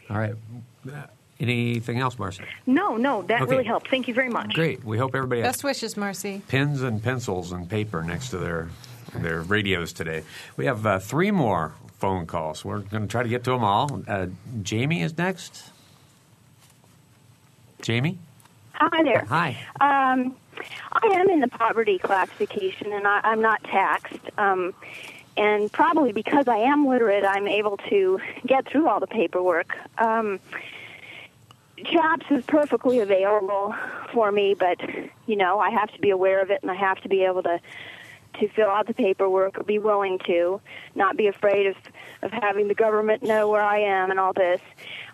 All 0.09 0.17
right. 0.17 0.35
Anything 1.39 1.99
else, 1.99 2.17
Marcy? 2.17 2.43
No, 2.65 2.95
no, 2.95 3.21
that 3.23 3.41
Okay. 3.41 3.51
really 3.51 3.63
helped. 3.65 3.89
Thank 3.89 4.07
you 4.07 4.13
very 4.13 4.29
much. 4.29 4.53
Great. 4.53 4.83
We 4.85 4.97
hope 4.97 5.15
everybody 5.15 5.41
has 5.41 5.49
Best 5.55 5.63
wishes, 5.65 5.97
Marcy. 5.97 6.41
pens 6.47 6.81
and 6.81 7.03
pencils 7.03 7.51
and 7.51 7.69
paper 7.69 8.03
next 8.03 8.29
to 8.29 8.37
their 8.37 8.69
their 9.13 9.41
radios 9.41 9.93
today. 9.93 10.23
We 10.57 10.65
have 10.65 10.85
uh, 10.85 10.99
three 10.99 11.31
more 11.31 11.73
phone 11.99 12.25
calls. 12.25 12.65
We're 12.65 12.79
going 12.79 13.03
to 13.03 13.07
try 13.07 13.23
to 13.23 13.29
get 13.29 13.43
to 13.45 13.51
them 13.51 13.63
all. 13.63 14.01
Uh, 14.07 14.27
Jamie 14.61 15.01
is 15.01 15.17
next. 15.17 15.71
Jamie? 17.81 18.17
Hi 18.77 19.03
there. 19.03 19.25
Hi. 19.29 19.57
Um, 19.79 20.35
I 20.91 21.07
am 21.13 21.29
in 21.29 21.39
the 21.39 21.47
poverty 21.47 21.97
classification, 21.97 22.91
and 22.91 23.07
I, 23.07 23.21
I'm 23.23 23.41
not 23.41 23.63
taxed. 23.63 24.19
Um, 24.37 24.73
and 25.37 25.71
probably 25.71 26.11
because 26.11 26.49
I 26.49 26.57
am 26.57 26.85
literate, 26.85 27.23
I'm 27.23 27.47
able 27.47 27.77
to 27.89 28.19
get 28.45 28.67
through 28.67 28.89
all 28.89 28.99
the 28.99 29.07
paperwork. 29.07 29.77
Um, 29.97 30.39
CHAPS 31.85 32.25
is 32.31 32.43
perfectly 32.45 32.99
available 32.99 33.73
for 34.13 34.29
me, 34.31 34.55
but 34.55 34.77
you 35.25 35.37
know 35.37 35.59
I 35.59 35.69
have 35.69 35.91
to 35.93 35.99
be 35.99 36.09
aware 36.09 36.41
of 36.41 36.51
it, 36.51 36.61
and 36.61 36.69
I 36.69 36.75
have 36.75 36.99
to 37.01 37.09
be 37.09 37.23
able 37.23 37.43
to 37.43 37.59
to 38.39 38.49
fill 38.49 38.69
out 38.69 38.87
the 38.87 38.93
paperwork 38.93 39.57
or 39.57 39.63
be 39.63 39.79
willing 39.79 40.19
to, 40.25 40.59
not 40.95 41.15
be 41.15 41.27
afraid 41.27 41.67
of 41.67 41.75
of 42.21 42.31
having 42.31 42.67
the 42.67 42.75
government 42.75 43.23
know 43.23 43.49
where 43.49 43.61
I 43.61 43.79
am 43.79 44.11
and 44.11 44.19
all 44.19 44.33
this. 44.33 44.59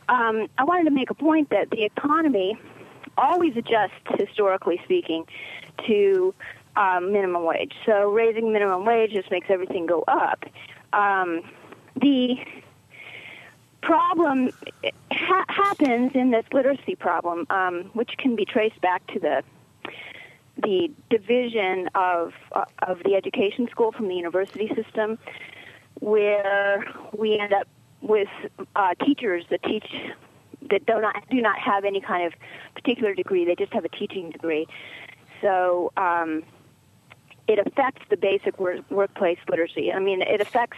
Um, 0.09 0.47
I 0.57 0.63
wanted 0.63 0.85
to 0.85 0.91
make 0.91 1.09
a 1.11 1.15
point 1.15 1.49
that 1.49 1.69
the 1.69 1.83
economy 1.83 2.57
always 3.21 3.55
adjusts, 3.55 3.93
historically 4.17 4.79
speaking, 4.83 5.25
to 5.87 6.33
um, 6.75 7.11
minimum 7.11 7.43
wage. 7.43 7.73
So 7.85 8.09
raising 8.11 8.51
minimum 8.51 8.85
wage 8.85 9.11
just 9.11 9.29
makes 9.31 9.47
everything 9.49 9.85
go 9.85 10.03
up. 10.07 10.43
Um, 10.93 11.41
the 11.99 12.35
problem 13.81 14.51
ha- 15.11 15.45
happens 15.47 16.11
in 16.13 16.31
this 16.31 16.45
literacy 16.51 16.95
problem, 16.95 17.45
um, 17.49 17.89
which 17.93 18.11
can 18.17 18.35
be 18.35 18.45
traced 18.45 18.79
back 18.81 19.05
to 19.07 19.19
the 19.19 19.43
the 20.63 20.91
division 21.09 21.89
of 21.95 22.33
uh, 22.51 22.65
of 22.87 22.99
the 23.03 23.15
education 23.15 23.67
school 23.71 23.91
from 23.91 24.07
the 24.07 24.15
university 24.15 24.69
system, 24.75 25.17
where 25.99 26.85
we 27.17 27.39
end 27.39 27.53
up 27.53 27.67
with 28.01 28.27
uh, 28.75 28.93
teachers 29.05 29.45
that 29.49 29.63
teach 29.63 29.85
that 30.69 30.85
do 30.85 31.01
not 31.01 31.15
do 31.29 31.41
not 31.41 31.57
have 31.57 31.85
any 31.85 32.01
kind 32.01 32.25
of 32.25 32.33
particular 32.75 33.13
degree; 33.13 33.45
they 33.45 33.55
just 33.55 33.73
have 33.73 33.85
a 33.85 33.89
teaching 33.89 34.31
degree. 34.31 34.67
So 35.41 35.91
um, 35.97 36.43
it 37.47 37.59
affects 37.59 38.03
the 38.09 38.17
basic 38.17 38.59
wor- 38.59 38.85
workplace 38.89 39.39
literacy. 39.49 39.91
I 39.91 39.99
mean, 39.99 40.21
it 40.21 40.41
affects. 40.41 40.77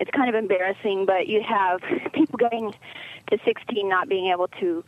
It's 0.00 0.10
kind 0.10 0.28
of 0.28 0.34
embarrassing, 0.34 1.06
but 1.06 1.26
you 1.26 1.42
have 1.42 1.80
people 2.12 2.38
getting 2.38 2.72
to 3.30 3.38
16 3.44 3.88
not 3.88 4.08
being 4.08 4.30
able 4.32 4.48
to 4.60 4.84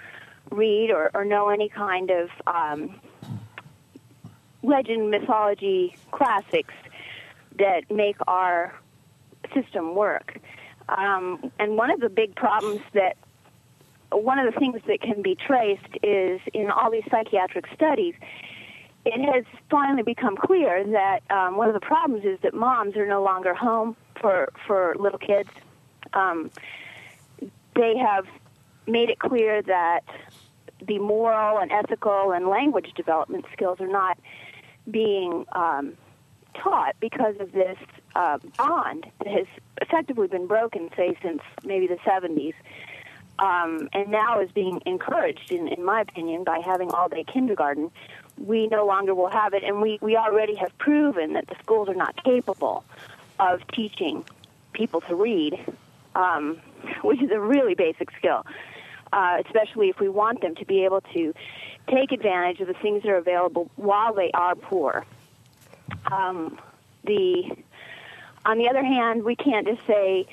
read 0.50 0.90
or, 0.90 1.10
or 1.14 1.24
know 1.24 1.48
any 1.48 1.68
kind 1.68 2.10
of 2.10 2.28
um, 2.46 3.00
legend, 4.62 5.10
mythology, 5.10 5.96
classics 6.10 6.74
that 7.58 7.90
make 7.90 8.16
our 8.26 8.74
system 9.54 9.94
work. 9.94 10.38
Um, 10.88 11.52
and 11.58 11.76
one 11.76 11.90
of 11.90 12.00
the 12.00 12.08
big 12.08 12.34
problems 12.34 12.80
that 12.94 13.16
one 14.12 14.38
of 14.38 14.52
the 14.52 14.58
things 14.58 14.80
that 14.86 15.00
can 15.00 15.22
be 15.22 15.34
traced 15.34 15.98
is 16.02 16.40
in 16.52 16.70
all 16.70 16.90
these 16.90 17.04
psychiatric 17.10 17.66
studies, 17.74 18.14
it 19.04 19.20
has 19.32 19.44
finally 19.70 20.02
become 20.02 20.36
clear 20.36 20.84
that 20.84 21.22
um, 21.30 21.56
one 21.56 21.68
of 21.68 21.74
the 21.74 21.80
problems 21.80 22.24
is 22.24 22.38
that 22.42 22.54
moms 22.54 22.96
are 22.96 23.06
no 23.06 23.22
longer 23.22 23.54
home 23.54 23.96
for 24.20 24.52
for 24.66 24.94
little 24.98 25.18
kids. 25.18 25.48
Um, 26.12 26.50
they 27.74 27.96
have 27.96 28.26
made 28.86 29.08
it 29.08 29.18
clear 29.18 29.62
that 29.62 30.04
the 30.86 30.98
moral 30.98 31.58
and 31.58 31.70
ethical 31.70 32.32
and 32.32 32.48
language 32.48 32.92
development 32.96 33.44
skills 33.52 33.80
are 33.80 33.88
not 33.88 34.18
being 34.90 35.44
um, 35.52 35.94
taught 36.54 36.96
because 37.00 37.36
of 37.38 37.52
this 37.52 37.78
uh, 38.14 38.38
bond 38.56 39.06
that 39.18 39.28
has 39.28 39.46
effectively 39.80 40.26
been 40.26 40.46
broken, 40.46 40.90
say, 40.96 41.16
since 41.22 41.42
maybe 41.64 41.86
the 41.86 41.96
70s. 41.96 42.54
Um, 43.40 43.88
and 43.94 44.10
now 44.10 44.40
is 44.40 44.52
being 44.52 44.82
encouraged, 44.84 45.50
in, 45.50 45.66
in 45.68 45.82
my 45.82 46.02
opinion, 46.02 46.44
by 46.44 46.58
having 46.58 46.90
all 46.90 47.08
day 47.08 47.24
kindergarten. 47.24 47.90
We 48.36 48.66
no 48.66 48.84
longer 48.84 49.14
will 49.14 49.30
have 49.30 49.54
it, 49.54 49.64
and 49.64 49.80
we, 49.80 49.98
we 50.02 50.16
already 50.16 50.54
have 50.56 50.76
proven 50.78 51.32
that 51.32 51.46
the 51.46 51.56
schools 51.62 51.88
are 51.88 51.94
not 51.94 52.22
capable 52.22 52.84
of 53.38 53.66
teaching 53.68 54.24
people 54.74 55.00
to 55.02 55.14
read, 55.14 55.58
um, 56.14 56.60
which 57.02 57.22
is 57.22 57.30
a 57.30 57.40
really 57.40 57.74
basic 57.74 58.10
skill, 58.12 58.44
uh, 59.12 59.42
especially 59.46 59.88
if 59.88 59.98
we 60.00 60.08
want 60.08 60.42
them 60.42 60.54
to 60.56 60.66
be 60.66 60.84
able 60.84 61.00
to 61.14 61.34
take 61.88 62.12
advantage 62.12 62.60
of 62.60 62.66
the 62.66 62.74
things 62.74 63.02
that 63.02 63.10
are 63.10 63.16
available 63.16 63.70
while 63.76 64.12
they 64.12 64.30
are 64.32 64.54
poor. 64.54 65.04
Um, 66.12 66.58
the 67.04 67.56
on 68.44 68.58
the 68.58 68.68
other 68.68 68.82
hand, 68.82 69.22
we 69.22 69.36
can't 69.36 69.66
just 69.66 69.86
say 69.86 70.26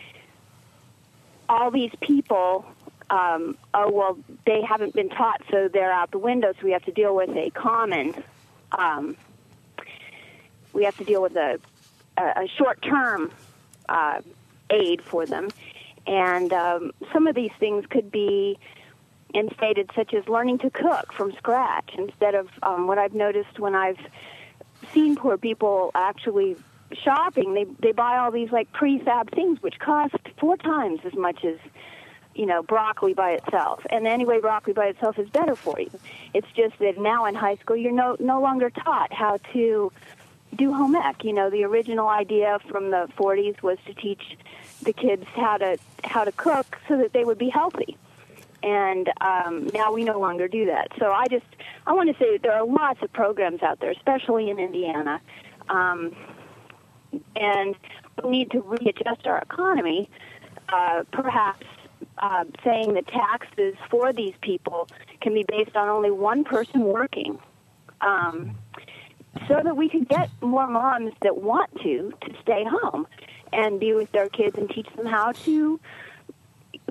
all 1.49 1.71
these 1.71 1.91
people. 2.01 2.65
Um, 3.09 3.57
oh 3.73 3.89
well, 3.91 4.17
they 4.45 4.61
haven't 4.67 4.93
been 4.93 5.09
taught, 5.09 5.41
so 5.49 5.69
they're 5.71 5.91
out 5.91 6.11
the 6.11 6.17
window. 6.17 6.53
So 6.59 6.65
we 6.65 6.71
have 6.71 6.83
to 6.85 6.91
deal 6.91 7.15
with 7.15 7.29
a 7.29 7.49
common. 7.51 8.13
Um, 8.77 9.15
we 10.73 10.83
have 10.83 10.97
to 10.97 11.05
deal 11.05 11.21
with 11.21 11.35
a, 11.35 11.59
a, 12.17 12.21
a 12.21 12.47
short-term 12.57 13.31
uh, 13.87 14.19
aid 14.69 15.01
for 15.09 15.25
them, 15.25 15.53
and 16.05 16.51
um, 16.51 16.91
some 17.13 17.27
of 17.27 17.35
these 17.35 17.51
things 17.59 17.85
could 17.89 18.11
be 18.11 18.59
instated, 19.33 19.89
such 19.95 20.13
as 20.13 20.27
learning 20.27 20.59
to 20.59 20.69
cook 20.69 21.13
from 21.15 21.31
scratch, 21.37 21.91
instead 21.97 22.35
of 22.35 22.49
um, 22.63 22.87
what 22.87 22.97
I've 22.97 23.13
noticed 23.13 23.59
when 23.59 23.75
I've 23.75 23.99
seen 24.93 25.15
poor 25.15 25.37
people 25.37 25.91
actually 25.95 26.57
shopping. 26.91 27.53
They 27.53 27.65
they 27.79 27.91
buy 27.91 28.17
all 28.17 28.31
these 28.31 28.51
like 28.51 28.71
prefab 28.71 29.33
things, 29.33 29.61
which 29.61 29.79
cost 29.79 30.15
four 30.39 30.57
times 30.57 30.99
as 31.05 31.13
much 31.13 31.43
as 31.43 31.57
you 32.37 32.45
know 32.45 32.61
broccoli 32.61 33.13
by 33.13 33.31
itself. 33.31 33.85
And 33.89 34.07
anyway, 34.07 34.39
broccoli 34.39 34.73
by 34.73 34.87
itself 34.87 35.17
is 35.19 35.29
better 35.29 35.55
for 35.55 35.79
you. 35.79 35.91
It's 36.33 36.47
just 36.55 36.77
that 36.79 36.97
now 36.97 37.25
in 37.25 37.35
high 37.35 37.55
school, 37.55 37.75
you're 37.75 37.91
no 37.91 38.15
no 38.19 38.39
longer 38.41 38.69
taught 38.69 39.11
how 39.11 39.37
to 39.53 39.91
do 40.55 40.73
home 40.73 40.95
ec. 40.95 41.23
You 41.23 41.33
know, 41.33 41.49
the 41.49 41.63
original 41.63 42.07
idea 42.07 42.59
from 42.69 42.91
the 42.91 43.09
40s 43.17 43.61
was 43.61 43.77
to 43.85 43.93
teach 43.93 44.37
the 44.83 44.93
kids 44.93 45.25
how 45.35 45.57
to 45.57 45.77
how 46.03 46.23
to 46.23 46.31
cook 46.31 46.77
so 46.87 46.97
that 46.97 47.13
they 47.13 47.25
would 47.25 47.37
be 47.37 47.49
healthy. 47.49 47.97
And 48.63 49.11
um, 49.21 49.69
now 49.73 49.93
we 49.93 50.03
no 50.03 50.19
longer 50.19 50.47
do 50.47 50.65
that. 50.65 50.89
So 50.99 51.11
I 51.11 51.25
just 51.27 51.45
I 51.85 51.93
want 51.93 52.09
to 52.09 52.23
say 52.23 52.33
that 52.33 52.43
there 52.43 52.53
are 52.53 52.65
lots 52.65 53.01
of 53.01 53.11
programs 53.13 53.63
out 53.63 53.79
there, 53.79 53.91
especially 53.91 54.49
in 54.49 54.59
Indiana, 54.59 55.21
um, 55.69 56.15
and 57.35 57.75
we 58.23 58.29
need 58.29 58.51
to 58.51 58.61
readjust 58.61 59.25
our 59.25 59.39
economy. 59.39 60.09
Uh, 60.69 61.03
perhaps 61.11 61.65
uh, 62.19 62.45
saying 62.63 62.93
that 62.95 63.07
taxes 63.07 63.75
for 63.89 64.11
these 64.13 64.33
people 64.41 64.87
can 65.21 65.33
be 65.33 65.45
based 65.47 65.75
on 65.75 65.87
only 65.89 66.11
one 66.11 66.43
person 66.43 66.83
working. 66.83 67.39
Um, 68.01 68.57
so 69.47 69.59
that 69.63 69.77
we 69.77 69.87
could 69.89 70.07
get 70.09 70.29
more 70.41 70.67
moms 70.67 71.13
that 71.21 71.37
want 71.37 71.69
to 71.83 72.11
to 72.21 72.33
stay 72.41 72.63
home 72.67 73.05
and 73.53 73.79
be 73.79 73.93
with 73.93 74.11
their 74.11 74.29
kids 74.29 74.57
and 74.57 74.69
teach 74.69 74.87
them 74.95 75.05
how 75.05 75.31
to 75.31 75.79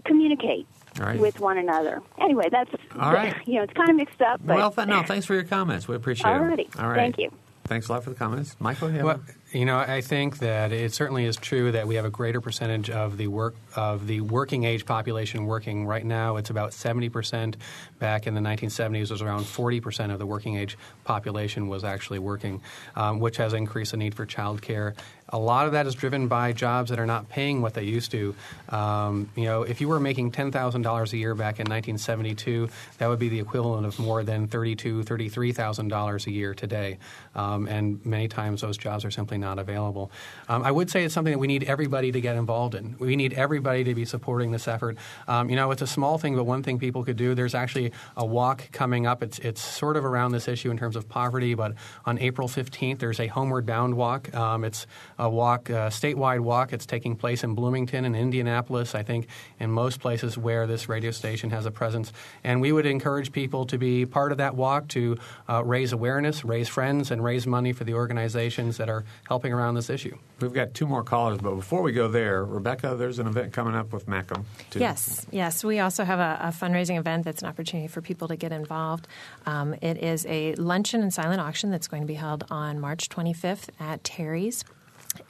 communicate 0.04 0.66
All 1.00 1.06
right. 1.06 1.18
with 1.18 1.40
one 1.40 1.58
another. 1.58 2.02
Anyway, 2.20 2.48
that's 2.50 2.70
All 2.98 3.12
right. 3.12 3.34
you 3.46 3.54
know 3.54 3.62
it's 3.62 3.72
kind 3.72 3.90
of 3.90 3.96
mixed 3.96 4.20
up. 4.22 4.40
But 4.44 4.56
Well, 4.56 4.70
th- 4.70 4.88
no, 4.88 5.02
thanks 5.02 5.26
for 5.26 5.34
your 5.34 5.44
comments. 5.44 5.88
We 5.88 5.96
appreciate 5.96 6.26
Alrighty. 6.30 6.60
it. 6.74 6.78
All 6.80 6.88
right. 6.88 6.96
Thank 6.96 7.18
you. 7.18 7.30
Thanks 7.64 7.88
a 7.88 7.92
lot 7.92 8.04
for 8.04 8.10
the 8.10 8.16
comments. 8.16 8.54
Michael, 8.60 8.92
you 8.92 9.04
Well, 9.04 9.20
you 9.52 9.64
know, 9.64 9.78
I 9.78 10.00
think 10.00 10.38
that 10.38 10.70
it 10.72 10.94
certainly 10.94 11.24
is 11.24 11.36
true 11.36 11.72
that 11.72 11.88
we 11.88 11.96
have 11.96 12.04
a 12.04 12.10
greater 12.10 12.40
percentage 12.40 12.90
of 12.90 13.16
the 13.16 13.26
work 13.26 13.56
of 13.76 14.06
the 14.06 14.20
working 14.22 14.64
age 14.64 14.84
population 14.86 15.46
working. 15.46 15.86
Right 15.86 16.04
now, 16.04 16.36
it's 16.36 16.50
about 16.50 16.72
seventy 16.72 17.08
percent. 17.08 17.56
Back 17.98 18.26
in 18.26 18.34
the 18.34 18.40
1970s, 18.40 19.02
it 19.04 19.10
was 19.10 19.22
around 19.22 19.46
forty 19.46 19.80
percent 19.80 20.10
of 20.12 20.18
the 20.18 20.26
working 20.26 20.56
age 20.56 20.76
population 21.04 21.68
was 21.68 21.84
actually 21.84 22.18
working, 22.18 22.60
um, 22.94 23.20
which 23.20 23.36
has 23.36 23.52
increased 23.52 23.92
the 23.92 23.96
need 23.96 24.14
for 24.14 24.26
child 24.26 24.62
care. 24.62 24.94
a 25.30 25.38
lot 25.38 25.66
of 25.66 25.72
that 25.72 25.86
is 25.86 25.94
driven 25.94 26.28
by 26.28 26.52
jobs 26.52 26.90
that 26.90 26.98
are 27.00 27.06
not 27.06 27.28
paying 27.28 27.60
what 27.60 27.74
they 27.74 27.82
used 27.82 28.12
to. 28.12 28.32
Um, 28.68 29.28
you 29.34 29.44
know, 29.44 29.62
if 29.62 29.80
you 29.80 29.88
were 29.88 29.98
making 30.00 30.30
ten 30.30 30.50
thousand 30.52 30.82
dollars 30.82 31.12
a 31.12 31.16
year 31.16 31.34
back 31.34 31.58
in 31.58 31.64
1972, 31.64 32.68
that 32.98 33.08
would 33.08 33.18
be 33.18 33.28
the 33.28 33.40
equivalent 33.40 33.86
of 33.86 33.98
more 33.98 34.22
than 34.22 34.46
thirty-two, 34.46 35.02
thirty-three 35.02 35.52
thousand 35.52 35.88
dollars 35.88 36.26
a 36.26 36.30
year 36.30 36.54
today. 36.54 36.98
Um, 37.34 37.66
and 37.66 38.04
many 38.06 38.28
times 38.28 38.60
those 38.60 38.76
jobs 38.78 39.04
are 39.04 39.10
simply 39.10 39.36
not 39.38 39.58
available. 39.58 40.10
Um, 40.48 40.62
I 40.62 40.70
would 40.70 40.90
say 40.90 41.04
it's 41.04 41.12
something 41.14 41.32
that 41.32 41.38
we 41.38 41.48
need 41.48 41.64
everybody 41.64 42.12
to 42.12 42.20
get 42.20 42.36
involved 42.36 42.74
in. 42.74 42.96
We 42.98 43.16
need 43.16 43.32
everybody 43.32 43.65
to 43.66 43.94
be 43.94 44.04
supporting 44.04 44.52
this 44.52 44.68
effort. 44.68 44.96
Um, 45.26 45.50
you 45.50 45.56
know, 45.56 45.70
it's 45.70 45.82
a 45.82 45.86
small 45.86 46.18
thing, 46.18 46.36
but 46.36 46.44
one 46.44 46.62
thing 46.62 46.78
people 46.78 47.04
could 47.04 47.16
do. 47.16 47.34
There's 47.34 47.54
actually 47.54 47.92
a 48.16 48.24
walk 48.24 48.70
coming 48.72 49.06
up. 49.06 49.22
It's 49.22 49.38
it's 49.40 49.60
sort 49.60 49.96
of 49.96 50.04
around 50.04 50.32
this 50.32 50.48
issue 50.48 50.70
in 50.70 50.78
terms 50.78 50.96
of 50.96 51.08
poverty, 51.08 51.54
but 51.54 51.74
on 52.04 52.18
April 52.18 52.48
15th, 52.48 52.98
there's 52.98 53.20
a 53.20 53.26
homeward 53.26 53.66
bound 53.66 53.94
walk. 53.96 54.34
Um, 54.34 54.64
it's 54.64 54.86
a 55.18 55.28
walk, 55.28 55.68
a 55.70 55.90
statewide 55.90 56.40
walk. 56.40 56.72
It's 56.72 56.86
taking 56.86 57.16
place 57.16 57.42
in 57.42 57.54
Bloomington 57.54 58.04
and 58.04 58.14
Indianapolis, 58.14 58.94
I 58.94 59.02
think, 59.02 59.28
in 59.58 59.70
most 59.70 60.00
places 60.00 60.38
where 60.38 60.66
this 60.66 60.88
radio 60.88 61.10
station 61.10 61.50
has 61.50 61.66
a 61.66 61.70
presence. 61.70 62.12
And 62.44 62.60
we 62.60 62.72
would 62.72 62.86
encourage 62.86 63.32
people 63.32 63.66
to 63.66 63.78
be 63.78 64.06
part 64.06 64.32
of 64.32 64.38
that 64.38 64.54
walk 64.54 64.88
to 64.88 65.16
uh, 65.48 65.64
raise 65.64 65.92
awareness, 65.92 66.44
raise 66.44 66.68
friends, 66.68 67.10
and 67.10 67.22
raise 67.22 67.46
money 67.46 67.72
for 67.72 67.84
the 67.84 67.94
organizations 67.94 68.76
that 68.76 68.88
are 68.88 69.04
helping 69.28 69.52
around 69.52 69.74
this 69.74 69.90
issue. 69.90 70.16
We've 70.40 70.52
got 70.52 70.74
two 70.74 70.86
more 70.86 71.02
callers, 71.02 71.38
but 71.38 71.54
before 71.54 71.82
we 71.82 71.92
go 71.92 72.08
there, 72.08 72.44
Rebecca, 72.44 72.94
there's 72.96 73.18
an 73.18 73.26
event 73.26 73.52
coming 73.56 73.74
up 73.74 73.90
with 73.90 74.06
MCUM. 74.06 74.44
Too. 74.70 74.80
Yes, 74.80 75.26
yes. 75.32 75.64
We 75.64 75.80
also 75.80 76.04
have 76.04 76.18
a, 76.18 76.38
a, 76.42 76.48
fundraising 76.48 76.98
event 76.98 77.24
that's 77.24 77.40
an 77.40 77.48
opportunity 77.48 77.88
for 77.88 78.02
people 78.02 78.28
to 78.28 78.36
get 78.36 78.52
involved. 78.52 79.08
Um, 79.46 79.74
it 79.80 79.96
is 79.96 80.26
a 80.26 80.54
luncheon 80.56 81.00
and 81.00 81.12
silent 81.12 81.40
auction 81.40 81.70
that's 81.70 81.88
going 81.88 82.02
to 82.02 82.06
be 82.06 82.14
held 82.14 82.44
on 82.50 82.78
March 82.78 83.08
25th 83.08 83.70
at 83.80 84.04
Terry's. 84.04 84.62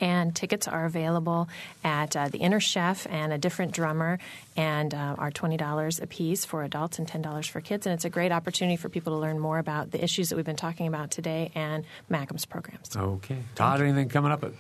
And 0.01 0.35
tickets 0.35 0.67
are 0.67 0.87
available 0.87 1.49
at 1.85 2.17
uh, 2.17 2.29
the 2.29 2.39
Inner 2.39 2.59
Chef 2.59 3.07
and 3.09 3.33
a 3.33 3.39
different 3.39 3.71
drummer, 3.71 4.19
and 4.57 4.93
uh, 4.93 5.15
are 5.17 5.31
twenty 5.31 5.57
dollars 5.57 6.01
a 6.01 6.09
piece 6.09 6.45
for 6.45 6.65
adults 6.65 6.99
and 6.99 7.07
ten 7.07 7.23
dollars 7.23 7.47
for 7.47 7.61
kids. 7.61 7.87
And 7.87 7.95
it's 7.95 8.05
a 8.05 8.11
great 8.11 8.33
opportunity 8.33 8.77
for 8.77 8.89
people 8.89 9.13
to 9.13 9.19
learn 9.21 9.39
more 9.39 9.59
about 9.59 9.93
the 9.93 10.03
issues 10.03 10.31
that 10.31 10.35
we've 10.35 10.45
been 10.45 10.57
talking 10.57 10.89
about 10.89 11.13
today 11.13 11.53
and 11.55 11.85
MCUM's 12.11 12.47
programs. 12.47 12.97
Okay, 12.97 13.39
Todd, 13.55 13.81
anything 13.81 14.09
coming 14.09 14.33
up? 14.33 14.43
At- 14.43 14.55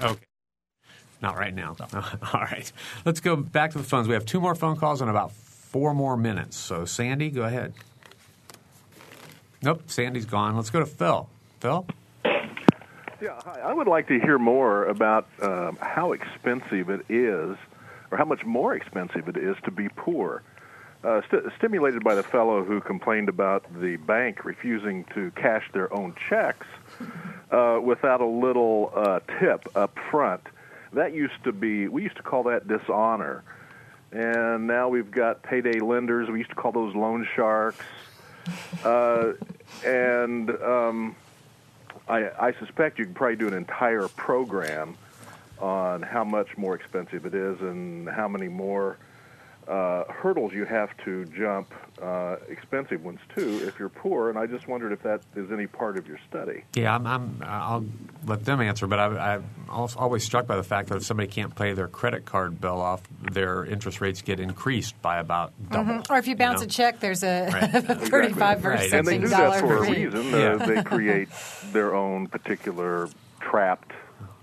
okay. 0.00 0.29
Not 1.22 1.36
right 1.36 1.54
now. 1.54 1.76
No. 1.78 1.86
All 2.32 2.40
right. 2.40 2.70
Let's 3.04 3.20
go 3.20 3.36
back 3.36 3.72
to 3.72 3.78
the 3.78 3.84
phones. 3.84 4.08
We 4.08 4.14
have 4.14 4.24
two 4.24 4.40
more 4.40 4.54
phone 4.54 4.76
calls 4.76 5.00
and 5.00 5.10
about 5.10 5.32
four 5.32 5.94
more 5.94 6.16
minutes. 6.16 6.56
So, 6.56 6.84
Sandy, 6.84 7.30
go 7.30 7.42
ahead. 7.42 7.74
Nope, 9.62 9.82
Sandy's 9.86 10.24
gone. 10.24 10.56
Let's 10.56 10.70
go 10.70 10.80
to 10.80 10.86
Phil. 10.86 11.28
Phil? 11.60 11.86
Yeah, 12.24 13.38
hi. 13.44 13.60
I 13.60 13.74
would 13.74 13.86
like 13.86 14.08
to 14.08 14.18
hear 14.18 14.38
more 14.38 14.86
about 14.86 15.28
um, 15.42 15.76
how 15.82 16.12
expensive 16.12 16.88
it 16.88 17.04
is, 17.10 17.56
or 18.10 18.16
how 18.16 18.24
much 18.24 18.46
more 18.46 18.74
expensive 18.74 19.28
it 19.28 19.36
is 19.36 19.56
to 19.64 19.70
be 19.70 19.90
poor. 19.90 20.42
Uh, 21.04 21.20
st- 21.30 21.44
stimulated 21.58 22.02
by 22.02 22.14
the 22.14 22.22
fellow 22.22 22.64
who 22.64 22.80
complained 22.80 23.28
about 23.28 23.64
the 23.80 23.96
bank 23.96 24.44
refusing 24.46 25.04
to 25.14 25.30
cash 25.32 25.64
their 25.72 25.92
own 25.94 26.14
checks 26.28 26.66
uh, 27.50 27.78
without 27.82 28.20
a 28.22 28.26
little 28.26 28.92
uh, 28.94 29.20
tip 29.38 29.66
up 29.76 29.96
front. 30.10 30.42
That 30.92 31.14
used 31.14 31.44
to 31.44 31.52
be, 31.52 31.88
we 31.88 32.02
used 32.02 32.16
to 32.16 32.22
call 32.22 32.44
that 32.44 32.66
dishonor. 32.66 33.44
And 34.12 34.66
now 34.66 34.88
we've 34.88 35.10
got 35.10 35.42
payday 35.42 35.78
lenders. 35.78 36.28
We 36.28 36.38
used 36.38 36.50
to 36.50 36.56
call 36.56 36.72
those 36.72 36.94
loan 36.96 37.26
sharks. 37.36 37.84
Uh, 38.84 39.32
and 39.84 40.50
um, 40.50 41.16
I, 42.08 42.30
I 42.48 42.52
suspect 42.58 42.98
you 42.98 43.06
could 43.06 43.14
probably 43.14 43.36
do 43.36 43.46
an 43.46 43.54
entire 43.54 44.08
program 44.08 44.96
on 45.60 46.02
how 46.02 46.24
much 46.24 46.56
more 46.56 46.74
expensive 46.74 47.26
it 47.26 47.34
is 47.34 47.60
and 47.60 48.08
how 48.08 48.26
many 48.26 48.48
more 48.48 48.96
uh, 49.70 50.04
hurdles 50.12 50.52
you 50.52 50.64
have 50.64 50.90
to 51.04 51.24
jump, 51.26 51.72
uh, 52.02 52.36
expensive 52.48 53.04
ones 53.04 53.20
too, 53.36 53.60
if 53.68 53.78
you're 53.78 53.88
poor. 53.88 54.28
And 54.28 54.36
I 54.38 54.46
just 54.46 54.66
wondered 54.66 54.90
if 54.92 55.02
that 55.04 55.20
is 55.36 55.52
any 55.52 55.66
part 55.68 55.96
of 55.96 56.08
your 56.08 56.18
study. 56.28 56.64
Yeah, 56.74 56.94
I'm, 56.94 57.06
I'm, 57.06 57.42
I'll 57.46 57.84
let 58.26 58.44
them 58.44 58.60
answer, 58.60 58.86
but 58.88 58.98
I, 58.98 59.34
I'm 59.34 59.44
always 59.70 60.24
struck 60.24 60.46
by 60.48 60.56
the 60.56 60.64
fact 60.64 60.88
that 60.88 60.96
if 60.96 61.04
somebody 61.04 61.28
can't 61.28 61.54
pay 61.54 61.72
their 61.72 61.86
credit 61.88 62.24
card 62.24 62.60
bill 62.60 62.80
off, 62.80 63.02
their 63.32 63.64
interest 63.64 64.00
rates 64.00 64.22
get 64.22 64.40
increased 64.40 65.00
by 65.02 65.18
about 65.18 65.52
double. 65.70 65.92
Mm-hmm. 65.94 66.12
Or 66.12 66.18
if 66.18 66.26
you 66.26 66.34
bounce 66.34 66.60
you 66.60 66.66
know? 66.66 66.70
a 66.70 66.72
check, 66.72 67.00
there's 67.00 67.22
a 67.22 67.48
Right. 67.52 67.70
35 68.10 68.38
Right. 68.40 68.58
versus 68.58 68.92
And 68.92 69.06
they 69.06 69.18
do 69.18 69.28
that 69.28 69.60
for 69.60 69.82
a 69.82 69.86
fee. 69.86 70.06
reason. 70.06 70.34
Uh, 70.34 70.56
they 70.66 70.82
create 70.82 71.28
their 71.72 71.94
own 71.94 72.26
particular 72.26 73.08
trapped 73.40 73.92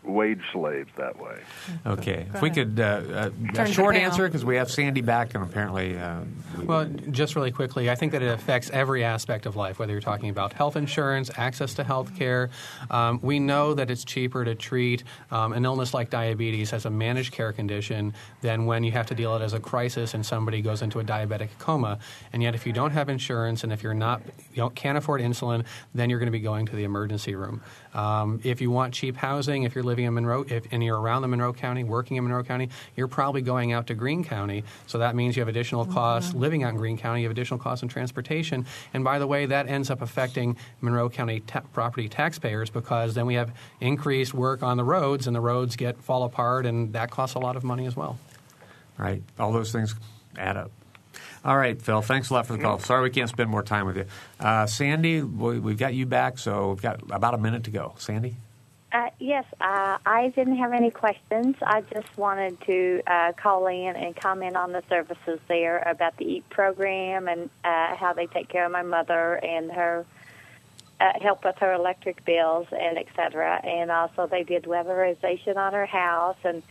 wage 0.07 0.41
slaves 0.51 0.89
that 0.97 1.19
way. 1.19 1.37
Okay. 1.85 2.25
If 2.33 2.41
we 2.41 2.49
could, 2.49 2.79
uh, 2.79 2.83
uh, 2.83 3.29
Turn 3.53 3.65
a 3.65 3.67
to 3.67 3.73
short 3.73 3.95
answer, 3.95 4.25
because 4.27 4.45
we 4.45 4.55
have 4.55 4.71
Sandy 4.71 5.01
back, 5.01 5.35
and 5.35 5.43
apparently. 5.43 5.97
Uh, 5.97 6.21
we- 6.57 6.65
Well, 6.65 6.85
just 7.11 7.35
really 7.35 7.51
quickly, 7.51 7.89
I 7.89 7.95
think 7.95 8.13
that 8.13 8.21
it 8.21 8.29
affects 8.29 8.69
every 8.71 9.03
aspect 9.03 9.45
of 9.45 9.55
life, 9.55 9.79
whether 9.79 9.91
you're 9.91 10.01
talking 10.01 10.29
about 10.29 10.53
health 10.53 10.75
insurance, 10.75 11.29
access 11.37 11.73
to 11.75 11.83
health 11.83 12.15
care. 12.17 12.49
Um, 12.89 13.19
we 13.21 13.39
know 13.39 13.73
that 13.73 13.91
it's 13.91 14.03
cheaper 14.05 14.45
to 14.45 14.55
treat 14.55 15.03
um, 15.31 15.53
an 15.53 15.65
illness 15.65 15.93
like 15.93 16.09
diabetes 16.09 16.73
as 16.73 16.85
a 16.85 16.89
managed 16.89 17.33
care 17.33 17.51
condition 17.51 18.13
than 18.41 18.65
when 18.65 18.83
you 18.83 18.91
have 18.93 19.07
to 19.07 19.15
deal 19.15 19.35
it 19.35 19.41
as 19.41 19.53
a 19.53 19.59
crisis 19.59 20.13
and 20.13 20.25
somebody 20.25 20.61
goes 20.61 20.81
into 20.81 20.99
a 20.99 21.03
diabetic 21.03 21.49
coma. 21.59 21.99
And 22.33 22.41
yet, 22.41 22.55
if 22.55 22.65
you 22.65 22.73
don't 22.73 22.91
have 22.91 23.09
insurance 23.09 23.63
and 23.63 23.73
if 23.73 23.83
you're 23.83 23.93
not, 23.93 24.21
you 24.51 24.57
don't, 24.57 24.75
can't 24.75 24.97
afford 24.97 25.21
insulin, 25.21 25.65
then 25.93 26.09
you're 26.09 26.19
going 26.19 26.27
to 26.27 26.31
be 26.31 26.39
going 26.39 26.65
to 26.67 26.75
the 26.75 26.83
emergency 26.83 27.35
room. 27.35 27.61
Um, 27.93 28.39
if 28.43 28.61
you 28.61 28.69
want 28.71 28.93
cheap 28.93 29.15
housing, 29.17 29.63
if 29.63 29.73
you're 29.75 29.83
living 29.83 29.96
in 30.05 30.13
Monroe, 30.13 30.45
if, 30.47 30.65
and 30.71 30.83
you're 30.83 30.99
around 30.99 31.21
the 31.21 31.27
Monroe 31.27 31.53
County, 31.53 31.83
working 31.83 32.17
in 32.17 32.23
Monroe 32.23 32.43
County, 32.43 32.69
you're 32.95 33.07
probably 33.07 33.41
going 33.41 33.73
out 33.73 33.87
to 33.87 33.93
Greene 33.93 34.23
County. 34.23 34.63
So 34.85 34.97
that 34.99 35.15
means 35.15 35.35
you 35.35 35.41
have 35.41 35.47
additional 35.47 35.85
costs 35.85 36.33
living 36.33 36.63
out 36.63 36.71
in 36.71 36.77
Greene 36.77 36.97
County. 36.97 37.21
You 37.21 37.27
have 37.27 37.31
additional 37.31 37.59
costs 37.59 37.83
in 37.83 37.89
transportation. 37.89 38.65
And 38.93 39.03
by 39.03 39.19
the 39.19 39.27
way, 39.27 39.45
that 39.47 39.67
ends 39.67 39.89
up 39.89 40.01
affecting 40.01 40.57
Monroe 40.81 41.09
County 41.09 41.41
ta- 41.41 41.61
property 41.73 42.09
taxpayers 42.09 42.69
because 42.69 43.13
then 43.13 43.25
we 43.25 43.35
have 43.35 43.51
increased 43.81 44.33
work 44.33 44.63
on 44.63 44.77
the 44.77 44.83
roads, 44.83 45.27
and 45.27 45.35
the 45.35 45.41
roads 45.41 45.75
get 45.75 46.01
fall 46.01 46.23
apart, 46.23 46.65
and 46.65 46.93
that 46.93 47.11
costs 47.11 47.35
a 47.35 47.39
lot 47.39 47.55
of 47.55 47.63
money 47.63 47.85
as 47.85 47.95
well. 47.95 48.17
right. 48.97 49.21
All 49.39 49.51
those 49.51 49.71
things 49.71 49.95
add 50.37 50.57
up. 50.57 50.71
All 51.45 51.57
right, 51.57 51.81
Phil. 51.81 52.01
Thanks 52.01 52.29
a 52.29 52.33
lot 52.33 52.45
for 52.45 52.53
the 52.53 52.59
call. 52.59 52.79
Sorry 52.79 53.03
we 53.03 53.09
can't 53.09 53.29
spend 53.29 53.49
more 53.49 53.63
time 53.63 53.85
with 53.85 53.95
you. 53.97 54.05
Uh, 54.39 54.65
Sandy, 54.65 55.21
we, 55.21 55.59
we've 55.59 55.77
got 55.77 55.93
you 55.93 56.05
back, 56.05 56.39
so 56.39 56.69
we've 56.69 56.81
got 56.81 57.01
about 57.09 57.33
a 57.33 57.37
minute 57.37 57.63
to 57.65 57.71
go. 57.71 57.93
Sandy? 57.97 58.35
Uh, 58.91 59.09
yes, 59.19 59.43
uh, 59.59 59.97
I 60.05 60.31
didn't 60.33 60.57
have 60.57 60.71
any 60.71 60.91
questions. 60.91 61.57
I 61.61 61.81
just 61.81 62.17
wanted 62.17 62.59
to 62.61 63.01
uh, 63.05 63.33
call 63.33 63.67
in 63.67 63.95
and 63.97 64.15
comment 64.15 64.55
on 64.55 64.71
the 64.71 64.81
services 64.87 65.41
there 65.49 65.79
about 65.79 66.15
the 66.15 66.25
EAT 66.25 66.49
program 66.49 67.27
and 67.27 67.49
uh, 67.65 67.95
how 67.95 68.13
they 68.13 68.27
take 68.27 68.47
care 68.47 68.65
of 68.65 68.71
my 68.71 68.83
mother 68.83 69.35
and 69.43 69.69
her 69.73 70.05
uh, 71.01 71.11
help 71.21 71.43
with 71.43 71.57
her 71.57 71.73
electric 71.73 72.23
bills 72.23 72.67
and 72.71 72.97
et 72.97 73.07
cetera. 73.13 73.59
And 73.61 73.91
also 73.91 74.25
they 74.25 74.43
did 74.43 74.63
weatherization 74.63 75.57
on 75.57 75.73
her 75.73 75.85
house 75.85 76.37
and 76.45 76.63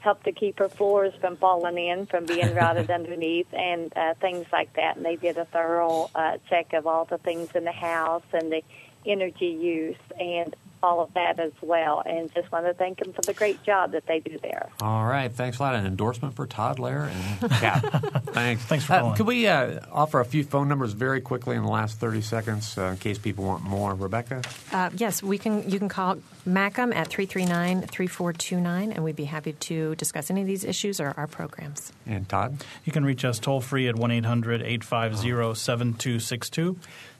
helped 0.00 0.24
to 0.24 0.32
keep 0.32 0.58
her 0.58 0.68
floors 0.68 1.14
from 1.18 1.36
falling 1.38 1.78
in, 1.78 2.04
from 2.04 2.26
being 2.26 2.54
rotted 2.60 2.90
underneath, 2.90 3.52
and 3.54 3.90
uh, 3.96 4.12
things 4.20 4.44
like 4.52 4.70
that. 4.74 4.96
And 4.96 5.04
they 5.04 5.16
did 5.16 5.38
a 5.38 5.46
thorough 5.46 6.10
uh, 6.14 6.36
check 6.50 6.74
of 6.74 6.86
all 6.86 7.06
the 7.06 7.16
things 7.16 7.48
in 7.54 7.64
the 7.64 7.72
house 7.72 8.22
and 8.34 8.52
the 8.52 8.62
energy 9.06 9.46
use 9.46 9.96
and 10.20 10.54
all 10.84 11.00
of 11.00 11.14
that 11.14 11.40
as 11.40 11.52
well. 11.62 12.02
And 12.04 12.32
just 12.34 12.52
want 12.52 12.66
to 12.66 12.74
thank 12.74 12.98
them 12.98 13.12
for 13.12 13.22
the 13.22 13.32
great 13.32 13.62
job 13.64 13.92
that 13.92 14.06
they 14.06 14.20
do 14.20 14.38
there. 14.42 14.68
All 14.80 15.04
right. 15.06 15.32
Thanks 15.32 15.58
a 15.58 15.62
lot. 15.62 15.74
An 15.74 15.86
endorsement 15.86 16.34
for 16.36 16.46
Todd 16.46 16.78
Lair 16.78 17.10
and 17.40 17.50
Cap. 17.50 17.82
Thanks. 18.26 18.62
Thanks 18.64 18.84
for 18.84 18.92
Uh, 18.92 19.00
calling. 19.00 19.16
could 19.16 19.26
we 19.26 19.48
uh, 19.48 19.80
offer 19.90 20.20
a 20.20 20.24
few 20.24 20.44
phone 20.44 20.68
numbers 20.68 20.92
very 20.92 21.20
quickly 21.20 21.56
in 21.56 21.62
the 21.62 21.68
last 21.70 21.98
30 21.98 22.20
seconds 22.20 22.76
uh, 22.78 22.82
in 22.92 22.96
case 22.98 23.18
people 23.18 23.44
want 23.44 23.62
more? 23.64 23.94
Rebecca? 23.94 24.42
Uh, 24.72 24.90
yes, 24.96 25.22
we 25.22 25.38
can. 25.38 25.68
You 25.70 25.78
can 25.78 25.88
call 25.88 26.16
MCUM 26.46 26.94
at 26.94 27.08
339-3429, 27.08 28.94
and 28.94 29.02
we'd 29.04 29.16
be 29.16 29.24
happy 29.24 29.52
to 29.54 29.94
discuss 29.96 30.30
any 30.30 30.42
of 30.42 30.46
these 30.46 30.64
issues 30.64 31.00
or 31.00 31.14
our 31.16 31.26
programs. 31.26 31.92
And 32.06 32.28
Todd? 32.28 32.64
You 32.84 32.92
can 32.92 33.04
reach 33.04 33.24
us 33.24 33.38
toll 33.38 33.60
free 33.60 33.88
at 33.88 33.96
1 33.96 34.10
800 34.10 34.62
850 34.62 35.54
7262. 35.54 36.76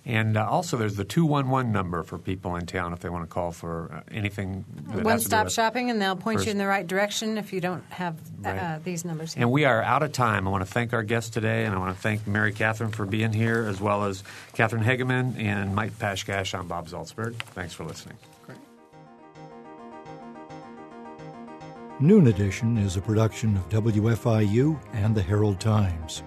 And 0.06 0.36
uh, 0.36 0.46
also, 0.46 0.76
there's 0.76 0.96
the 0.96 1.04
211 1.04 1.72
number 1.72 2.02
for 2.02 2.18
people 2.18 2.56
in 2.56 2.66
town 2.66 2.92
if 2.92 3.00
they 3.00 3.08
want 3.08 3.24
to 3.24 3.26
call 3.26 3.52
for 3.52 3.90
uh, 3.90 4.00
anything. 4.14 4.64
One 5.02 5.18
stop 5.18 5.48
shopping, 5.48 5.88
and 5.90 6.00
they'll 6.00 6.14
point 6.14 6.40
First- 6.40 6.46
you 6.46 6.50
in 6.52 6.58
the 6.58 6.66
right 6.66 6.86
direction 6.86 7.38
if 7.38 7.54
you 7.54 7.60
don't 7.62 7.82
have 7.90 8.16
uh, 8.44 8.48
Right. 8.50 8.84
these 8.84 9.06
numbers. 9.06 9.34
And 9.34 9.50
we 9.50 9.64
are 9.64 9.82
out 9.82 10.02
of 10.02 10.12
time. 10.12 10.46
I 10.46 10.50
want 10.50 10.60
to 10.66 10.70
thank 10.70 10.92
our 10.92 11.02
guests 11.02 11.30
today, 11.30 11.64
and 11.64 11.74
I 11.74 11.78
want 11.78 11.96
to 11.96 12.02
thank 12.02 12.26
Mary 12.26 12.52
Catherine 12.52 12.90
for 12.90 13.06
being 13.06 13.32
here, 13.32 13.66
as 13.66 13.80
well 13.80 14.04
as 14.04 14.22
Catherine 14.52 14.84
Hegeman 14.84 15.38
and 15.40 15.74
Mike 15.74 15.98
Pashkash. 15.98 16.58
I'm 16.58 16.68
Bob 16.68 16.86
Zaltsberg. 16.88 17.34
Thanks 17.36 17.72
for 17.72 17.84
listening. 17.84 18.18
Noon 22.00 22.26
Edition 22.26 22.76
is 22.76 22.96
a 22.96 23.00
production 23.00 23.56
of 23.56 23.68
WFIU 23.70 24.78
and 24.92 25.14
the 25.14 25.22
Herald 25.22 25.60
Times. 25.60 26.22